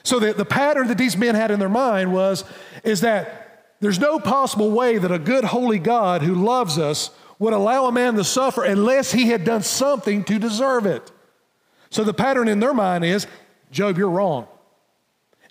So 0.03 0.19
the, 0.19 0.33
the 0.33 0.45
pattern 0.45 0.88
that 0.88 0.97
these 0.99 1.16
men 1.16 1.35
had 1.35 1.51
in 1.51 1.61
their 1.61 1.69
mind 1.69 2.12
was 2.12 2.45
is 2.85 3.03
that 3.03 3.66
there's 3.81 3.99
no 3.99 4.19
possible 4.19 4.71
way 4.71 4.99
that 4.99 5.12
a 5.12 5.19
good 5.19 5.45
holy 5.45 5.79
God 5.79 6.23
who 6.23 6.35
loves 6.35 6.79
us 6.79 7.11
would 7.38 7.53
allow 7.53 7.87
a 7.87 7.93
man 7.93 8.14
to 8.14 8.25
suffer 8.25 8.64
unless 8.64 9.12
he 9.12 9.29
had 9.29 9.45
done 9.45 9.62
something 9.62 10.25
to 10.25 10.38
deserve 10.38 10.87
it. 10.87 11.11
So 11.90 12.05
the 12.05 12.14
pattern 12.14 12.49
in 12.49 12.61
their 12.61 12.75
mind 12.75 13.05
is 13.05 13.27
Job, 13.71 13.99
you're 13.99 14.11
wrong. 14.11 14.49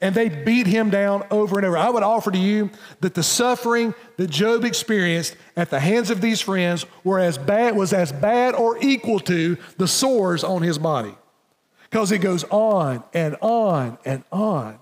And 0.02 0.16
they 0.16 0.30
beat 0.30 0.66
him 0.66 0.90
down 0.90 1.24
over 1.30 1.58
and 1.58 1.66
over. 1.66 1.78
I 1.78 1.90
would 1.90 2.04
offer 2.04 2.32
to 2.32 2.38
you 2.38 2.70
that 3.02 3.16
the 3.16 3.24
suffering 3.24 3.94
that 4.16 4.30
Job 4.30 4.64
experienced 4.64 5.36
at 5.58 5.70
the 5.70 5.80
hands 5.80 6.10
of 6.10 6.22
these 6.22 6.40
friends 6.40 6.86
were 7.04 7.20
as 7.20 7.38
bad, 7.38 7.76
was 7.76 7.92
as 7.92 8.12
bad 8.12 8.56
or 8.56 8.78
equal 8.82 9.20
to 9.22 9.58
the 9.78 9.88
sores 9.88 10.44
on 10.44 10.62
his 10.62 10.78
body. 10.78 11.14
Because 11.90 12.12
it 12.12 12.20
goes 12.20 12.46
on 12.46 13.04
and 13.14 13.36
on 13.42 13.98
and 14.06 14.24
on. 14.32 14.80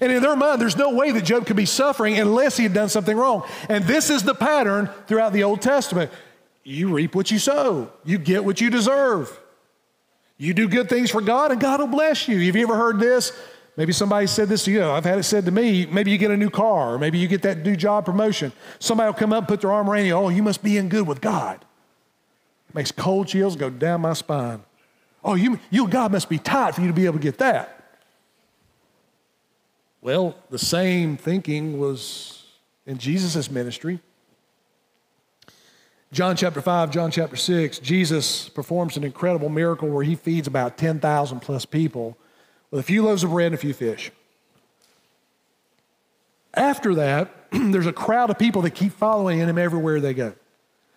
And 0.00 0.12
in 0.12 0.22
their 0.22 0.36
mind, 0.36 0.60
there's 0.60 0.76
no 0.76 0.94
way 0.94 1.10
that 1.12 1.24
Job 1.24 1.46
could 1.46 1.56
be 1.56 1.66
suffering 1.66 2.18
unless 2.18 2.56
he 2.56 2.62
had 2.62 2.72
done 2.72 2.88
something 2.88 3.16
wrong. 3.16 3.44
And 3.68 3.84
this 3.84 4.10
is 4.10 4.22
the 4.22 4.34
pattern 4.34 4.88
throughout 5.06 5.32
the 5.32 5.44
Old 5.44 5.60
Testament. 5.60 6.10
You 6.64 6.92
reap 6.92 7.14
what 7.14 7.30
you 7.30 7.38
sow, 7.38 7.90
you 8.04 8.18
get 8.18 8.44
what 8.44 8.60
you 8.60 8.70
deserve. 8.70 9.38
You 10.40 10.54
do 10.54 10.68
good 10.68 10.88
things 10.88 11.10
for 11.10 11.20
God 11.20 11.50
and 11.50 11.60
God 11.60 11.80
will 11.80 11.88
bless 11.88 12.28
you. 12.28 12.38
Have 12.46 12.54
you 12.54 12.62
ever 12.62 12.76
heard 12.76 13.00
this? 13.00 13.32
Maybe 13.78 13.92
somebody 13.92 14.26
said 14.26 14.48
this 14.48 14.64
to 14.64 14.72
you. 14.72 14.84
I've 14.84 15.04
had 15.04 15.20
it 15.20 15.22
said 15.22 15.44
to 15.44 15.52
me. 15.52 15.86
Maybe 15.86 16.10
you 16.10 16.18
get 16.18 16.32
a 16.32 16.36
new 16.36 16.50
car, 16.50 16.94
or 16.94 16.98
maybe 16.98 17.16
you 17.16 17.28
get 17.28 17.42
that 17.42 17.58
new 17.58 17.76
job 17.76 18.04
promotion. 18.04 18.50
Somebody 18.80 19.06
will 19.06 19.14
come 19.14 19.32
up 19.32 19.42
and 19.42 19.48
put 19.48 19.60
their 19.60 19.70
arm 19.70 19.88
around 19.88 20.04
you. 20.04 20.14
Oh, 20.14 20.30
you 20.30 20.42
must 20.42 20.64
be 20.64 20.76
in 20.76 20.88
good 20.88 21.06
with 21.06 21.20
God. 21.20 21.64
Makes 22.74 22.90
cold 22.90 23.28
chills 23.28 23.54
go 23.54 23.70
down 23.70 24.00
my 24.00 24.14
spine. 24.14 24.64
Oh, 25.22 25.36
you, 25.36 25.60
you 25.70 25.86
God 25.86 26.10
must 26.10 26.28
be 26.28 26.38
tight 26.38 26.74
for 26.74 26.80
you 26.80 26.88
to 26.88 26.92
be 26.92 27.04
able 27.04 27.18
to 27.18 27.22
get 27.22 27.38
that. 27.38 28.00
Well, 30.00 30.34
the 30.50 30.58
same 30.58 31.16
thinking 31.16 31.78
was 31.78 32.46
in 32.84 32.98
Jesus' 32.98 33.48
ministry. 33.48 34.00
John 36.10 36.34
chapter 36.34 36.60
5, 36.60 36.90
John 36.90 37.12
chapter 37.12 37.36
6, 37.36 37.78
Jesus 37.78 38.48
performs 38.48 38.96
an 38.96 39.04
incredible 39.04 39.48
miracle 39.48 39.88
where 39.88 40.02
he 40.02 40.16
feeds 40.16 40.48
about 40.48 40.78
10,000 40.78 41.38
plus 41.38 41.64
people 41.64 42.18
with 42.70 42.80
a 42.80 42.82
few 42.82 43.02
loaves 43.02 43.24
of 43.24 43.30
bread 43.30 43.46
and 43.46 43.54
a 43.54 43.58
few 43.58 43.74
fish. 43.74 44.10
After 46.54 46.94
that, 46.96 47.30
there's 47.52 47.86
a 47.86 47.92
crowd 47.92 48.30
of 48.30 48.38
people 48.38 48.62
that 48.62 48.72
keep 48.72 48.92
following 48.92 49.38
him 49.38 49.58
everywhere 49.58 50.00
they 50.00 50.14
go. 50.14 50.34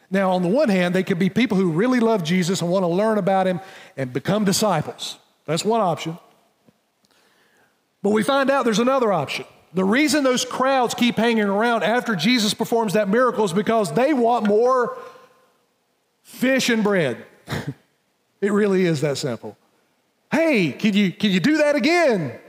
Now, 0.10 0.31
on 0.31 0.41
the 0.41 0.49
one 0.49 0.67
hand, 0.67 0.93
they 0.93 1.03
could 1.03 1.19
be 1.19 1.29
people 1.29 1.57
who 1.57 1.71
really 1.71 2.01
love 2.01 2.23
Jesus 2.23 2.62
and 2.62 2.69
want 2.69 2.84
to 2.84 2.88
learn 2.88 3.17
about 3.17 3.47
him 3.47 3.62
and 3.95 4.12
become 4.12 4.43
disciples. 4.43 5.17
That's 5.45 5.63
one 5.63 5.79
option. 5.79 6.17
But 8.03 8.10
we 8.10 8.21
find 8.21 8.49
out 8.49 8.65
there's 8.65 8.79
another 8.79 9.13
option. 9.13 9.45
The 9.73 9.86
reason 9.86 10.25
those 10.25 10.43
crowds 10.43 10.93
keep 10.93 11.15
hanging 11.15 11.45
around 11.45 11.84
after 11.84 12.15
Jesus 12.15 12.53
performs 12.53 12.93
that 12.93 13.07
miracle 13.07 13.45
is 13.45 13.53
because 13.53 13.93
they 13.93 14.13
want 14.13 14.45
more 14.45 14.97
fish 16.23 16.69
and 16.69 16.84
bread. 16.84 17.25
it 18.41 18.51
really 18.51 18.86
is 18.86 18.99
that 19.01 19.17
simple. 19.17 19.57
Hey, 20.32 20.72
can 20.72 20.93
you, 20.93 21.12
can 21.12 21.32
you 21.32 21.39
do 21.39 21.58
that 21.58 21.76
again? 21.76 22.39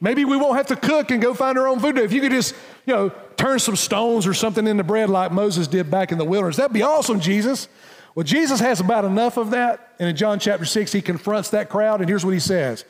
Maybe 0.00 0.24
we 0.24 0.36
won't 0.36 0.56
have 0.56 0.66
to 0.66 0.76
cook 0.76 1.10
and 1.10 1.22
go 1.22 1.32
find 1.32 1.56
our 1.56 1.68
own 1.68 1.78
food. 1.78 1.96
If 1.96 2.12
you 2.12 2.20
could 2.20 2.32
just, 2.32 2.54
you 2.86 2.94
know, 2.94 3.08
turn 3.36 3.58
some 3.58 3.76
stones 3.76 4.26
or 4.26 4.34
something 4.34 4.66
into 4.66 4.84
bread 4.84 5.08
like 5.08 5.32
Moses 5.32 5.66
did 5.68 5.90
back 5.90 6.12
in 6.12 6.18
the 6.18 6.24
wilderness, 6.24 6.56
that'd 6.56 6.72
be 6.72 6.82
awesome, 6.82 7.20
Jesus. 7.20 7.68
Well, 8.14 8.24
Jesus 8.24 8.60
has 8.60 8.80
about 8.80 9.04
enough 9.04 9.36
of 9.36 9.52
that. 9.52 9.94
And 9.98 10.08
in 10.08 10.16
John 10.16 10.38
chapter 10.38 10.64
6, 10.64 10.92
he 10.92 11.00
confronts 11.00 11.50
that 11.50 11.68
crowd, 11.68 12.00
and 12.00 12.08
here's 12.08 12.24
what 12.24 12.34
he 12.34 12.40
says 12.40 12.84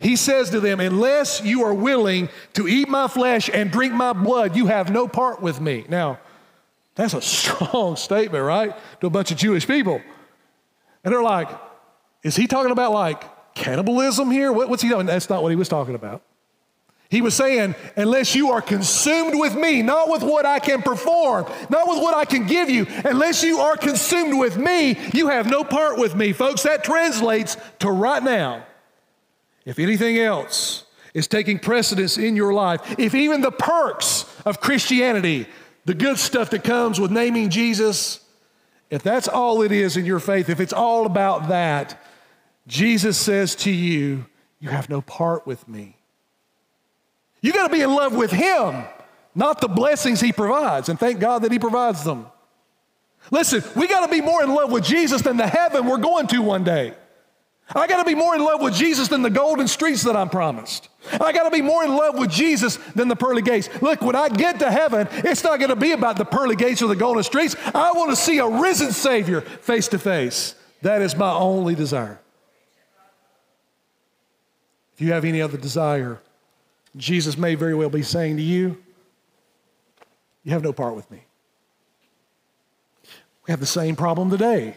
he 0.00 0.14
says 0.14 0.50
to 0.50 0.60
them, 0.60 0.78
Unless 0.78 1.42
you 1.42 1.64
are 1.64 1.74
willing 1.74 2.28
to 2.54 2.68
eat 2.68 2.88
my 2.88 3.08
flesh 3.08 3.50
and 3.52 3.70
drink 3.70 3.92
my 3.92 4.12
blood, 4.12 4.54
you 4.56 4.66
have 4.66 4.90
no 4.90 5.08
part 5.08 5.42
with 5.42 5.60
me. 5.60 5.84
Now, 5.88 6.20
that's 6.94 7.14
a 7.14 7.22
strong 7.22 7.96
statement, 7.96 8.44
right? 8.44 8.76
To 9.00 9.06
a 9.06 9.10
bunch 9.10 9.30
of 9.30 9.38
Jewish 9.38 9.66
people. 9.66 10.00
And 11.02 11.12
they're 11.12 11.22
like, 11.22 11.48
Is 12.22 12.36
he 12.36 12.46
talking 12.46 12.72
about 12.72 12.92
like 12.92 13.24
cannibalism 13.58 14.30
here? 14.30 14.52
What, 14.52 14.68
what's 14.68 14.82
he 14.82 14.88
doing? 14.88 15.06
That's 15.06 15.28
not 15.28 15.42
what 15.42 15.50
he 15.50 15.56
was 15.56 15.68
talking 15.68 15.94
about. 15.94 16.22
He 17.10 17.22
was 17.22 17.34
saying, 17.34 17.74
unless 17.96 18.34
you 18.34 18.50
are 18.52 18.60
consumed 18.60 19.38
with 19.38 19.54
me, 19.54 19.80
not 19.82 20.10
with 20.10 20.22
what 20.22 20.44
I 20.44 20.58
can 20.58 20.82
perform, 20.82 21.46
not 21.70 21.88
with 21.88 21.98
what 21.98 22.14
I 22.14 22.26
can 22.26 22.46
give 22.46 22.68
you, 22.68 22.86
unless 23.04 23.42
you 23.42 23.60
are 23.60 23.78
consumed 23.78 24.38
with 24.38 24.58
me, 24.58 24.98
you 25.14 25.28
have 25.28 25.48
no 25.48 25.64
part 25.64 25.98
with 25.98 26.14
me. 26.14 26.34
Folks, 26.34 26.64
that 26.64 26.84
translates 26.84 27.56
to 27.78 27.90
right 27.90 28.22
now. 28.22 28.64
If 29.64 29.78
anything 29.78 30.18
else 30.18 30.84
is 31.14 31.26
taking 31.26 31.58
precedence 31.58 32.18
in 32.18 32.36
your 32.36 32.52
life, 32.52 32.98
if 32.98 33.14
even 33.14 33.40
the 33.40 33.52
perks 33.52 34.26
of 34.44 34.60
Christianity, 34.60 35.46
the 35.86 35.94
good 35.94 36.18
stuff 36.18 36.50
that 36.50 36.62
comes 36.62 37.00
with 37.00 37.10
naming 37.10 37.48
Jesus, 37.48 38.20
if 38.90 39.02
that's 39.02 39.28
all 39.28 39.62
it 39.62 39.72
is 39.72 39.96
in 39.96 40.04
your 40.04 40.20
faith, 40.20 40.50
if 40.50 40.60
it's 40.60 40.74
all 40.74 41.06
about 41.06 41.48
that, 41.48 42.02
Jesus 42.68 43.16
says 43.16 43.56
to 43.56 43.70
you, 43.70 44.26
You 44.60 44.68
have 44.68 44.88
no 44.88 45.00
part 45.00 45.46
with 45.46 45.66
me. 45.66 45.96
You 47.40 47.52
got 47.52 47.68
to 47.68 47.72
be 47.72 47.82
in 47.82 47.92
love 47.92 48.14
with 48.14 48.30
Him, 48.30 48.84
not 49.34 49.60
the 49.60 49.68
blessings 49.68 50.20
He 50.20 50.32
provides. 50.32 50.88
And 50.88 51.00
thank 51.00 51.18
God 51.18 51.42
that 51.42 51.50
He 51.50 51.58
provides 51.58 52.04
them. 52.04 52.26
Listen, 53.30 53.64
we 53.74 53.88
got 53.88 54.04
to 54.06 54.12
be 54.12 54.20
more 54.20 54.42
in 54.42 54.54
love 54.54 54.70
with 54.70 54.84
Jesus 54.84 55.22
than 55.22 55.38
the 55.38 55.46
heaven 55.46 55.86
we're 55.86 55.98
going 55.98 56.26
to 56.28 56.42
one 56.42 56.62
day. 56.62 56.94
I 57.74 57.86
got 57.86 57.98
to 57.98 58.04
be 58.04 58.14
more 58.14 58.34
in 58.34 58.42
love 58.42 58.62
with 58.62 58.74
Jesus 58.74 59.08
than 59.08 59.20
the 59.20 59.30
golden 59.30 59.68
streets 59.68 60.02
that 60.04 60.16
I'm 60.16 60.30
promised. 60.30 60.88
I 61.12 61.32
got 61.32 61.44
to 61.44 61.50
be 61.50 61.60
more 61.60 61.84
in 61.84 61.94
love 61.94 62.18
with 62.18 62.30
Jesus 62.30 62.76
than 62.94 63.08
the 63.08 63.16
pearly 63.16 63.42
gates. 63.42 63.68
Look, 63.82 64.00
when 64.00 64.16
I 64.16 64.30
get 64.30 64.58
to 64.60 64.70
heaven, 64.70 65.06
it's 65.12 65.44
not 65.44 65.58
going 65.58 65.68
to 65.68 65.76
be 65.76 65.92
about 65.92 66.16
the 66.16 66.24
pearly 66.24 66.56
gates 66.56 66.80
or 66.80 66.88
the 66.88 66.96
golden 66.96 67.22
streets. 67.22 67.56
I 67.74 67.92
want 67.92 68.10
to 68.10 68.16
see 68.16 68.38
a 68.38 68.46
risen 68.46 68.92
Savior 68.92 69.42
face 69.42 69.88
to 69.88 69.98
face. 69.98 70.54
That 70.80 71.02
is 71.02 71.14
my 71.14 71.32
only 71.32 71.74
desire. 71.74 72.20
If 74.98 75.02
you 75.02 75.12
have 75.12 75.24
any 75.24 75.40
other 75.40 75.56
desire, 75.56 76.18
Jesus 76.96 77.38
may 77.38 77.54
very 77.54 77.72
well 77.72 77.88
be 77.88 78.02
saying 78.02 78.36
to 78.38 78.42
you, 78.42 78.82
You 80.42 80.50
have 80.50 80.64
no 80.64 80.72
part 80.72 80.96
with 80.96 81.08
me. 81.08 81.22
We 83.46 83.52
have 83.52 83.60
the 83.60 83.66
same 83.66 83.94
problem 83.94 84.28
today. 84.28 84.76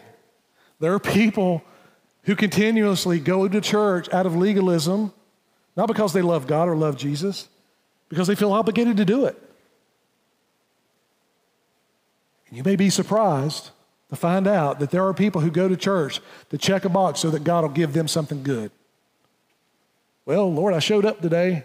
There 0.78 0.94
are 0.94 1.00
people 1.00 1.64
who 2.22 2.36
continuously 2.36 3.18
go 3.18 3.48
to 3.48 3.60
church 3.60 4.08
out 4.12 4.24
of 4.24 4.36
legalism, 4.36 5.12
not 5.76 5.88
because 5.88 6.12
they 6.12 6.22
love 6.22 6.46
God 6.46 6.68
or 6.68 6.76
love 6.76 6.96
Jesus, 6.96 7.48
because 8.08 8.28
they 8.28 8.36
feel 8.36 8.52
obligated 8.52 8.98
to 8.98 9.04
do 9.04 9.24
it. 9.24 9.36
And 12.46 12.56
you 12.56 12.62
may 12.62 12.76
be 12.76 12.90
surprised 12.90 13.70
to 14.10 14.14
find 14.14 14.46
out 14.46 14.78
that 14.78 14.92
there 14.92 15.04
are 15.04 15.14
people 15.14 15.40
who 15.40 15.50
go 15.50 15.66
to 15.66 15.76
church 15.76 16.20
to 16.50 16.58
check 16.58 16.84
a 16.84 16.88
box 16.88 17.18
so 17.18 17.30
that 17.30 17.42
God 17.42 17.62
will 17.62 17.70
give 17.70 17.92
them 17.92 18.06
something 18.06 18.44
good. 18.44 18.70
Well, 20.24 20.52
Lord, 20.52 20.74
I 20.74 20.78
showed 20.78 21.04
up 21.04 21.20
today. 21.20 21.64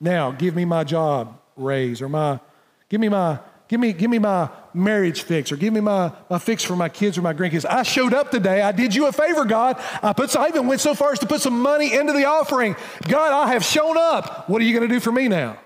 Now, 0.00 0.32
give 0.32 0.56
me 0.56 0.64
my 0.64 0.84
job 0.84 1.38
raise 1.56 2.02
or 2.02 2.08
my, 2.08 2.40
give 2.88 3.00
me 3.00 3.08
my, 3.08 3.38
give 3.68 3.78
me, 3.78 3.92
give 3.92 4.10
me 4.10 4.18
my 4.18 4.48
marriage 4.74 5.22
fix 5.22 5.52
or 5.52 5.56
give 5.56 5.72
me 5.72 5.80
my, 5.80 6.12
my 6.28 6.38
fix 6.38 6.64
for 6.64 6.74
my 6.74 6.88
kids 6.88 7.16
or 7.16 7.22
my 7.22 7.34
grandkids. 7.34 7.64
I 7.64 7.84
showed 7.84 8.12
up 8.12 8.30
today. 8.30 8.62
I 8.62 8.72
did 8.72 8.94
you 8.94 9.06
a 9.06 9.12
favor, 9.12 9.44
God. 9.44 9.80
I, 10.02 10.12
put, 10.12 10.34
I 10.34 10.48
even 10.48 10.66
went 10.66 10.80
so 10.80 10.94
far 10.94 11.12
as 11.12 11.20
to 11.20 11.26
put 11.26 11.40
some 11.40 11.62
money 11.62 11.94
into 11.94 12.12
the 12.12 12.24
offering. 12.24 12.74
God, 13.08 13.32
I 13.32 13.52
have 13.52 13.64
shown 13.64 13.96
up. 13.96 14.48
What 14.48 14.60
are 14.60 14.64
you 14.64 14.76
going 14.76 14.88
to 14.88 14.92
do 14.92 15.00
for 15.00 15.12
me 15.12 15.28
now? 15.28 15.58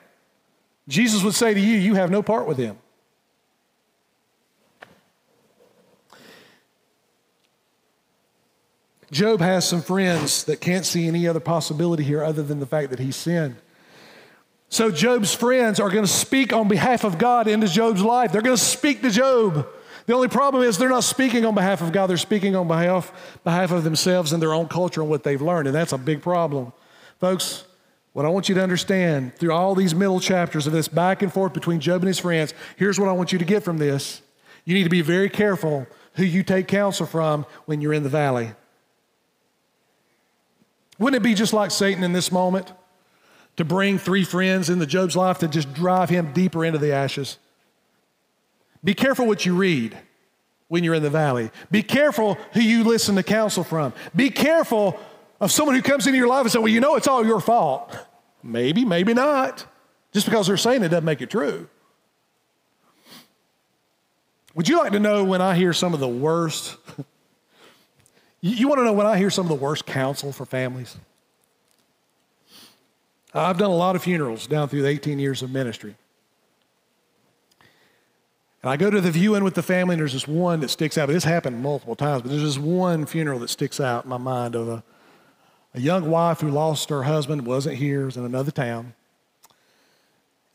Jesus 0.89 1.23
would 1.23 1.35
say 1.35 1.55
to 1.55 1.61
you, 1.61 1.77
You 1.79 1.95
have 1.95 2.11
no 2.11 2.23
part 2.23 2.47
with 2.47 2.59
him. 2.59 2.79
Job 9.11 9.41
has 9.41 9.67
some 9.67 9.83
friends 9.83 10.45
that 10.45 10.61
can't 10.61 10.85
see 10.85 11.07
any 11.07 11.29
other 11.29 11.41
possibility 11.41 12.03
here 12.03 12.25
other 12.25 12.43
than 12.43 12.59
the 12.59 12.67
fact 12.67 12.91
that 12.91 12.99
he 12.99 13.13
sinned. 13.13 13.57
So 14.69 14.91
Job's 14.91 15.33
friends 15.33 15.79
are 15.79 15.91
going 15.91 16.05
to 16.05 16.11
speak 16.11 16.53
on 16.53 16.67
behalf 16.67 17.05
of 17.05 17.19
God 17.19 17.47
into 17.47 17.69
Job's 17.69 18.03
life. 18.03 18.33
They're 18.33 18.43
going 18.43 18.57
to 18.57 18.63
speak 18.63 19.03
to 19.03 19.11
Job. 19.11 19.67
The 20.07 20.15
only 20.15 20.29
problem 20.29 20.63
is 20.63 20.79
they're 20.79 20.89
not 20.89 21.05
speaking 21.05 21.45
on 21.45 21.55
behalf 21.55 21.83
of 21.83 21.93
God, 21.93 22.07
they're 22.07 22.17
speaking 22.17 22.55
on 22.55 22.69
behalf, 22.69 23.39
behalf 23.43 23.73
of 23.73 23.85
themselves 23.85 24.33
and 24.33 24.41
their 24.41 24.55
own 24.55 24.69
culture 24.69 25.01
and 25.01 25.11
what 25.11 25.25
they've 25.25 25.43
learned, 25.43 25.67
and 25.67 25.75
that's 25.75 25.93
a 25.93 25.99
big 25.99 26.23
problem. 26.23 26.73
Folks, 27.21 27.65
what 28.13 28.25
I 28.25 28.29
want 28.29 28.49
you 28.49 28.55
to 28.55 28.63
understand 28.63 29.35
through 29.35 29.53
all 29.53 29.75
these 29.75 29.95
middle 29.95 30.21
chapters 30.21 30.67
of 30.67 30.73
this 30.73 30.89
back 30.89 31.23
and 31.23 31.33
forth 31.33 31.53
between 31.53 31.81
Job 31.81 32.03
and 32.03 32.09
his 32.09 32.19
friends, 32.19 32.55
here's 32.77 33.01
what 33.01 33.09
I 33.09 33.13
want 33.13 33.33
you 33.33 33.39
to 33.39 33.45
get 33.45 33.63
from 33.63 33.79
this. 33.79 34.23
You 34.65 34.75
need 34.75 34.85
to 34.85 34.91
be 34.91 35.03
very 35.03 35.29
careful 35.29 35.87
who 36.15 36.25
you 36.25 36.43
take 36.43 36.69
counsel 36.69 37.07
from 37.07 37.45
when 37.67 37.81
you're 37.81 37.93
in 37.93 38.05
the 38.05 38.09
valley. 38.09 38.53
Wouldn't 40.99 41.21
it 41.21 41.25
be 41.25 41.35
just 41.35 41.53
like 41.53 41.71
Satan 41.71 42.03
in 42.03 42.13
this 42.13 42.33
moment? 42.33 42.73
to 43.57 43.65
bring 43.65 43.99
three 43.99 44.25
friends 44.25 44.71
into 44.71 44.87
Job's 44.87 45.17
life 45.17 45.39
to 45.39 45.49
just 45.49 45.73
drive 45.75 46.11
him 46.11 46.33
deeper 46.33 46.65
into 46.65 46.79
the 46.79 46.93
ashes. 46.93 47.39
Be 48.85 48.95
careful 48.95 49.27
what 49.27 49.47
you 49.47 49.57
read 49.57 49.97
when 50.69 50.85
you're 50.85 50.95
in 50.95 51.03
the 51.03 51.11
valley. 51.11 51.51
Be 51.71 51.83
careful 51.83 52.35
who 52.53 52.61
you 52.61 52.85
listen 52.85 53.17
to 53.17 53.23
counsel 53.23 53.65
from. 53.65 53.93
Be 54.15 54.31
careful 54.31 54.99
of 55.41 55.51
someone 55.51 55.75
who 55.75 55.83
comes 55.83 56.07
into 56.07 56.19
your 56.19 56.29
life 56.29 56.43
and 56.43 56.53
says, 56.53 56.61
Well, 56.61 56.69
you 56.69 56.81
know, 56.81 56.97
it's 56.97 57.09
all 57.09 57.25
your 57.25 57.41
fault. 57.41 57.97
Maybe, 58.43 58.85
maybe 58.85 59.15
not. 59.15 59.67
Just 60.13 60.27
because 60.27 60.47
they're 60.47 60.57
saying 60.57 60.83
it 60.83 60.89
doesn't 60.89 61.05
make 61.05 61.21
it 61.21 61.31
true. 61.31 61.69
Would 64.55 64.69
you 64.69 64.79
like 64.79 64.93
to 64.93 65.01
know 65.01 65.25
when 65.25 65.43
I 65.43 65.55
hear 65.55 65.73
some 65.73 65.95
of 65.95 66.01
the 66.01 66.09
worst? 66.09 66.77
You 68.41 68.69
want 68.69 68.81
to 68.81 68.85
know 68.85 68.93
when 68.93 69.07
I 69.07 69.17
hear 69.17 69.31
some 69.31 69.47
of 69.47 69.49
the 69.49 69.55
worst 69.55 69.87
counsel 69.87 70.33
for 70.33 70.45
families? 70.45 70.97
I've 73.35 73.59
done 73.59 73.71
a 73.71 73.77
lot 73.77 73.97
of 73.97 74.03
funerals 74.03 74.47
down 74.47 74.69
through 74.69 74.83
the 74.83 74.89
18 74.89 75.19
years 75.19 75.43
of 75.43 75.51
ministry. 75.51 75.95
And 78.63 78.71
I 78.71 78.77
go 78.77 78.91
to 78.91 79.01
the 79.01 79.11
viewing 79.11 79.45
with 79.45 79.55
the 79.55 79.63
family, 79.63 79.95
and 79.95 80.01
there's 80.01 80.15
this 80.15 80.27
one 80.27 80.61
that 80.61 80.71
sticks 80.71 80.97
out. 80.97 81.09
This 81.09 81.25
happened 81.25 81.63
multiple 81.63 81.95
times, 81.95 82.23
but 82.23 82.31
there's 82.31 82.43
this 82.43 82.59
one 82.59 83.07
funeral 83.07 83.39
that 83.41 83.49
sticks 83.49 83.79
out 83.79 84.05
in 84.05 84.11
my 84.11 84.17
mind 84.17 84.55
of 84.55 84.69
a, 84.69 84.83
a 85.75 85.81
young 85.81 86.11
wife 86.11 86.41
who 86.41 86.51
lost 86.51 86.89
her 86.89 87.03
husband, 87.03 87.47
wasn't 87.47 87.77
here, 87.77 88.07
was 88.07 88.17
in 88.17 88.25
another 88.25 88.51
town. 88.51 88.95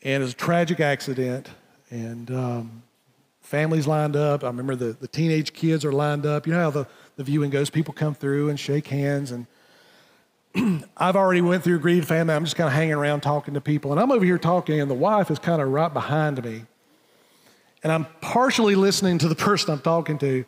And 0.02 0.20
it 0.22 0.24
was 0.24 0.32
a 0.32 0.36
tragic 0.36 0.80
accident, 0.80 1.48
and 1.90 2.30
um, 2.32 2.82
families 3.40 3.86
lined 3.86 4.16
up. 4.16 4.42
I 4.42 4.48
remember 4.48 4.74
the, 4.74 4.92
the 4.92 5.08
teenage 5.08 5.52
kids 5.52 5.84
are 5.84 5.92
lined 5.92 6.26
up. 6.26 6.46
You 6.46 6.54
know 6.54 6.60
how 6.60 6.70
the, 6.70 6.86
the 7.16 7.24
viewing 7.24 7.50
goes. 7.50 7.70
People 7.70 7.94
come 7.94 8.14
through 8.14 8.50
and 8.50 8.58
shake 8.58 8.86
hands, 8.88 9.32
and 9.32 9.46
I've 10.96 11.16
already 11.16 11.40
went 11.40 11.64
through 11.64 11.78
grieved 11.80 12.08
family. 12.08 12.34
I'm 12.34 12.44
just 12.44 12.56
kind 12.56 12.68
of 12.68 12.74
hanging 12.74 12.94
around 12.94 13.20
talking 13.20 13.54
to 13.54 13.60
people, 13.60 13.92
and 13.92 14.00
I'm 14.00 14.10
over 14.10 14.24
here 14.24 14.38
talking, 14.38 14.80
and 14.80 14.90
the 14.90 14.94
wife 14.94 15.30
is 15.30 15.38
kind 15.38 15.62
of 15.62 15.68
right 15.68 15.92
behind 15.92 16.42
me, 16.44 16.64
and 17.82 17.92
I'm 17.92 18.06
partially 18.20 18.74
listening 18.74 19.18
to 19.18 19.28
the 19.28 19.34
person 19.34 19.72
I'm 19.72 19.80
talking 19.80 20.18
to, 20.18 20.44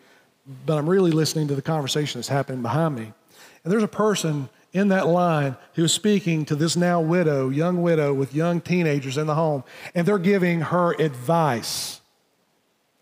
but 0.67 0.79
I'm 0.79 0.89
really 0.89 1.11
listening 1.11 1.49
to 1.49 1.55
the 1.55 1.63
conversation 1.63 2.21
that's 2.21 2.29
happening 2.29 2.63
behind 2.63 2.97
me. 2.97 3.13
And 3.65 3.73
there's 3.73 3.83
a 3.83 3.89
person 3.89 4.49
in 4.75 4.89
that 4.89 5.07
line 5.07 5.57
who 5.75 5.85
is 5.85 5.93
speaking 5.93 6.45
to 6.45 6.57
this 6.57 6.77
now 6.77 7.01
widow, 7.01 7.49
young 7.49 7.81
widow 7.81 8.13
with 8.13 8.35
young 8.35 8.61
teenagers 8.61 9.17
in 9.17 9.27
the 9.27 9.35
home, 9.35 9.65
and 9.95 10.07
they're 10.07 10.19
giving 10.19 10.61
her 10.61 10.93
advice 11.01 12.01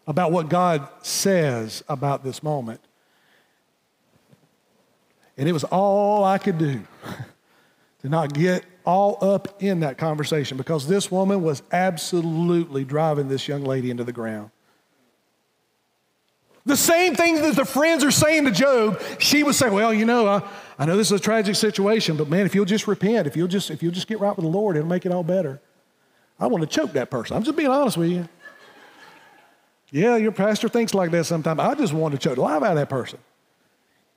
about 0.07 0.31
what 0.33 0.49
God 0.49 0.87
says 1.03 1.83
about 1.89 2.25
this 2.25 2.43
moment. 2.43 2.81
And 5.37 5.49
it 5.49 5.53
was 5.53 5.65
all 5.65 6.25
I 6.25 6.39
could 6.39 6.59
do 6.59 6.83
to 8.03 8.09
not 8.09 8.35
get 8.35 8.65
all 8.85 9.19
up 9.21 9.63
in 9.63 9.81
that 9.81 9.99
conversation 9.99 10.57
because 10.57 10.87
this 10.87 11.11
woman 11.11 11.43
was 11.43 11.63
absolutely 11.73 12.85
driving 12.85 13.29
this 13.29 13.47
young 13.49 13.65
lady 13.65 13.91
into 13.91 14.05
the 14.05 14.13
ground. 14.13 14.51
The 16.65 16.77
same 16.77 17.17
thing 17.17 17.37
that 17.43 17.57
the 17.57 17.65
friends 17.65 18.05
are 18.05 18.13
saying 18.13 18.45
to 18.45 18.53
Job, 18.53 19.01
she 19.19 19.43
was 19.43 19.57
saying, 19.57 19.73
Well, 19.73 19.93
you 19.93 20.05
know, 20.05 20.29
I, 20.29 20.49
I 20.79 20.85
know 20.85 20.97
this 20.97 21.11
is 21.11 21.21
a 21.21 21.23
tragic 21.23 21.57
situation, 21.57 22.17
but 22.17 22.29
man, 22.29 22.47
if 22.47 22.55
you'll 22.55 22.65
just 22.65 22.87
repent, 22.87 23.27
if 23.27 23.37
you'll 23.37 23.49
just, 23.49 23.71
if 23.71 23.83
you'll 23.83 23.93
just 23.93 24.07
get 24.07 24.21
right 24.21 24.37
with 24.37 24.45
the 24.45 24.51
Lord, 24.51 24.77
it'll 24.77 24.89
make 24.89 25.05
it 25.05 25.11
all 25.11 25.25
better. 25.25 25.61
I 26.39 26.47
want 26.47 26.63
to 26.63 26.69
choke 26.69 26.93
that 26.93 27.11
person. 27.11 27.37
I'm 27.37 27.43
just 27.43 27.57
being 27.57 27.71
honest 27.71 27.97
with 27.97 28.11
you. 28.11 28.29
Yeah, 29.91 30.17
your 30.17 30.33
pastor 30.33 30.69
thinks 30.69 30.95
like 30.95 31.11
that 31.11 31.25
sometimes. 31.25 31.61
I 31.61 31.75
just 31.75 31.93
want 31.93 32.13
to 32.13 32.19
choke 32.19 32.37
the 32.37 32.41
life 32.43 32.63
out 32.63 32.71
of 32.71 32.77
that 32.77 32.89
person. 32.89 33.19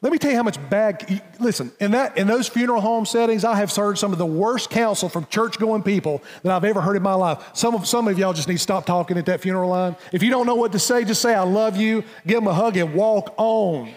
Let 0.05 0.11
me 0.11 0.19
tell 0.19 0.29
you 0.29 0.37
how 0.37 0.43
much 0.43 0.59
bad, 0.69 1.23
listen, 1.39 1.71
in, 1.79 1.89
that, 1.89 2.15
in 2.15 2.27
those 2.27 2.47
funeral 2.47 2.79
home 2.79 3.07
settings, 3.07 3.43
I 3.43 3.55
have 3.55 3.75
heard 3.75 3.97
some 3.97 4.11
of 4.11 4.19
the 4.19 4.25
worst 4.27 4.69
counsel 4.69 5.09
from 5.09 5.25
church 5.31 5.57
going 5.57 5.81
people 5.81 6.21
that 6.43 6.51
I've 6.51 6.63
ever 6.63 6.79
heard 6.79 6.95
in 6.95 7.01
my 7.01 7.15
life. 7.15 7.43
Some 7.53 7.73
of, 7.73 7.87
some 7.87 8.07
of 8.07 8.19
y'all 8.19 8.31
just 8.31 8.47
need 8.47 8.57
to 8.57 8.59
stop 8.59 8.85
talking 8.85 9.17
at 9.17 9.25
that 9.25 9.41
funeral 9.41 9.71
line. 9.71 9.95
If 10.11 10.21
you 10.21 10.29
don't 10.29 10.45
know 10.45 10.53
what 10.53 10.73
to 10.73 10.79
say, 10.79 11.05
just 11.05 11.23
say, 11.23 11.33
I 11.33 11.41
love 11.41 11.75
you, 11.75 12.03
give 12.27 12.35
them 12.35 12.47
a 12.47 12.53
hug, 12.53 12.77
and 12.77 12.93
walk 12.93 13.33
on. 13.37 13.95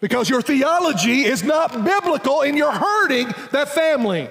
Because 0.00 0.28
your 0.28 0.42
theology 0.42 1.22
is 1.22 1.42
not 1.42 1.72
biblical 1.82 2.42
and 2.42 2.54
you're 2.54 2.70
hurting 2.70 3.32
that 3.52 3.70
family. 3.70 4.28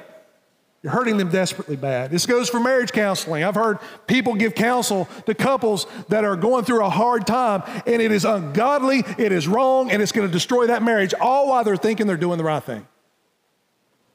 You're 0.83 0.93
hurting 0.93 1.17
them 1.17 1.29
desperately 1.29 1.75
bad. 1.75 2.09
This 2.09 2.25
goes 2.25 2.49
for 2.49 2.59
marriage 2.59 2.91
counseling. 2.91 3.43
I've 3.43 3.55
heard 3.55 3.77
people 4.07 4.33
give 4.33 4.55
counsel 4.55 5.07
to 5.27 5.35
couples 5.35 5.85
that 6.09 6.23
are 6.23 6.35
going 6.35 6.65
through 6.65 6.83
a 6.83 6.89
hard 6.89 7.27
time, 7.27 7.61
and 7.85 8.01
it 8.01 8.11
is 8.11 8.25
ungodly, 8.25 9.03
it 9.19 9.31
is 9.31 9.47
wrong, 9.47 9.91
and 9.91 10.01
it's 10.01 10.11
going 10.11 10.27
to 10.27 10.31
destroy 10.31 10.67
that 10.67 10.81
marriage, 10.81 11.13
all 11.21 11.49
while 11.49 11.63
they're 11.63 11.77
thinking 11.77 12.07
they're 12.07 12.17
doing 12.17 12.39
the 12.39 12.43
right 12.43 12.63
thing. 12.63 12.87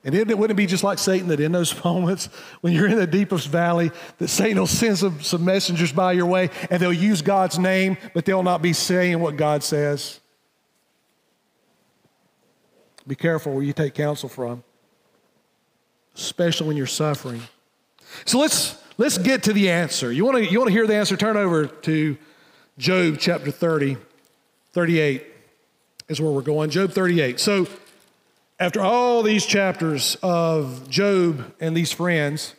And 0.06 0.14
it, 0.14 0.28
wouldn't 0.28 0.52
it 0.52 0.54
be 0.54 0.66
just 0.66 0.84
like 0.84 0.98
Satan 0.98 1.28
that 1.28 1.40
in 1.40 1.50
those 1.50 1.84
moments, 1.84 2.26
when 2.60 2.72
you're 2.72 2.86
in 2.86 2.96
the 2.96 3.08
deepest 3.08 3.48
valley, 3.48 3.90
that 4.18 4.28
Satan 4.28 4.58
will 4.58 4.68
send 4.68 4.98
some, 4.98 5.20
some 5.20 5.44
messengers 5.44 5.92
by 5.92 6.12
your 6.12 6.26
way 6.26 6.50
and 6.70 6.80
they'll 6.80 6.92
use 6.92 7.22
God's 7.22 7.58
name, 7.58 7.96
but 8.14 8.24
they'll 8.24 8.44
not 8.44 8.62
be 8.62 8.72
saying 8.72 9.18
what 9.18 9.36
God 9.36 9.64
says? 9.64 10.20
Be 13.04 13.16
careful 13.16 13.52
where 13.52 13.64
you 13.64 13.72
take 13.72 13.94
counsel 13.94 14.28
from, 14.28 14.62
especially 16.16 16.66
when 16.66 16.76
you're 16.76 16.86
suffering. 16.86 17.42
So 18.24 18.38
let's, 18.38 18.82
let's 18.98 19.18
get 19.18 19.42
to 19.44 19.52
the 19.52 19.70
answer. 19.70 20.10
You 20.10 20.24
want 20.24 20.38
to 20.38 20.50
you 20.50 20.58
want 20.58 20.68
to 20.68 20.72
hear 20.72 20.86
the 20.86 20.96
answer? 20.96 21.16
Turn 21.16 21.36
over 21.36 21.66
to 21.66 22.16
Job 22.78 23.16
chapter 23.18 23.50
30, 23.50 23.96
38 24.72 25.26
is 26.08 26.20
where 26.20 26.30
we're 26.30 26.42
going. 26.42 26.70
Job 26.70 26.92
38. 26.92 27.40
So 27.40 27.66
after 28.58 28.80
all 28.80 29.22
these 29.22 29.44
chapters 29.44 30.16
of 30.22 30.88
Job 30.88 31.54
and 31.60 31.76
these 31.76 31.92
friends, 31.92 32.54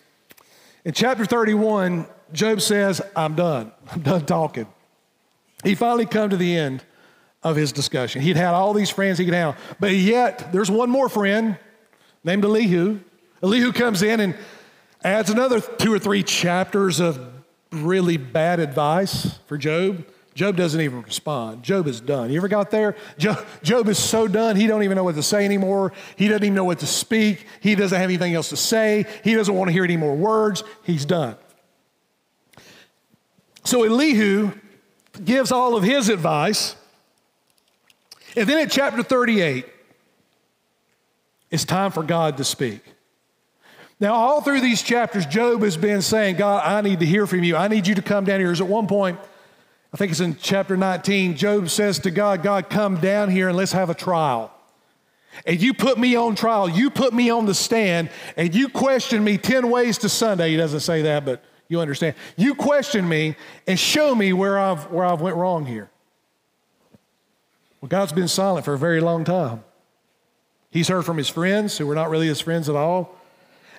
in 0.85 0.93
chapter 0.93 1.25
31, 1.25 2.05
Job 2.33 2.61
says, 2.61 3.01
I'm 3.15 3.35
done. 3.35 3.71
I'm 3.91 4.01
done 4.01 4.25
talking. 4.25 4.67
He 5.63 5.75
finally 5.75 6.05
come 6.05 6.29
to 6.29 6.37
the 6.37 6.55
end 6.55 6.83
of 7.43 7.55
his 7.55 7.71
discussion. 7.71 8.21
He'd 8.21 8.37
had 8.37 8.53
all 8.53 8.73
these 8.73 8.89
friends 8.89 9.17
he 9.17 9.25
could 9.25 9.33
have, 9.33 9.57
but 9.79 9.91
yet 9.93 10.51
there's 10.51 10.69
one 10.69 10.89
more 10.89 11.09
friend 11.09 11.57
named 12.23 12.43
Elihu. 12.43 12.99
Elihu 13.43 13.71
comes 13.71 14.01
in 14.01 14.19
and 14.19 14.35
adds 15.03 15.29
another 15.29 15.61
two 15.61 15.93
or 15.93 15.99
three 15.99 16.23
chapters 16.23 16.99
of 16.99 17.19
really 17.71 18.17
bad 18.17 18.59
advice 18.59 19.39
for 19.45 19.57
Job. 19.57 20.05
Job 20.33 20.55
doesn't 20.55 20.79
even 20.79 21.01
respond. 21.01 21.63
Job 21.63 21.87
is 21.87 21.99
done. 21.99 22.29
You 22.29 22.37
ever 22.37 22.47
got 22.47 22.69
there? 22.69 22.95
Job, 23.17 23.43
Job 23.63 23.87
is 23.87 23.97
so 23.97 24.27
done, 24.27 24.55
he 24.55 24.67
don't 24.67 24.83
even 24.83 24.95
know 24.95 25.03
what 25.03 25.15
to 25.15 25.23
say 25.23 25.43
anymore. 25.43 25.93
He 26.15 26.27
doesn't 26.27 26.43
even 26.43 26.55
know 26.55 26.63
what 26.63 26.79
to 26.79 26.87
speak. 26.87 27.47
He 27.59 27.73
doesn't 27.73 27.97
have 27.97 28.07
anything 28.07 28.35
else 28.35 28.49
to 28.49 28.57
say. 28.57 29.05
He 29.23 29.33
doesn't 29.33 29.53
want 29.53 29.69
to 29.69 29.73
hear 29.73 29.83
any 29.83 29.97
more 29.97 30.15
words. 30.15 30.63
He's 30.83 31.05
done. 31.05 31.37
So 33.63 33.83
Elihu 33.83 34.51
gives 35.25 35.51
all 35.51 35.75
of 35.75 35.83
his 35.83 36.09
advice. 36.09 36.75
And 38.35 38.47
then 38.47 38.59
at 38.59 38.69
chapter 38.69 39.01
38, 39.01 39.65
it's 41.49 41.65
time 41.65 41.91
for 41.91 42.03
God 42.03 42.37
to 42.37 42.43
speak. 42.43 42.81
Now, 43.99 44.13
all 44.13 44.41
through 44.41 44.61
these 44.61 44.83
chapters, 44.83 45.25
Job 45.25 45.63
has 45.63 45.75
been 45.75 46.01
saying, 46.01 46.35
God, 46.35 46.63
I 46.63 46.81
need 46.81 46.99
to 46.99 47.05
hear 47.05 47.25
from 47.25 47.43
you. 47.43 47.55
I 47.55 47.67
need 47.67 47.87
you 47.87 47.95
to 47.95 48.01
come 48.01 48.25
down 48.25 48.39
here. 48.39 48.51
At 48.51 48.61
one 48.61 48.87
point, 48.87 49.19
I 49.93 49.97
think 49.97 50.11
it's 50.11 50.19
in 50.19 50.37
chapter 50.37 50.77
19, 50.77 51.35
Job 51.35 51.69
says 51.69 51.99
to 51.99 52.11
God, 52.11 52.43
God, 52.43 52.69
come 52.69 52.97
down 52.97 53.29
here 53.29 53.47
and 53.47 53.57
let's 53.57 53.71
have 53.71 53.89
a 53.89 53.95
trial. 53.95 54.53
And 55.45 55.61
you 55.61 55.73
put 55.73 55.97
me 55.97 56.15
on 56.15 56.35
trial, 56.35 56.69
you 56.69 56.89
put 56.89 57.13
me 57.13 57.29
on 57.29 57.45
the 57.45 57.53
stand, 57.53 58.09
and 58.35 58.53
you 58.53 58.69
question 58.69 59.23
me 59.23 59.37
10 59.37 59.69
ways 59.69 59.97
to 59.99 60.09
Sunday. 60.09 60.51
He 60.51 60.57
doesn't 60.57 60.81
say 60.81 61.03
that, 61.03 61.25
but 61.25 61.43
you 61.67 61.79
understand. 61.79 62.15
You 62.35 62.53
question 62.55 63.07
me 63.07 63.35
and 63.65 63.79
show 63.79 64.13
me 64.13 64.33
where 64.33 64.59
I've, 64.59 64.91
where 64.91 65.05
I've 65.05 65.21
went 65.21 65.35
wrong 65.35 65.65
here. 65.65 65.89
Well, 67.81 67.89
God's 67.89 68.13
been 68.13 68.27
silent 68.27 68.65
for 68.65 68.73
a 68.73 68.77
very 68.77 68.99
long 69.01 69.23
time. 69.23 69.63
He's 70.71 70.87
heard 70.87 71.05
from 71.05 71.17
his 71.17 71.29
friends 71.29 71.77
who 71.77 71.87
were 71.87 71.95
not 71.95 72.09
really 72.09 72.27
his 72.27 72.41
friends 72.41 72.67
at 72.67 72.75
all. 72.75 73.15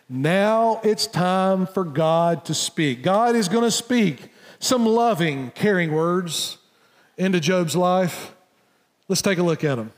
Now 0.08 0.80
it's 0.82 1.06
time 1.06 1.66
for 1.66 1.84
God 1.84 2.46
to 2.46 2.54
speak. 2.54 3.02
God 3.02 3.36
is 3.36 3.48
going 3.48 3.64
to 3.64 3.70
speak 3.70 4.30
some 4.58 4.86
loving, 4.86 5.50
caring 5.50 5.92
words 5.92 6.58
into 7.18 7.40
Job's 7.40 7.76
life. 7.76 8.34
Let's 9.08 9.22
take 9.22 9.38
a 9.38 9.42
look 9.42 9.64
at 9.64 9.76
them. 9.76 9.92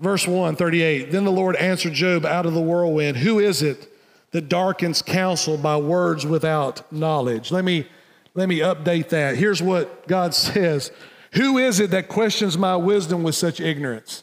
Verse 0.00 0.26
1, 0.26 0.56
38. 0.56 1.10
Then 1.10 1.24
the 1.24 1.32
Lord 1.32 1.56
answered 1.56 1.94
Job 1.94 2.24
out 2.24 2.46
of 2.46 2.54
the 2.54 2.60
whirlwind 2.60 3.16
Who 3.18 3.38
is 3.38 3.62
it 3.62 3.92
that 4.32 4.48
darkens 4.48 5.02
counsel 5.02 5.56
by 5.56 5.76
words 5.76 6.26
without 6.26 6.90
knowledge? 6.92 7.50
Let 7.50 7.64
me, 7.64 7.86
let 8.34 8.48
me 8.48 8.58
update 8.58 9.08
that. 9.10 9.36
Here's 9.36 9.62
what 9.62 10.06
God 10.06 10.34
says 10.34 10.92
Who 11.32 11.58
is 11.58 11.80
it 11.80 11.90
that 11.90 12.08
questions 12.08 12.56
my 12.56 12.76
wisdom 12.76 13.22
with 13.22 13.34
such 13.34 13.60
ignorance? 13.60 14.22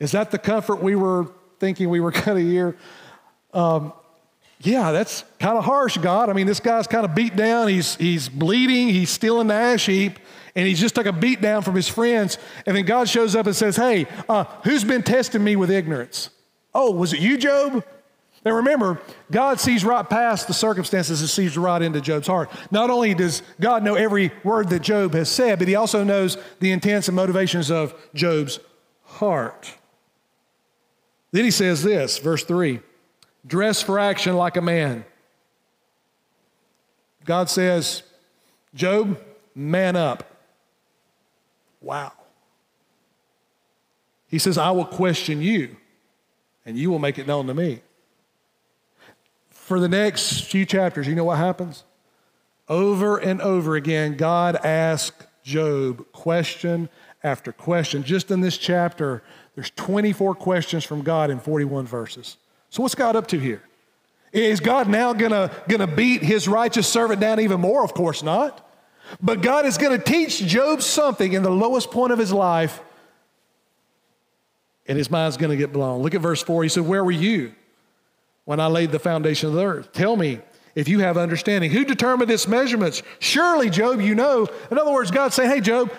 Is 0.00 0.12
that 0.12 0.32
the 0.32 0.38
comfort 0.38 0.82
we 0.82 0.96
were 0.96 1.30
thinking 1.60 1.88
we 1.88 2.00
were 2.00 2.10
going 2.10 2.44
to 2.44 2.50
hear? 2.50 2.76
Um, 3.54 3.92
yeah, 4.60 4.92
that's 4.92 5.24
kind 5.38 5.58
of 5.58 5.64
harsh, 5.64 5.98
God. 5.98 6.30
I 6.30 6.32
mean, 6.32 6.46
this 6.46 6.60
guy's 6.60 6.86
kind 6.86 7.04
of 7.04 7.14
beat 7.14 7.36
down. 7.36 7.68
He's, 7.68 7.96
he's 7.96 8.28
bleeding. 8.28 8.88
He's 8.88 9.10
still 9.10 9.40
in 9.40 9.46
the 9.46 9.54
ash 9.54 9.86
heap. 9.86 10.18
And 10.56 10.66
he's 10.66 10.80
just 10.80 10.94
took 10.94 11.06
a 11.06 11.12
beat 11.12 11.40
down 11.40 11.62
from 11.62 11.74
his 11.74 11.88
friends. 11.88 12.38
And 12.64 12.76
then 12.76 12.84
God 12.84 13.08
shows 13.08 13.34
up 13.34 13.46
and 13.46 13.54
says, 13.54 13.76
Hey, 13.76 14.06
uh, 14.28 14.44
who's 14.62 14.84
been 14.84 15.02
testing 15.02 15.42
me 15.42 15.56
with 15.56 15.70
ignorance? 15.70 16.30
Oh, 16.72 16.92
was 16.92 17.12
it 17.12 17.20
you, 17.20 17.36
Job? 17.36 17.84
Now 18.44 18.52
remember, 18.52 19.00
God 19.30 19.58
sees 19.58 19.84
right 19.84 20.08
past 20.08 20.46
the 20.46 20.54
circumstances 20.54 21.20
and 21.20 21.30
sees 21.30 21.56
right 21.56 21.80
into 21.80 22.00
Job's 22.00 22.26
heart. 22.26 22.50
Not 22.70 22.90
only 22.90 23.14
does 23.14 23.42
God 23.58 23.82
know 23.82 23.94
every 23.94 24.32
word 24.44 24.68
that 24.68 24.80
Job 24.82 25.14
has 25.14 25.30
said, 25.30 25.58
but 25.58 25.66
he 25.66 25.74
also 25.74 26.04
knows 26.04 26.36
the 26.60 26.70
intents 26.70 27.08
and 27.08 27.16
motivations 27.16 27.70
of 27.70 27.94
Job's 28.14 28.60
heart. 29.04 29.74
Then 31.32 31.44
he 31.44 31.50
says 31.50 31.82
this, 31.82 32.18
verse 32.18 32.44
3 32.44 32.80
Dress 33.46 33.82
for 33.82 33.98
action 33.98 34.36
like 34.36 34.56
a 34.56 34.62
man. 34.62 35.04
God 37.24 37.48
says, 37.48 38.02
Job, 38.74 39.18
man 39.54 39.96
up. 39.96 40.24
Wow. 41.80 42.12
He 44.26 44.38
says, 44.38 44.58
I 44.58 44.70
will 44.70 44.86
question 44.86 45.40
you, 45.40 45.76
and 46.66 46.76
you 46.76 46.90
will 46.90 46.98
make 46.98 47.18
it 47.18 47.26
known 47.26 47.46
to 47.46 47.54
me. 47.54 47.82
For 49.50 49.78
the 49.78 49.88
next 49.88 50.44
few 50.44 50.66
chapters, 50.66 51.06
you 51.06 51.14
know 51.14 51.24
what 51.24 51.38
happens? 51.38 51.84
Over 52.68 53.18
and 53.18 53.40
over 53.40 53.76
again, 53.76 54.16
God 54.16 54.56
asks 54.56 55.26
Job 55.42 56.10
question 56.12 56.88
after 57.22 57.52
question. 57.52 58.02
Just 58.02 58.30
in 58.30 58.40
this 58.40 58.58
chapter, 58.58 59.22
there's 59.54 59.70
24 59.70 60.34
questions 60.34 60.84
from 60.84 61.02
God 61.02 61.30
in 61.30 61.38
41 61.38 61.86
verses. 61.86 62.38
So, 62.74 62.82
what's 62.82 62.96
God 62.96 63.14
up 63.14 63.28
to 63.28 63.38
here? 63.38 63.62
Is 64.32 64.58
God 64.58 64.88
now 64.88 65.12
gonna, 65.12 65.52
gonna 65.68 65.86
beat 65.86 66.24
his 66.24 66.48
righteous 66.48 66.88
servant 66.88 67.20
down 67.20 67.38
even 67.38 67.60
more? 67.60 67.84
Of 67.84 67.94
course 67.94 68.20
not. 68.20 68.68
But 69.22 69.42
God 69.42 69.64
is 69.64 69.78
gonna 69.78 69.96
teach 69.96 70.38
Job 70.40 70.82
something 70.82 71.34
in 71.34 71.44
the 71.44 71.52
lowest 71.52 71.92
point 71.92 72.12
of 72.12 72.18
his 72.18 72.32
life, 72.32 72.80
and 74.88 74.98
his 74.98 75.08
mind's 75.08 75.36
gonna 75.36 75.54
get 75.54 75.72
blown. 75.72 76.02
Look 76.02 76.16
at 76.16 76.20
verse 76.20 76.42
4. 76.42 76.64
He 76.64 76.68
said, 76.68 76.84
Where 76.84 77.04
were 77.04 77.12
you 77.12 77.54
when 78.44 78.58
I 78.58 78.66
laid 78.66 78.90
the 78.90 78.98
foundation 78.98 79.50
of 79.50 79.54
the 79.54 79.64
earth? 79.64 79.92
Tell 79.92 80.16
me 80.16 80.40
if 80.74 80.88
you 80.88 80.98
have 80.98 81.16
understanding. 81.16 81.70
Who 81.70 81.84
determined 81.84 82.28
its 82.28 82.48
measurements? 82.48 83.04
Surely, 83.20 83.70
Job, 83.70 84.00
you 84.00 84.16
know. 84.16 84.48
In 84.72 84.80
other 84.80 84.92
words, 84.92 85.12
God 85.12 85.32
saying, 85.32 85.48
Hey, 85.48 85.60
Job, 85.60 85.92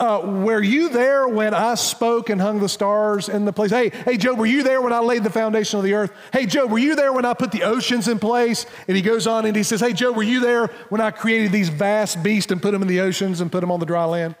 uh, 0.00 0.22
were 0.24 0.62
you 0.62 0.88
there 0.88 1.28
when 1.28 1.52
I 1.52 1.74
spoke 1.74 2.30
and 2.30 2.40
hung 2.40 2.58
the 2.58 2.70
stars 2.70 3.28
in 3.28 3.44
the 3.44 3.52
place? 3.52 3.70
Hey, 3.70 3.90
hey, 3.90 4.16
Job, 4.16 4.38
were 4.38 4.46
you 4.46 4.62
there 4.62 4.80
when 4.80 4.94
I 4.94 5.00
laid 5.00 5.24
the 5.24 5.30
foundation 5.30 5.78
of 5.78 5.84
the 5.84 5.92
earth? 5.92 6.10
Hey, 6.32 6.46
Job, 6.46 6.70
were 6.70 6.78
you 6.78 6.96
there 6.96 7.12
when 7.12 7.26
I 7.26 7.34
put 7.34 7.52
the 7.52 7.64
oceans 7.64 8.08
in 8.08 8.18
place? 8.18 8.64
And 8.88 8.96
he 8.96 9.02
goes 9.02 9.26
on 9.26 9.44
and 9.44 9.54
he 9.54 9.62
says, 9.62 9.80
Hey, 9.80 9.92
Job, 9.92 10.16
were 10.16 10.22
you 10.22 10.40
there 10.40 10.68
when 10.88 11.02
I 11.02 11.10
created 11.10 11.52
these 11.52 11.68
vast 11.68 12.22
beasts 12.22 12.50
and 12.50 12.62
put 12.62 12.72
them 12.72 12.80
in 12.80 12.88
the 12.88 13.00
oceans 13.00 13.42
and 13.42 13.52
put 13.52 13.60
them 13.60 13.70
on 13.70 13.78
the 13.78 13.84
dry 13.84 14.06
land? 14.06 14.36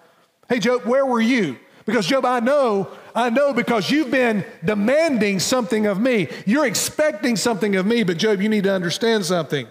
Hey, 0.48 0.60
Job, 0.60 0.86
where 0.86 1.04
were 1.04 1.20
you? 1.20 1.58
Because, 1.84 2.06
Job, 2.06 2.24
I 2.24 2.40
know, 2.40 2.88
I 3.14 3.28
know 3.28 3.52
because 3.52 3.90
you've 3.90 4.10
been 4.10 4.44
demanding 4.64 5.40
something 5.40 5.86
of 5.86 6.00
me. 6.00 6.28
You're 6.46 6.66
expecting 6.66 7.36
something 7.36 7.76
of 7.76 7.84
me, 7.84 8.02
but, 8.02 8.16
Job, 8.16 8.40
you 8.40 8.48
need 8.48 8.64
to 8.64 8.72
understand 8.72 9.26
something. 9.26 9.66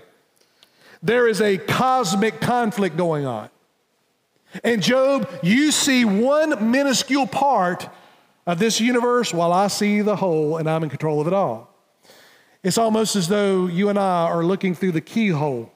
There 1.02 1.28
is 1.28 1.42
a 1.42 1.58
cosmic 1.58 2.42
conflict 2.42 2.96
going 2.96 3.26
on. 3.26 3.50
And 4.64 4.82
Job, 4.82 5.30
you 5.44 5.72
see 5.72 6.06
one 6.06 6.72
minuscule 6.72 7.28
part 7.28 7.88
of 8.48 8.60
this 8.60 8.82
universe 8.82 9.34
while 9.34 9.54
I 9.54 9.68
see 9.68 10.02
the 10.02 10.16
whole 10.16 10.58
and 10.58 10.70
I'm 10.70 10.84
in 10.84 10.90
control 10.90 11.22
of 11.22 11.28
it 11.28 11.34
all. 11.34 11.74
It's 12.64 12.78
almost 12.78 13.16
as 13.16 13.28
though 13.28 13.68
you 13.68 13.90
and 13.90 13.98
I 13.98 14.24
are 14.24 14.44
looking 14.44 14.76
through 14.76 14.94
the 14.94 15.02
keyhole 15.02 15.72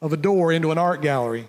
of 0.00 0.12
a 0.12 0.16
door 0.16 0.52
into 0.52 0.70
an 0.70 0.78
art 0.78 1.02
gallery. 1.02 1.48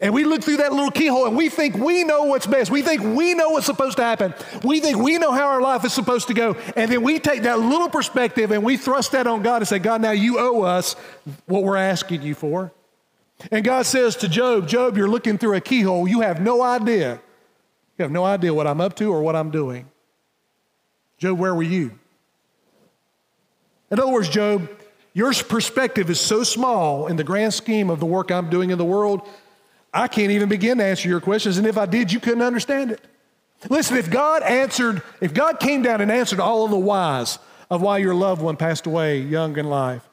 And 0.00 0.12
we 0.12 0.24
look 0.24 0.42
through 0.42 0.56
that 0.58 0.72
little 0.72 0.90
keyhole 0.90 1.26
and 1.26 1.36
we 1.36 1.48
think 1.48 1.76
we 1.76 2.04
know 2.04 2.24
what's 2.24 2.46
best. 2.46 2.70
We 2.70 2.82
think 2.82 3.02
we 3.02 3.34
know 3.34 3.50
what's 3.50 3.66
supposed 3.66 3.96
to 3.98 4.02
happen. 4.02 4.34
We 4.62 4.80
think 4.80 4.98
we 4.98 5.18
know 5.18 5.30
how 5.30 5.46
our 5.46 5.60
life 5.60 5.84
is 5.84 5.92
supposed 5.92 6.28
to 6.28 6.34
go. 6.34 6.56
And 6.74 6.90
then 6.90 7.02
we 7.02 7.20
take 7.20 7.42
that 7.42 7.60
little 7.60 7.88
perspective 7.88 8.50
and 8.50 8.64
we 8.64 8.76
thrust 8.76 9.12
that 9.12 9.26
on 9.26 9.42
God 9.42 9.56
and 9.56 9.68
say, 9.68 9.78
God, 9.78 10.00
now 10.00 10.10
you 10.10 10.38
owe 10.38 10.62
us 10.62 10.94
what 11.46 11.62
we're 11.62 11.76
asking 11.76 12.22
you 12.22 12.34
for. 12.34 12.72
And 13.50 13.64
God 13.64 13.86
says 13.86 14.16
to 14.16 14.28
Job, 14.28 14.68
Job, 14.68 14.96
you're 14.96 15.08
looking 15.08 15.38
through 15.38 15.54
a 15.54 15.60
keyhole. 15.60 16.08
You 16.08 16.20
have 16.20 16.40
no 16.40 16.62
idea. 16.62 17.20
You 17.98 18.02
have 18.02 18.12
no 18.12 18.24
idea 18.24 18.54
what 18.54 18.66
I'm 18.66 18.80
up 18.80 18.96
to 18.96 19.12
or 19.12 19.22
what 19.22 19.36
I'm 19.36 19.50
doing. 19.50 19.88
Job, 21.18 21.38
where 21.38 21.54
were 21.54 21.62
you? 21.62 21.98
In 23.90 24.00
other 24.00 24.10
words, 24.10 24.28
Job, 24.28 24.68
your 25.12 25.32
perspective 25.32 26.10
is 26.10 26.20
so 26.20 26.42
small 26.42 27.06
in 27.06 27.16
the 27.16 27.24
grand 27.24 27.54
scheme 27.54 27.90
of 27.90 28.00
the 28.00 28.06
work 28.06 28.30
I'm 28.30 28.50
doing 28.50 28.70
in 28.70 28.78
the 28.78 28.84
world, 28.84 29.28
I 29.92 30.08
can't 30.08 30.32
even 30.32 30.48
begin 30.48 30.78
to 30.78 30.84
answer 30.84 31.08
your 31.08 31.20
questions. 31.20 31.56
And 31.56 31.66
if 31.66 31.78
I 31.78 31.86
did, 31.86 32.12
you 32.12 32.18
couldn't 32.18 32.42
understand 32.42 32.90
it. 32.90 33.00
Listen, 33.68 33.96
if 33.96 34.10
God 34.10 34.42
answered, 34.42 35.02
if 35.20 35.32
God 35.32 35.60
came 35.60 35.82
down 35.82 36.00
and 36.00 36.10
answered 36.10 36.40
all 36.40 36.64
of 36.64 36.72
the 36.72 36.78
whys 36.78 37.38
of 37.70 37.80
why 37.80 37.98
your 37.98 38.14
loved 38.14 38.42
one 38.42 38.56
passed 38.56 38.86
away 38.86 39.20
young 39.20 39.56
in 39.56 39.66
life, 39.66 40.06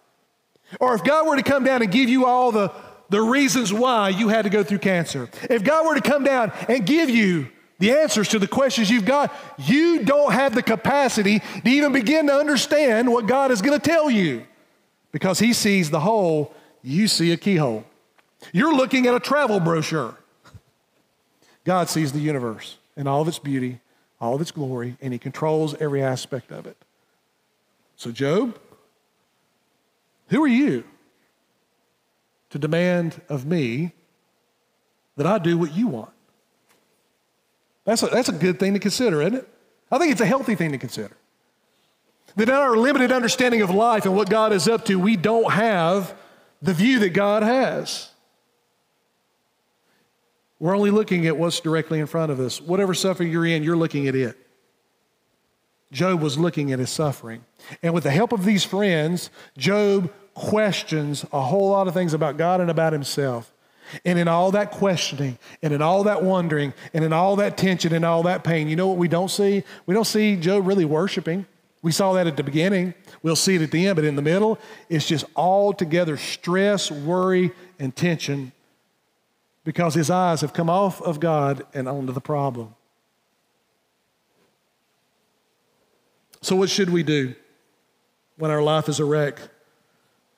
or 0.79 0.93
if 0.93 1.03
God 1.03 1.27
were 1.27 1.35
to 1.35 1.43
come 1.43 1.63
down 1.63 1.81
and 1.81 1.91
give 1.91 2.09
you 2.09 2.25
all 2.25 2.51
the, 2.51 2.71
the 3.11 3.21
reasons 3.21 3.73
why 3.73 4.07
you 4.07 4.29
had 4.29 4.43
to 4.43 4.49
go 4.49 4.63
through 4.63 4.79
cancer, 4.79 5.29
if 5.49 5.65
God 5.65 5.85
were 5.85 5.95
to 5.95 6.01
come 6.01 6.23
down 6.23 6.53
and 6.69 6.85
give 6.85 7.09
you 7.09 7.49
the 7.77 7.91
answers 7.91 8.29
to 8.29 8.39
the 8.39 8.47
questions 8.47 8.89
you've 8.89 9.05
got, 9.05 9.35
you 9.57 10.05
don't 10.05 10.31
have 10.31 10.55
the 10.55 10.63
capacity 10.63 11.39
to 11.39 11.69
even 11.69 11.91
begin 11.91 12.27
to 12.27 12.33
understand 12.33 13.11
what 13.11 13.27
God 13.27 13.51
is 13.51 13.61
going 13.61 13.77
to 13.77 13.85
tell 13.85 14.09
you 14.09 14.45
because 15.11 15.39
He 15.39 15.51
sees 15.51 15.89
the 15.89 15.99
whole, 15.99 16.53
you 16.83 17.09
see 17.09 17.33
a 17.33 17.37
keyhole. 17.37 17.83
You're 18.53 18.73
looking 18.73 19.07
at 19.07 19.13
a 19.13 19.19
travel 19.19 19.59
brochure. 19.59 20.15
God 21.65 21.89
sees 21.89 22.13
the 22.13 22.19
universe 22.19 22.77
and 22.95 23.09
all 23.09 23.21
of 23.21 23.27
its 23.27 23.39
beauty, 23.39 23.81
all 24.21 24.35
of 24.35 24.41
its 24.41 24.51
glory, 24.51 24.95
and 25.01 25.11
He 25.11 25.19
controls 25.19 25.75
every 25.81 26.01
aspect 26.01 26.49
of 26.49 26.65
it. 26.65 26.77
So, 27.97 28.11
Job, 28.11 28.57
who 30.29 30.41
are 30.41 30.47
you 30.47 30.85
to 32.51 32.59
demand 32.59 33.21
of 33.27 33.45
me 33.45 33.93
that 35.17 35.25
I 35.25 35.39
do 35.39 35.57
what 35.57 35.73
you 35.73 35.87
want? 35.87 36.11
That's 37.85 38.03
a, 38.03 38.07
that's 38.07 38.29
a 38.29 38.33
good 38.33 38.59
thing 38.59 38.73
to 38.73 38.79
consider, 38.79 39.21
isn't 39.21 39.35
it? 39.35 39.49
I 39.91 39.97
think 39.97 40.11
it's 40.11 40.21
a 40.21 40.25
healthy 40.25 40.55
thing 40.55 40.71
to 40.71 40.77
consider. 40.77 41.17
That 42.35 42.47
in 42.47 42.55
our 42.55 42.77
limited 42.77 43.11
understanding 43.11 43.61
of 43.61 43.69
life 43.69 44.05
and 44.05 44.15
what 44.15 44.29
God 44.29 44.53
is 44.53 44.67
up 44.67 44.85
to, 44.85 44.97
we 44.99 45.17
don't 45.17 45.51
have 45.51 46.15
the 46.61 46.73
view 46.73 46.99
that 46.99 47.09
God 47.09 47.43
has. 47.43 48.09
We're 50.59 50.75
only 50.77 50.91
looking 50.91 51.25
at 51.25 51.35
what's 51.35 51.59
directly 51.59 51.99
in 51.99 52.05
front 52.05 52.31
of 52.31 52.39
us. 52.39 52.61
Whatever 52.61 52.93
suffering 52.93 53.31
you're 53.31 53.45
in, 53.45 53.63
you're 53.63 53.75
looking 53.75 54.07
at 54.07 54.15
it. 54.15 54.37
Job 55.91 56.21
was 56.21 56.37
looking 56.37 56.71
at 56.71 56.79
his 56.79 56.89
suffering. 56.89 57.43
And 57.83 57.93
with 57.93 58.03
the 58.03 58.11
help 58.11 58.31
of 58.31 58.45
these 58.45 58.63
friends, 58.63 59.29
Job 59.57 60.13
questions 60.33 61.25
a 61.31 61.41
whole 61.41 61.69
lot 61.69 61.87
of 61.87 61.93
things 61.93 62.13
about 62.13 62.37
God 62.37 62.61
and 62.61 62.69
about 62.69 62.93
himself. 62.93 63.51
And 64.05 64.17
in 64.17 64.27
all 64.27 64.51
that 64.51 64.71
questioning, 64.71 65.37
and 65.61 65.73
in 65.73 65.81
all 65.81 66.03
that 66.05 66.23
wondering, 66.23 66.73
and 66.93 67.03
in 67.03 67.11
all 67.11 67.35
that 67.37 67.57
tension 67.57 67.93
and 67.93 68.05
all 68.05 68.23
that 68.23 68.43
pain, 68.43 68.69
you 68.69 68.75
know 68.75 68.87
what 68.87 68.97
we 68.97 69.09
don't 69.09 69.29
see? 69.29 69.63
We 69.85 69.93
don't 69.93 70.05
see 70.05 70.37
Job 70.37 70.65
really 70.65 70.85
worshiping. 70.85 71.45
We 71.81 71.91
saw 71.91 72.13
that 72.13 72.27
at 72.27 72.37
the 72.37 72.43
beginning. 72.43 72.93
We'll 73.21 73.35
see 73.35 73.55
it 73.55 73.61
at 73.61 73.71
the 73.71 73.87
end, 73.87 73.95
but 73.97 74.05
in 74.05 74.15
the 74.15 74.21
middle, 74.21 74.59
it's 74.87 75.07
just 75.07 75.25
all 75.35 75.73
together 75.73 76.15
stress, 76.15 76.89
worry, 76.89 77.51
and 77.79 77.93
tension 77.95 78.53
because 79.63 79.93
his 79.93 80.09
eyes 80.09 80.41
have 80.41 80.53
come 80.53 80.69
off 80.69 81.01
of 81.01 81.19
God 81.19 81.65
and 81.73 81.87
onto 81.87 82.13
the 82.13 82.21
problem. 82.21 82.75
So, 86.41 86.55
what 86.55 86.69
should 86.69 86.89
we 86.89 87.03
do 87.03 87.35
when 88.37 88.49
our 88.49 88.61
life 88.61 88.89
is 88.89 88.99
a 88.99 89.05
wreck 89.05 89.39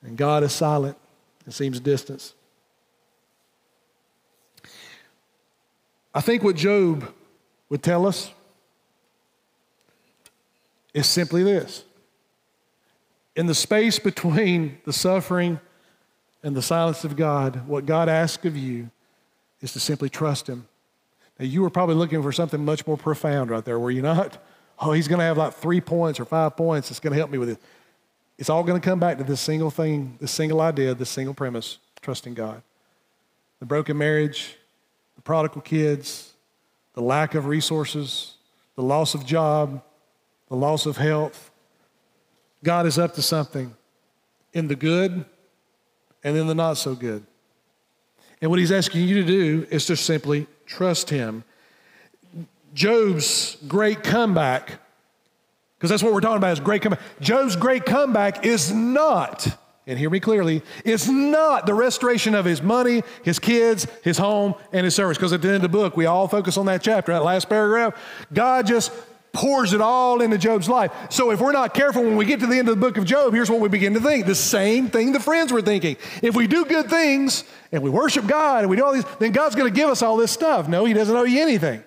and 0.04 0.16
God 0.16 0.42
is 0.42 0.52
silent 0.52 0.96
and 1.44 1.52
seems 1.52 1.80
distant? 1.80 2.32
I 6.14 6.20
think 6.20 6.44
what 6.44 6.54
Job 6.54 7.12
would 7.68 7.82
tell 7.82 8.06
us 8.06 8.30
is 10.92 11.08
simply 11.08 11.42
this 11.42 11.84
in 13.36 13.46
the 13.46 13.54
space 13.54 13.98
between 13.98 14.78
the 14.84 14.92
suffering 14.92 15.58
and 16.42 16.54
the 16.54 16.62
silence 16.62 17.04
of 17.04 17.16
God, 17.16 17.66
what 17.66 17.86
God 17.86 18.08
asks 18.08 18.44
of 18.44 18.56
you 18.56 18.90
is 19.60 19.72
to 19.72 19.80
simply 19.80 20.08
trust 20.08 20.46
Him. 20.46 20.68
Now, 21.38 21.46
you 21.46 21.62
were 21.62 21.70
probably 21.70 21.96
looking 21.96 22.22
for 22.22 22.30
something 22.30 22.64
much 22.64 22.86
more 22.86 22.96
profound 22.96 23.50
right 23.50 23.64
there, 23.64 23.78
were 23.78 23.90
you 23.90 24.02
not? 24.02 24.38
Oh, 24.78 24.92
He's 24.92 25.08
going 25.08 25.18
to 25.18 25.24
have 25.24 25.38
like 25.38 25.54
three 25.54 25.80
points 25.80 26.20
or 26.20 26.24
five 26.24 26.56
points 26.56 26.88
that's 26.88 27.00
going 27.00 27.12
to 27.12 27.18
help 27.18 27.30
me 27.30 27.38
with 27.38 27.48
it. 27.48 27.58
It's 28.38 28.50
all 28.50 28.64
going 28.64 28.80
to 28.80 28.84
come 28.84 28.98
back 28.98 29.18
to 29.18 29.24
this 29.24 29.40
single 29.40 29.70
thing, 29.70 30.16
this 30.20 30.32
single 30.32 30.60
idea, 30.60 30.94
this 30.94 31.10
single 31.10 31.34
premise 31.34 31.78
trusting 32.00 32.34
God. 32.34 32.62
The 33.60 33.66
broken 33.66 33.96
marriage, 33.96 34.56
the 35.16 35.22
prodigal 35.22 35.62
kids, 35.62 36.34
the 36.94 37.00
lack 37.00 37.34
of 37.34 37.46
resources, 37.46 38.34
the 38.76 38.82
loss 38.82 39.14
of 39.14 39.24
job, 39.24 39.82
the 40.48 40.56
loss 40.56 40.86
of 40.86 40.96
health. 40.96 41.50
God 42.62 42.86
is 42.86 42.98
up 42.98 43.14
to 43.14 43.22
something 43.22 43.74
in 44.52 44.68
the 44.68 44.76
good 44.76 45.24
and 46.22 46.36
in 46.36 46.46
the 46.46 46.54
not 46.54 46.74
so 46.74 46.94
good. 46.94 47.24
And 48.40 48.50
what 48.50 48.58
he's 48.58 48.72
asking 48.72 49.06
you 49.06 49.14
to 49.22 49.26
do 49.26 49.66
is 49.70 49.86
to 49.86 49.96
simply 49.96 50.46
trust 50.66 51.10
him. 51.10 51.44
Job's 52.74 53.56
great 53.68 54.02
comeback, 54.02 54.80
because 55.84 55.90
that's 55.90 56.02
what 56.02 56.14
we're 56.14 56.22
talking 56.22 56.38
about 56.38 56.54
is 56.54 56.60
great 56.60 56.80
comeback. 56.80 57.02
Job's 57.20 57.56
great 57.56 57.84
comeback 57.84 58.46
is 58.46 58.72
not, 58.72 59.46
and 59.86 59.98
hear 59.98 60.08
me 60.08 60.18
clearly, 60.18 60.62
is 60.82 61.10
not 61.10 61.66
the 61.66 61.74
restoration 61.74 62.34
of 62.34 62.46
his 62.46 62.62
money, 62.62 63.02
his 63.22 63.38
kids, 63.38 63.86
his 64.02 64.16
home, 64.16 64.54
and 64.72 64.86
his 64.86 64.94
service. 64.94 65.18
Because 65.18 65.34
at 65.34 65.42
the 65.42 65.48
end 65.48 65.56
of 65.56 65.60
the 65.60 65.68
book, 65.68 65.94
we 65.94 66.06
all 66.06 66.26
focus 66.26 66.56
on 66.56 66.64
that 66.64 66.80
chapter, 66.80 67.12
that 67.12 67.22
last 67.22 67.50
paragraph. 67.50 68.02
God 68.32 68.66
just 68.66 68.92
pours 69.34 69.74
it 69.74 69.82
all 69.82 70.22
into 70.22 70.38
Job's 70.38 70.70
life. 70.70 70.90
So 71.10 71.30
if 71.32 71.42
we're 71.42 71.52
not 71.52 71.74
careful 71.74 72.02
when 72.02 72.16
we 72.16 72.24
get 72.24 72.40
to 72.40 72.46
the 72.46 72.56
end 72.56 72.70
of 72.70 72.76
the 72.76 72.80
book 72.80 72.96
of 72.96 73.04
Job, 73.04 73.34
here's 73.34 73.50
what 73.50 73.60
we 73.60 73.68
begin 73.68 73.92
to 73.92 74.00
think. 74.00 74.24
The 74.24 74.34
same 74.34 74.88
thing 74.88 75.12
the 75.12 75.20
friends 75.20 75.52
were 75.52 75.60
thinking. 75.60 75.98
If 76.22 76.34
we 76.34 76.46
do 76.46 76.64
good 76.64 76.88
things 76.88 77.44
and 77.72 77.82
we 77.82 77.90
worship 77.90 78.26
God 78.26 78.60
and 78.60 78.70
we 78.70 78.76
do 78.76 78.86
all 78.86 78.94
these, 78.94 79.04
then 79.18 79.32
God's 79.32 79.54
going 79.54 79.70
to 79.70 79.76
give 79.76 79.90
us 79.90 80.00
all 80.00 80.16
this 80.16 80.32
stuff. 80.32 80.66
No, 80.66 80.86
he 80.86 80.94
doesn't 80.94 81.14
owe 81.14 81.24
you 81.24 81.42
anything. 81.42 81.84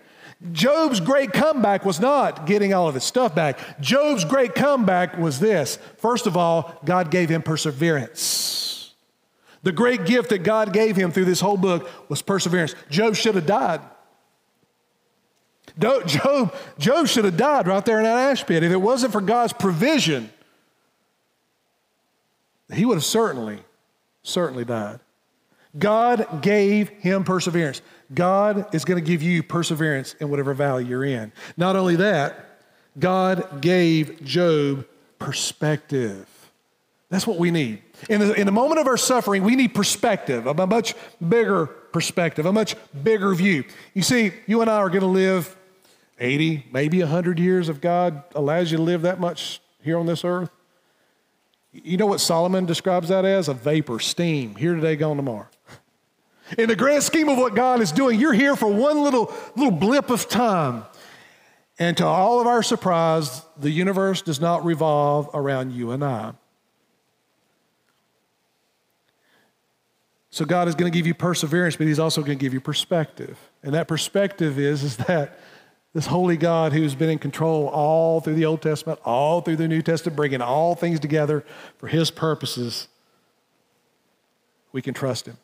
Job's 0.52 1.00
great 1.00 1.34
comeback 1.34 1.84
was 1.84 2.00
not 2.00 2.46
getting 2.46 2.74
all 2.74 2.88
of 2.88 2.94
his 2.94 3.04
stuff 3.04 3.34
back. 3.34 3.82
Job's 3.82 4.24
great 4.24 4.54
comeback 4.54 5.18
was 5.18 5.40
this. 5.40 5.80
First 5.98 6.28
of 6.28 6.38
all, 6.38 6.80
God 6.86 7.10
gave 7.10 7.30
him 7.30 7.42
perseverance. 7.42 8.94
The 9.64 9.72
great 9.72 10.06
gift 10.06 10.30
that 10.30 10.44
God 10.44 10.74
gave 10.74 10.96
him 10.96 11.12
through 11.12 11.26
this 11.26 11.42
whole 11.42 11.58
book 11.58 11.90
was 12.08 12.22
perseverance. 12.22 12.76
Job 12.90 13.16
should 13.16 13.36
have 13.36 13.48
died. 13.48 13.82
Job, 15.80 16.56
Job 16.78 17.08
should 17.08 17.26
have 17.26 17.38
died 17.38 17.68
right 17.68 17.84
there 17.84 17.98
in 17.98 18.04
that 18.04 18.32
ash 18.32 18.46
pit. 18.46 18.64
If 18.64 18.72
it 18.72 18.78
wasn't 18.78 19.12
for 19.12 19.22
God's 19.22 19.54
provision, 19.54 20.30
he 22.72 22.86
would 22.86 22.96
have 22.96 23.06
certainly, 23.06 23.60
certainly 24.24 24.66
died. 24.66 25.00
God 25.78 26.42
gave 26.42 26.90
him 26.90 27.24
perseverance. 27.24 27.82
God 28.14 28.74
is 28.74 28.86
going 28.86 29.04
to 29.04 29.06
give 29.06 29.22
you 29.22 29.44
perseverance 29.44 30.16
in 30.20 30.30
whatever 30.30 30.54
valley 30.54 30.86
you're 30.86 31.04
in. 31.04 31.32
Not 31.58 31.76
only 31.76 31.98
that, 31.98 32.60
God 32.98 33.62
gave 33.62 34.24
Job 34.24 34.86
perspective. 35.20 36.28
That's 37.10 37.26
what 37.26 37.38
we 37.38 37.52
need. 37.52 37.82
In 38.10 38.20
the, 38.20 38.34
in 38.34 38.46
the 38.46 38.52
moment 38.52 38.80
of 38.80 38.88
our 38.88 38.98
suffering, 38.98 39.44
we 39.44 39.56
need 39.56 39.74
perspective, 39.74 40.46
a 40.46 40.68
much 40.68 40.94
bigger 41.26 41.66
perspective, 41.66 42.46
a 42.46 42.54
much 42.54 42.76
bigger 43.04 43.34
view. 43.34 43.64
You 43.94 44.02
see, 44.02 44.34
you 44.46 44.62
and 44.62 44.70
I 44.70 44.76
are 44.76 44.90
going 44.90 45.02
to 45.02 45.08
live 45.08 45.56
80, 46.20 46.68
maybe 46.72 47.00
100 47.00 47.40
years 47.40 47.70
if 47.70 47.80
God 47.80 48.24
allows 48.36 48.72
you 48.72 48.78
to 48.78 48.84
live 48.84 49.04
that 49.04 49.20
much 49.20 49.62
here 49.82 49.98
on 49.98 50.06
this 50.06 50.26
earth. 50.26 50.50
You 51.72 51.98
know 51.98 52.08
what 52.08 52.20
Solomon 52.20 52.66
describes 52.66 53.10
that 53.10 53.24
as? 53.24 53.48
A 53.48 53.54
vapor, 53.54 54.00
steam, 54.00 54.56
here 54.56 54.76
today, 54.76 54.96
gone 54.96 55.18
tomorrow. 55.18 55.48
In 56.58 56.70
the 56.70 56.76
grand 56.76 57.04
scheme 57.04 57.30
of 57.30 57.38
what 57.38 57.56
God 57.56 57.82
is 57.82 57.92
doing, 57.92 58.20
you're 58.20 58.34
here 58.34 58.56
for 58.56 58.68
one 58.68 59.04
little, 59.04 59.34
little 59.56 59.72
blip 59.72 60.10
of 60.10 60.30
time. 60.30 60.86
And 61.80 61.96
to 61.98 62.06
all 62.06 62.40
of 62.40 62.48
our 62.48 62.64
surprise, 62.64 63.44
the 63.58 63.70
universe 63.70 64.22
does 64.22 64.40
not 64.40 64.66
revolve 64.66 65.30
around 65.34 65.72
you 65.72 65.92
and 65.92 66.04
I. 66.04 66.34
So 70.30 70.46
God 70.46 70.68
is 70.68 70.76
going 70.76 70.92
to 70.92 70.96
give 70.96 71.08
you 71.08 71.14
perseverance, 71.14 71.76
but 71.76 71.88
He's 71.88 72.00
also 72.00 72.22
going 72.22 72.38
to 72.38 72.42
give 72.42 72.54
you 72.54 72.62
perspective. 72.62 73.40
And 73.64 73.74
that 73.74 73.88
perspective 73.88 74.60
is, 74.60 74.84
is 74.84 74.98
that 74.98 75.40
this 75.94 76.06
holy 76.06 76.38
God 76.38 76.74
who's 76.74 76.94
been 76.94 77.10
in 77.10 77.18
control 77.18 77.68
all 77.68 78.22
through 78.22 78.36
the 78.36 78.46
Old 78.46 78.62
Testament, 78.62 79.00
all 79.04 79.42
through 79.42 79.56
the 79.56 79.68
New 79.68 79.82
Testament, 79.82 80.16
bringing 80.16 80.42
all 80.42 80.76
things 80.76 81.00
together 81.00 81.44
for 81.78 81.88
his 81.88 82.12
purposes, 82.12 82.88
we 84.72 84.82
can 84.82 84.94
trust 84.94 85.26
him. 85.26 85.38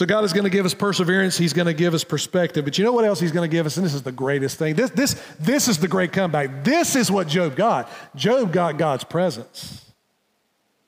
So 0.00 0.06
God 0.06 0.24
is 0.24 0.32
going 0.32 0.44
to 0.44 0.50
give 0.50 0.64
us 0.64 0.72
perseverance. 0.72 1.36
He's 1.36 1.52
going 1.52 1.66
to 1.66 1.74
give 1.74 1.92
us 1.92 2.04
perspective. 2.04 2.64
But 2.64 2.78
you 2.78 2.84
know 2.84 2.92
what 2.92 3.04
else 3.04 3.20
he's 3.20 3.32
going 3.32 3.46
to 3.46 3.54
give 3.54 3.66
us? 3.66 3.76
And 3.76 3.84
this 3.84 3.92
is 3.92 4.00
the 4.00 4.10
greatest 4.10 4.58
thing. 4.58 4.74
This, 4.74 4.88
this, 4.92 5.22
this 5.38 5.68
is 5.68 5.76
the 5.76 5.88
great 5.88 6.10
comeback. 6.10 6.64
This 6.64 6.96
is 6.96 7.10
what 7.10 7.28
Job 7.28 7.54
got. 7.54 7.86
Job 8.16 8.50
got 8.50 8.78
God's 8.78 9.04
presence. 9.04 9.92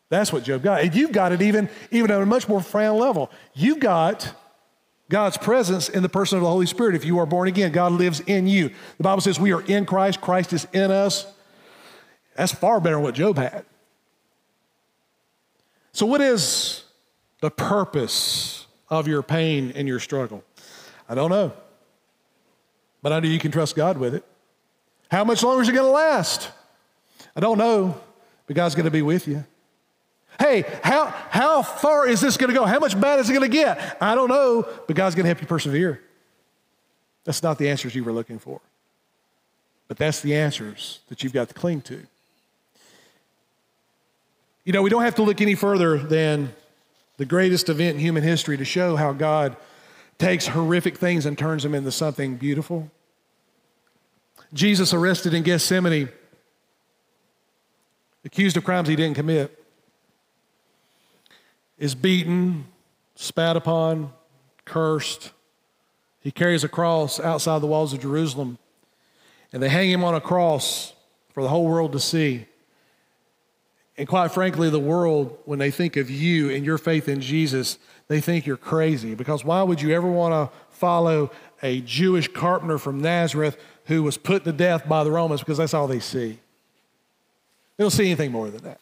That's 0.08 0.32
what 0.32 0.44
Job 0.44 0.62
got. 0.62 0.80
And 0.80 0.94
you've 0.94 1.12
got 1.12 1.30
it 1.30 1.42
even, 1.42 1.68
even 1.90 2.10
at 2.10 2.22
a 2.22 2.24
much 2.24 2.48
more 2.48 2.60
profound 2.60 3.00
level. 3.00 3.30
You 3.52 3.76
got 3.76 4.34
God's 5.10 5.36
presence 5.36 5.90
in 5.90 6.02
the 6.02 6.08
person 6.08 6.38
of 6.38 6.42
the 6.44 6.48
Holy 6.48 6.64
Spirit. 6.64 6.94
If 6.94 7.04
you 7.04 7.18
are 7.18 7.26
born 7.26 7.48
again, 7.48 7.70
God 7.70 7.92
lives 7.92 8.20
in 8.20 8.46
you. 8.46 8.70
The 8.96 9.02
Bible 9.02 9.20
says 9.20 9.38
we 9.38 9.52
are 9.52 9.60
in 9.60 9.84
Christ, 9.84 10.22
Christ 10.22 10.54
is 10.54 10.66
in 10.72 10.90
us. 10.90 11.26
That's 12.34 12.52
far 12.52 12.80
better 12.80 12.96
than 12.96 13.04
what 13.04 13.14
Job 13.14 13.36
had. 13.36 13.66
So, 15.92 16.06
what 16.06 16.22
is 16.22 16.84
the 17.42 17.50
purpose 17.50 18.61
of 18.92 19.08
your 19.08 19.22
pain 19.22 19.72
and 19.74 19.88
your 19.88 19.98
struggle? 19.98 20.44
I 21.08 21.14
don't 21.14 21.30
know. 21.30 21.52
but 23.00 23.12
I 23.12 23.18
know 23.18 23.26
you 23.26 23.38
can 23.38 23.50
trust 23.50 23.74
God 23.74 23.96
with 23.96 24.14
it. 24.14 24.24
How 25.10 25.24
much 25.24 25.42
longer 25.42 25.62
is 25.62 25.68
it 25.68 25.72
going 25.72 25.86
to 25.86 25.90
last? 25.90 26.50
I 27.34 27.40
don't 27.40 27.58
know, 27.58 27.98
but 28.46 28.54
God's 28.54 28.74
going 28.74 28.84
to 28.84 28.90
be 28.90 29.02
with 29.02 29.26
you. 29.26 29.44
Hey, 30.38 30.64
how, 30.82 31.06
how 31.30 31.62
far 31.62 32.06
is 32.06 32.20
this 32.20 32.36
going 32.36 32.48
to 32.48 32.54
go? 32.54 32.64
How 32.64 32.78
much 32.78 32.98
bad 32.98 33.18
is 33.18 33.28
it 33.28 33.32
going 33.32 33.50
to 33.50 33.54
get? 33.54 33.96
I 34.00 34.14
don't 34.14 34.28
know, 34.28 34.66
but 34.86 34.94
God's 34.94 35.14
going 35.14 35.24
to 35.24 35.28
help 35.28 35.40
you 35.40 35.46
persevere. 35.46 36.00
That's 37.24 37.42
not 37.42 37.58
the 37.58 37.68
answers 37.68 37.94
you 37.94 38.04
were 38.04 38.12
looking 38.12 38.38
for, 38.38 38.60
but 39.88 39.96
that's 39.96 40.20
the 40.20 40.34
answers 40.34 41.00
that 41.08 41.22
you've 41.22 41.32
got 41.32 41.48
to 41.48 41.54
cling 41.54 41.80
to. 41.82 42.02
You 44.64 44.72
know, 44.72 44.82
we 44.82 44.90
don't 44.90 45.02
have 45.02 45.16
to 45.16 45.22
look 45.22 45.40
any 45.40 45.54
further 45.54 45.98
than 45.98 46.54
the 47.16 47.24
greatest 47.24 47.68
event 47.68 47.96
in 47.96 48.00
human 48.00 48.22
history 48.22 48.56
to 48.56 48.64
show 48.64 48.96
how 48.96 49.12
God 49.12 49.56
takes 50.18 50.46
horrific 50.46 50.98
things 50.98 51.26
and 51.26 51.36
turns 51.36 51.62
them 51.62 51.74
into 51.74 51.90
something 51.90 52.36
beautiful. 52.36 52.90
Jesus 54.52 54.92
arrested 54.92 55.34
in 55.34 55.42
Gethsemane, 55.42 56.08
accused 58.24 58.56
of 58.56 58.64
crimes 58.64 58.88
he 58.88 58.96
didn't 58.96 59.16
commit, 59.16 59.58
is 61.78 61.94
beaten, 61.94 62.66
spat 63.14 63.56
upon, 63.56 64.12
cursed. 64.64 65.32
He 66.20 66.30
carries 66.30 66.62
a 66.62 66.68
cross 66.68 67.18
outside 67.18 67.60
the 67.60 67.66
walls 67.66 67.92
of 67.92 68.00
Jerusalem, 68.00 68.58
and 69.52 69.62
they 69.62 69.68
hang 69.68 69.90
him 69.90 70.04
on 70.04 70.14
a 70.14 70.20
cross 70.20 70.92
for 71.32 71.42
the 71.42 71.48
whole 71.48 71.66
world 71.66 71.92
to 71.92 72.00
see. 72.00 72.46
And 74.02 74.08
quite 74.08 74.32
frankly, 74.32 74.68
the 74.68 74.80
world, 74.80 75.38
when 75.44 75.60
they 75.60 75.70
think 75.70 75.96
of 75.96 76.10
you 76.10 76.50
and 76.50 76.64
your 76.64 76.76
faith 76.76 77.08
in 77.08 77.20
Jesus, 77.20 77.78
they 78.08 78.20
think 78.20 78.46
you're 78.46 78.56
crazy. 78.56 79.14
Because 79.14 79.44
why 79.44 79.62
would 79.62 79.80
you 79.80 79.94
ever 79.94 80.10
want 80.10 80.32
to 80.32 80.58
follow 80.70 81.30
a 81.62 81.82
Jewish 81.82 82.26
carpenter 82.26 82.78
from 82.78 83.00
Nazareth 83.00 83.56
who 83.84 84.02
was 84.02 84.18
put 84.18 84.42
to 84.42 84.50
death 84.50 84.88
by 84.88 85.04
the 85.04 85.12
Romans? 85.12 85.40
Because 85.40 85.58
that's 85.58 85.72
all 85.72 85.86
they 85.86 86.00
see. 86.00 86.40
They 87.76 87.84
don't 87.84 87.92
see 87.92 88.06
anything 88.06 88.32
more 88.32 88.50
than 88.50 88.64
that. 88.64 88.80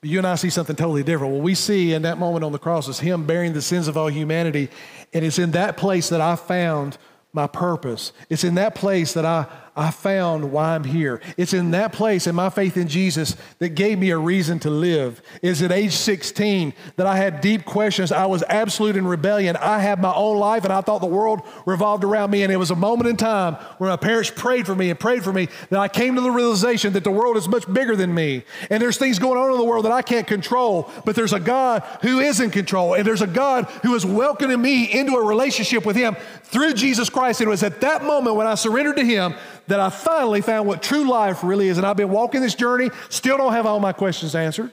But 0.00 0.10
you 0.10 0.18
and 0.18 0.26
I 0.26 0.34
see 0.34 0.50
something 0.50 0.74
totally 0.74 1.04
different. 1.04 1.32
What 1.32 1.44
we 1.44 1.54
see 1.54 1.92
in 1.92 2.02
that 2.02 2.18
moment 2.18 2.44
on 2.44 2.50
the 2.50 2.58
cross 2.58 2.88
is 2.88 2.98
Him 2.98 3.24
bearing 3.24 3.52
the 3.52 3.62
sins 3.62 3.86
of 3.86 3.96
all 3.96 4.08
humanity. 4.08 4.68
And 5.14 5.24
it's 5.24 5.38
in 5.38 5.52
that 5.52 5.76
place 5.76 6.08
that 6.08 6.20
I 6.20 6.34
found 6.34 6.98
my 7.32 7.46
purpose. 7.46 8.12
It's 8.28 8.42
in 8.42 8.56
that 8.56 8.74
place 8.74 9.12
that 9.12 9.24
I, 9.24 9.46
I 9.76 9.90
found 9.92 10.50
why 10.50 10.74
I'm 10.74 10.84
here. 10.84 11.20
It's 11.36 11.54
in 11.54 11.70
that 11.70 11.92
place 11.92 12.26
and 12.26 12.36
my 12.36 12.50
faith 12.50 12.76
in 12.76 12.88
Jesus 12.88 13.36
that 13.60 13.70
gave 13.70 13.98
me 13.98 14.10
a 14.10 14.18
reason 14.18 14.58
to 14.60 14.70
live. 14.70 15.22
Is 15.42 15.62
at 15.62 15.70
age 15.70 15.92
16 15.92 16.74
that 16.96 17.06
I 17.06 17.16
had 17.16 17.40
deep 17.40 17.64
questions. 17.64 18.10
I 18.10 18.26
was 18.26 18.42
absolute 18.48 18.96
in 18.96 19.06
rebellion. 19.06 19.56
I 19.56 19.78
had 19.78 20.00
my 20.00 20.12
own 20.12 20.38
life 20.38 20.64
and 20.64 20.72
I 20.72 20.80
thought 20.80 21.00
the 21.00 21.06
world 21.06 21.42
revolved 21.66 22.02
around 22.02 22.30
me. 22.30 22.42
And 22.42 22.52
it 22.52 22.56
was 22.56 22.70
a 22.70 22.76
moment 22.76 23.08
in 23.08 23.16
time 23.16 23.54
where 23.78 23.90
my 23.90 23.96
parents 23.96 24.30
prayed 24.30 24.66
for 24.66 24.74
me 24.74 24.90
and 24.90 24.98
prayed 24.98 25.22
for 25.22 25.32
me 25.32 25.48
that 25.70 25.78
I 25.78 25.88
came 25.88 26.16
to 26.16 26.20
the 26.20 26.30
realization 26.30 26.92
that 26.94 27.04
the 27.04 27.10
world 27.10 27.36
is 27.36 27.48
much 27.48 27.72
bigger 27.72 27.94
than 27.94 28.12
me. 28.12 28.44
And 28.70 28.82
there's 28.82 28.98
things 28.98 29.18
going 29.18 29.38
on 29.38 29.52
in 29.52 29.58
the 29.58 29.64
world 29.64 29.84
that 29.84 29.92
I 29.92 30.02
can't 30.02 30.26
control, 30.26 30.90
but 31.04 31.14
there's 31.14 31.32
a 31.32 31.40
God 31.40 31.82
who 32.02 32.18
is 32.18 32.40
in 32.40 32.50
control. 32.50 32.94
And 32.94 33.06
there's 33.06 33.22
a 33.22 33.26
God 33.26 33.66
who 33.82 33.94
is 33.94 34.04
welcoming 34.04 34.60
me 34.60 34.92
into 34.92 35.14
a 35.14 35.24
relationship 35.24 35.86
with 35.86 35.96
Him 35.96 36.16
through 36.42 36.74
Jesus 36.74 37.08
Christ. 37.08 37.40
And 37.40 37.48
it 37.48 37.50
was 37.50 37.62
at 37.62 37.80
that 37.82 38.04
moment 38.04 38.36
when 38.36 38.48
I 38.48 38.56
surrendered 38.56 38.96
to 38.96 39.04
Him 39.04 39.34
that 39.70 39.80
I 39.80 39.88
finally 39.90 40.40
found 40.40 40.68
what 40.68 40.82
true 40.82 41.08
life 41.08 41.42
really 41.42 41.68
is. 41.68 41.78
And 41.78 41.86
I've 41.86 41.96
been 41.96 42.10
walking 42.10 42.40
this 42.40 42.54
journey, 42.54 42.90
still 43.08 43.36
don't 43.36 43.52
have 43.52 43.66
all 43.66 43.80
my 43.80 43.92
questions 43.92 44.34
answered. 44.34 44.72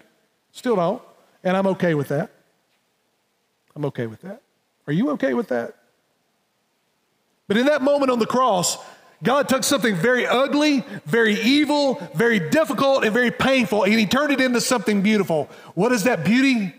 Still 0.51 0.75
don't. 0.75 1.01
And 1.43 1.55
I'm 1.55 1.67
okay 1.67 1.93
with 1.93 2.09
that. 2.09 2.31
I'm 3.75 3.85
okay 3.85 4.07
with 4.07 4.21
that. 4.21 4.41
Are 4.87 4.93
you 4.93 5.11
okay 5.11 5.33
with 5.33 5.49
that? 5.49 5.75
But 7.47 7.57
in 7.57 7.67
that 7.67 7.81
moment 7.81 8.11
on 8.11 8.19
the 8.19 8.25
cross, 8.25 8.77
God 9.23 9.47
took 9.49 9.63
something 9.63 9.95
very 9.95 10.25
ugly, 10.25 10.83
very 11.05 11.39
evil, 11.41 12.01
very 12.13 12.39
difficult, 12.39 13.03
and 13.03 13.13
very 13.13 13.31
painful, 13.31 13.83
and 13.83 13.93
He 13.93 14.05
turned 14.05 14.31
it 14.31 14.41
into 14.41 14.61
something 14.61 15.01
beautiful. 15.01 15.49
What 15.73 15.91
is 15.91 16.03
that 16.03 16.23
beauty? 16.23 16.73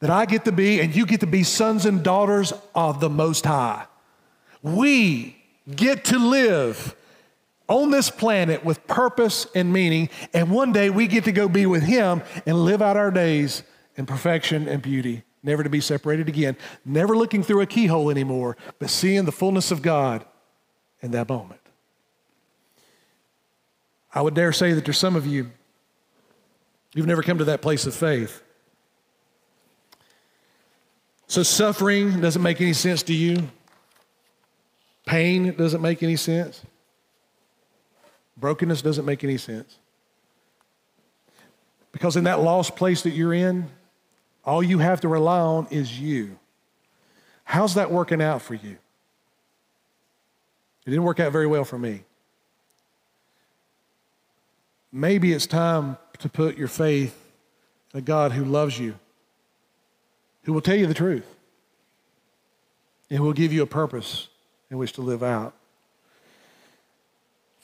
That 0.00 0.10
I 0.10 0.26
get 0.26 0.44
to 0.44 0.52
be, 0.52 0.80
and 0.80 0.94
you 0.94 1.06
get 1.06 1.20
to 1.20 1.26
be 1.26 1.42
sons 1.42 1.84
and 1.84 2.04
daughters 2.04 2.52
of 2.74 3.00
the 3.00 3.10
Most 3.10 3.44
High. 3.44 3.84
We 4.62 5.36
get 5.74 6.04
to 6.06 6.18
live 6.18 6.94
on 7.68 7.90
this 7.90 8.10
planet 8.10 8.64
with 8.64 8.86
purpose 8.86 9.46
and 9.54 9.72
meaning, 9.72 10.08
and 10.32 10.50
one 10.50 10.72
day 10.72 10.90
we 10.90 11.06
get 11.06 11.24
to 11.24 11.32
go 11.32 11.48
be 11.48 11.66
with 11.66 11.82
Him 11.82 12.22
and 12.46 12.64
live 12.64 12.82
out 12.82 12.96
our 12.96 13.10
days 13.10 13.62
in 13.96 14.06
perfection 14.06 14.66
and 14.66 14.80
beauty, 14.80 15.22
never 15.42 15.62
to 15.62 15.70
be 15.70 15.80
separated 15.80 16.28
again, 16.28 16.56
never 16.84 17.16
looking 17.16 17.42
through 17.42 17.60
a 17.60 17.66
keyhole 17.66 18.10
anymore, 18.10 18.56
but 18.78 18.90
seeing 18.90 19.24
the 19.24 19.32
fullness 19.32 19.70
of 19.70 19.82
God 19.82 20.24
in 21.02 21.10
that 21.10 21.28
moment. 21.28 21.60
I 24.14 24.22
would 24.22 24.34
dare 24.34 24.52
say 24.52 24.72
that 24.72 24.84
there's 24.84 24.98
some 24.98 25.16
of 25.16 25.26
you, 25.26 25.50
you've 26.94 27.06
never 27.06 27.22
come 27.22 27.38
to 27.38 27.44
that 27.44 27.60
place 27.60 27.86
of 27.86 27.94
faith. 27.94 28.42
So 31.26 31.42
suffering 31.42 32.22
doesn't 32.22 32.42
make 32.42 32.60
any 32.62 32.72
sense 32.72 33.02
to 33.04 33.14
you. 33.14 33.50
Pain 35.04 35.54
doesn't 35.54 35.82
make 35.82 36.02
any 36.02 36.16
sense. 36.16 36.62
Brokenness 38.38 38.82
doesn't 38.82 39.04
make 39.04 39.24
any 39.24 39.36
sense. 39.36 39.78
Because 41.92 42.16
in 42.16 42.24
that 42.24 42.40
lost 42.40 42.76
place 42.76 43.02
that 43.02 43.10
you're 43.10 43.34
in, 43.34 43.68
all 44.44 44.62
you 44.62 44.78
have 44.78 45.00
to 45.02 45.08
rely 45.08 45.40
on 45.40 45.66
is 45.70 45.98
you. 45.98 46.38
How's 47.44 47.74
that 47.74 47.90
working 47.90 48.22
out 48.22 48.42
for 48.42 48.54
you? 48.54 48.76
It 50.86 50.90
didn't 50.90 51.04
work 51.04 51.20
out 51.20 51.32
very 51.32 51.46
well 51.46 51.64
for 51.64 51.78
me. 51.78 52.04
Maybe 54.92 55.32
it's 55.32 55.46
time 55.46 55.98
to 56.18 56.28
put 56.28 56.56
your 56.56 56.68
faith 56.68 57.14
in 57.92 57.98
a 57.98 58.02
God 58.02 58.32
who 58.32 58.44
loves 58.44 58.78
you, 58.78 58.94
who 60.44 60.52
will 60.52 60.60
tell 60.60 60.76
you 60.76 60.86
the 60.86 60.94
truth, 60.94 61.26
and 63.10 63.18
who 63.18 63.24
will 63.24 63.32
give 63.32 63.52
you 63.52 63.62
a 63.62 63.66
purpose 63.66 64.28
in 64.70 64.78
which 64.78 64.92
to 64.94 65.02
live 65.02 65.22
out. 65.22 65.54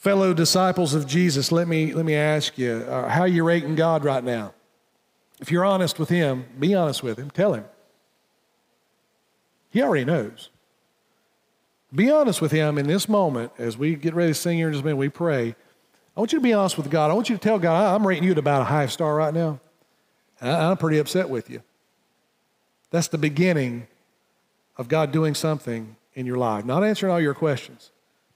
Fellow 0.05 0.35
disciples 0.35 0.93
of 0.93 1.07
Jesus, 1.07 1.51
let 1.51 1.67
me, 1.67 1.91
let 1.91 2.05
me 2.05 2.13
ask 2.13 2.59
you, 2.59 2.73
uh, 2.87 3.09
how 3.09 3.21
are 3.21 3.27
you 3.27 3.43
rating 3.43 3.73
God 3.73 4.03
right 4.03 4.23
now? 4.23 4.53
If 5.39 5.49
you're 5.49 5.65
honest 5.65 5.97
with 5.97 6.09
Him, 6.09 6.45
be 6.59 6.75
honest 6.75 7.01
with 7.01 7.17
Him. 7.17 7.31
Tell 7.31 7.55
Him. 7.55 7.65
He 9.71 9.81
already 9.81 10.05
knows. 10.05 10.51
Be 11.91 12.11
honest 12.11 12.39
with 12.39 12.51
Him 12.51 12.77
in 12.77 12.85
this 12.85 13.09
moment 13.09 13.51
as 13.57 13.79
we 13.79 13.95
get 13.95 14.13
ready 14.13 14.29
to 14.29 14.35
sing 14.35 14.59
here 14.59 14.67
in 14.67 14.73
just 14.73 14.83
a 14.83 14.85
minute. 14.85 14.97
We 14.97 15.09
pray. 15.09 15.55
I 16.15 16.19
want 16.19 16.31
you 16.31 16.37
to 16.37 16.43
be 16.43 16.53
honest 16.53 16.77
with 16.77 16.91
God. 16.91 17.09
I 17.09 17.15
want 17.15 17.27
you 17.27 17.35
to 17.35 17.41
tell 17.41 17.57
God, 17.57 17.95
I'm 17.95 18.05
rating 18.05 18.25
you 18.25 18.33
at 18.33 18.37
about 18.37 18.61
a 18.61 18.65
high 18.65 18.85
star 18.85 19.15
right 19.15 19.33
now. 19.33 19.59
I'm 20.39 20.77
pretty 20.77 20.99
upset 20.99 21.31
with 21.31 21.49
you. 21.49 21.63
That's 22.91 23.07
the 23.07 23.17
beginning 23.17 23.87
of 24.77 24.87
God 24.87 25.11
doing 25.11 25.33
something 25.33 25.95
in 26.13 26.27
your 26.27 26.37
life, 26.37 26.63
not 26.63 26.83
answering 26.83 27.11
all 27.11 27.19
your 27.19 27.33
questions. 27.33 27.89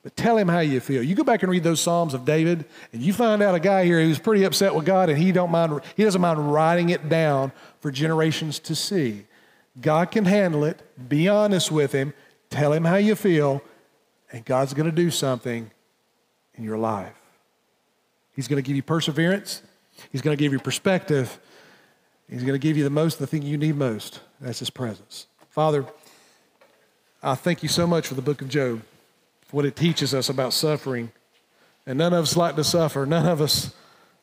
But 0.09 0.15
tell 0.15 0.37
him 0.39 0.47
how 0.47 0.61
you 0.61 0.79
feel. 0.79 1.03
You 1.03 1.13
go 1.13 1.23
back 1.23 1.43
and 1.43 1.51
read 1.51 1.61
those 1.61 1.79
Psalms 1.79 2.15
of 2.15 2.25
David, 2.25 2.65
and 2.91 2.99
you 2.99 3.13
find 3.13 3.43
out 3.43 3.53
a 3.53 3.59
guy 3.59 3.85
here 3.85 4.01
who's 4.01 4.17
pretty 4.17 4.43
upset 4.43 4.73
with 4.73 4.83
God, 4.83 5.07
and 5.07 5.19
he 5.19 5.31
don't 5.31 5.51
mind, 5.51 5.81
he 5.95 6.03
doesn't 6.03 6.19
mind 6.19 6.51
writing 6.51 6.89
it 6.89 7.09
down 7.09 7.51
for 7.79 7.91
generations 7.91 8.57
to 8.57 8.73
see. 8.73 9.27
God 9.79 10.09
can 10.09 10.25
handle 10.25 10.63
it. 10.63 10.81
Be 11.07 11.27
honest 11.27 11.71
with 11.71 11.91
him. 11.91 12.15
Tell 12.49 12.73
him 12.73 12.85
how 12.85 12.95
you 12.95 13.13
feel, 13.13 13.61
and 14.31 14.43
God's 14.43 14.73
going 14.73 14.87
to 14.87 14.91
do 14.91 15.11
something 15.11 15.69
in 16.55 16.63
your 16.63 16.79
life. 16.79 17.13
He's 18.35 18.47
going 18.47 18.61
to 18.61 18.65
give 18.65 18.75
you 18.75 18.81
perseverance. 18.81 19.61
He's 20.11 20.23
going 20.23 20.35
to 20.35 20.43
give 20.43 20.51
you 20.51 20.59
perspective. 20.59 21.39
He's 22.27 22.41
going 22.41 22.53
to 22.53 22.67
give 22.67 22.77
you 22.77 22.83
the 22.83 22.89
most, 22.89 23.19
the 23.19 23.27
thing 23.27 23.43
you 23.43 23.59
need 23.59 23.75
most. 23.75 24.21
That's 24.41 24.57
his 24.57 24.71
presence. 24.71 25.27
Father, 25.49 25.85
I 27.21 27.35
thank 27.35 27.61
you 27.61 27.69
so 27.69 27.85
much 27.85 28.07
for 28.07 28.15
the 28.15 28.23
book 28.23 28.41
of 28.41 28.49
Job 28.49 28.81
what 29.51 29.65
it 29.65 29.75
teaches 29.75 30.13
us 30.13 30.29
about 30.29 30.53
suffering. 30.53 31.11
And 31.85 31.97
none 31.97 32.13
of 32.13 32.23
us 32.23 32.37
like 32.37 32.55
to 32.55 32.63
suffer. 32.63 33.05
None 33.05 33.25
of 33.25 33.41
us 33.41 33.73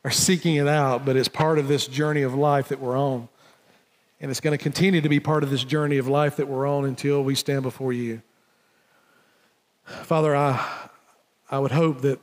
are 0.03 0.11
seeking 0.11 0.55
it 0.55 0.67
out, 0.67 1.05
but 1.05 1.17
it's 1.17 1.27
part 1.27 1.59
of 1.59 1.67
this 1.67 1.87
journey 1.87 2.21
of 2.21 2.33
life 2.33 2.69
that 2.69 2.79
we're 2.79 2.97
on. 2.97 3.27
And 4.19 4.31
it's 4.31 4.39
going 4.39 4.57
to 4.57 4.63
continue 4.63 5.01
to 5.01 5.09
be 5.09 5.19
part 5.19 5.43
of 5.43 5.49
this 5.49 5.63
journey 5.63 5.97
of 5.97 6.07
life 6.07 6.37
that 6.37 6.47
we're 6.47 6.67
on 6.67 6.85
until 6.85 7.23
we 7.23 7.35
stand 7.35 7.63
before 7.63 7.93
you. 7.93 8.21
Father, 9.85 10.35
I, 10.35 10.89
I 11.49 11.59
would 11.59 11.71
hope 11.71 12.01
that 12.01 12.19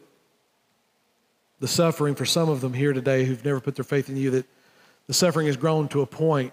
the 1.60 1.68
suffering 1.68 2.14
for 2.14 2.24
some 2.24 2.48
of 2.48 2.60
them 2.60 2.74
here 2.74 2.92
today 2.92 3.24
who've 3.24 3.44
never 3.44 3.60
put 3.60 3.76
their 3.76 3.84
faith 3.84 4.08
in 4.08 4.16
you, 4.16 4.30
that 4.30 4.46
the 5.06 5.14
suffering 5.14 5.46
has 5.46 5.56
grown 5.56 5.88
to 5.88 6.00
a 6.00 6.06
point 6.06 6.52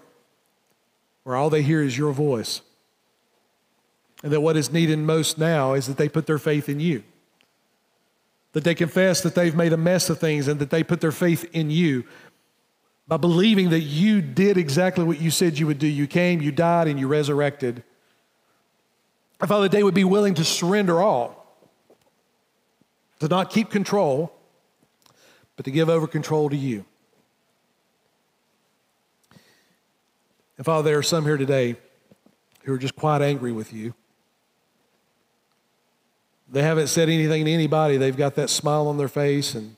where 1.24 1.36
all 1.36 1.50
they 1.50 1.62
hear 1.62 1.82
is 1.82 1.96
your 1.96 2.12
voice. 2.12 2.62
And 4.22 4.32
that 4.32 4.40
what 4.40 4.56
is 4.56 4.72
needed 4.72 4.98
most 4.98 5.38
now 5.38 5.72
is 5.72 5.86
that 5.86 5.96
they 5.96 6.08
put 6.08 6.26
their 6.26 6.38
faith 6.38 6.68
in 6.68 6.80
you. 6.80 7.02
That 8.52 8.64
they 8.64 8.74
confess 8.74 9.22
that 9.22 9.34
they've 9.34 9.54
made 9.54 9.72
a 9.72 9.76
mess 9.76 10.10
of 10.10 10.18
things 10.18 10.46
and 10.46 10.60
that 10.60 10.70
they 10.70 10.82
put 10.82 11.00
their 11.00 11.12
faith 11.12 11.48
in 11.52 11.70
you 11.70 12.04
by 13.08 13.16
believing 13.16 13.70
that 13.70 13.80
you 13.80 14.22
did 14.22 14.56
exactly 14.56 15.04
what 15.04 15.20
you 15.20 15.30
said 15.30 15.58
you 15.58 15.66
would 15.66 15.78
do. 15.78 15.86
You 15.86 16.06
came, 16.06 16.40
you 16.40 16.52
died, 16.52 16.86
and 16.86 17.00
you 17.00 17.08
resurrected 17.08 17.82
Father, 19.46 19.68
they 19.68 19.82
would 19.82 19.94
be 19.94 20.04
willing 20.04 20.34
to 20.34 20.44
surrender 20.44 21.02
all, 21.02 21.46
to 23.18 23.28
not 23.28 23.50
keep 23.50 23.70
control, 23.70 24.32
but 25.56 25.64
to 25.64 25.70
give 25.70 25.88
over 25.88 26.06
control 26.06 26.48
to 26.48 26.56
you. 26.56 26.84
And 30.56 30.64
Father, 30.64 30.90
there 30.90 30.98
are 30.98 31.02
some 31.02 31.24
here 31.24 31.36
today 31.36 31.76
who 32.62 32.72
are 32.72 32.78
just 32.78 32.94
quite 32.94 33.20
angry 33.20 33.50
with 33.50 33.72
you. 33.72 33.94
They 36.52 36.62
haven't 36.62 36.88
said 36.88 37.08
anything 37.08 37.46
to 37.46 37.50
anybody. 37.50 37.96
They've 37.96 38.16
got 38.16 38.34
that 38.34 38.50
smile 38.50 38.86
on 38.86 38.98
their 38.98 39.08
face 39.08 39.54
and, 39.54 39.74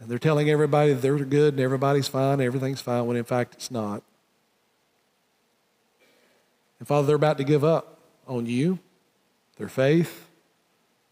and 0.00 0.08
they're 0.08 0.18
telling 0.18 0.50
everybody 0.50 0.92
that 0.92 1.02
they're 1.02 1.16
good 1.18 1.54
and 1.54 1.60
everybody's 1.60 2.08
fine, 2.08 2.40
everything's 2.40 2.80
fine, 2.80 3.06
when 3.06 3.16
in 3.16 3.24
fact 3.24 3.54
it's 3.54 3.70
not. 3.70 4.02
And 6.80 6.88
Father, 6.88 7.06
they're 7.06 7.16
about 7.16 7.38
to 7.38 7.44
give 7.44 7.62
up 7.62 7.98
on 8.26 8.46
you, 8.46 8.80
their 9.56 9.68
faith, 9.68 10.26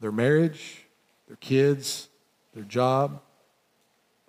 their 0.00 0.10
marriage, 0.10 0.84
their 1.28 1.36
kids, 1.36 2.08
their 2.54 2.64
job. 2.64 3.20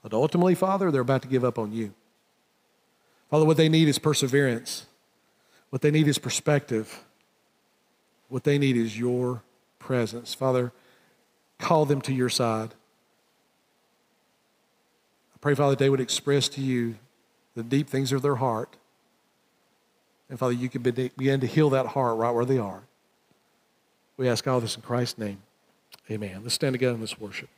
But 0.04 0.14
ultimately, 0.14 0.54
Father, 0.54 0.92
they're 0.92 1.02
about 1.02 1.24
to 1.24 1.28
give 1.28 1.44
up 1.44 1.58
on 1.58 1.72
you. 1.72 1.96
Father, 3.32 3.46
what 3.46 3.58
they 3.58 3.70
need 3.70 3.88
is 3.88 3.98
perseverance. 3.98 4.86
What 5.72 5.82
they 5.82 5.90
need 5.90 6.08
is 6.08 6.20
perspective. 6.20 7.06
What 8.28 8.44
they 8.44 8.60
need 8.60 8.78
is 8.78 9.00
your 9.00 9.42
presence. 9.90 10.36
Father, 10.36 10.72
call 11.58 11.84
them 11.84 12.00
to 12.00 12.14
your 12.14 12.30
side. 12.30 12.76
I 15.34 15.38
pray, 15.42 15.56
Father, 15.56 15.76
they 15.76 15.90
would 15.90 16.00
express 16.00 16.48
to 16.50 16.62
you 16.62 16.98
the 17.56 17.64
deep 17.64 17.90
things 17.90 18.12
of 18.12 18.22
their 18.22 18.36
heart. 18.36 18.76
And 20.30 20.38
Father, 20.38 20.54
you 20.54 20.70
could 20.70 20.84
begin 20.84 21.40
to 21.40 21.48
heal 21.48 21.72
that 21.72 21.88
heart 21.88 22.20
right 22.20 22.30
where 22.30 22.46
they 22.46 22.60
are. 22.60 22.84
We 24.16 24.30
ask 24.30 24.48
all 24.48 24.60
this 24.60 24.76
in 24.76 24.84
Christ's 24.84 25.18
name. 25.18 25.40
Amen. 26.12 26.42
Let's 26.44 26.54
stand 26.54 26.76
together 26.76 26.92
and 26.92 27.02
let's 27.02 27.20
worship. 27.20 27.50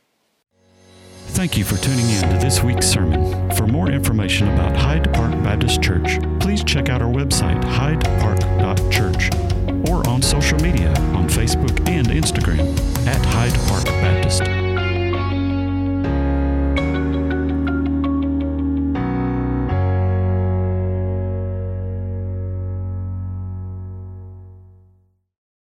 Thank 1.26 1.58
you 1.58 1.64
for 1.64 1.76
tuning 1.84 2.08
in 2.08 2.30
to 2.30 2.38
this 2.38 2.62
week's 2.62 2.86
sermon. 2.86 3.50
For 3.56 3.66
more 3.66 3.90
information 3.90 4.48
about 4.48 4.74
Hyde 4.74 5.12
Park 5.12 5.32
Baptist 5.44 5.82
Church, 5.82 6.18
please 6.40 6.64
check 6.64 6.88
out 6.88 7.02
our 7.02 7.12
website, 7.12 7.62
hydepark.church, 7.62 9.51
or 9.88 10.06
on 10.08 10.22
social 10.22 10.58
media 10.60 10.90
on 11.14 11.28
Facebook 11.28 11.88
and 11.88 12.08
Instagram 12.08 12.66
at 13.06 13.24
Hyde 13.26 13.54
Park 13.68 13.84
Baptist. 13.84 14.61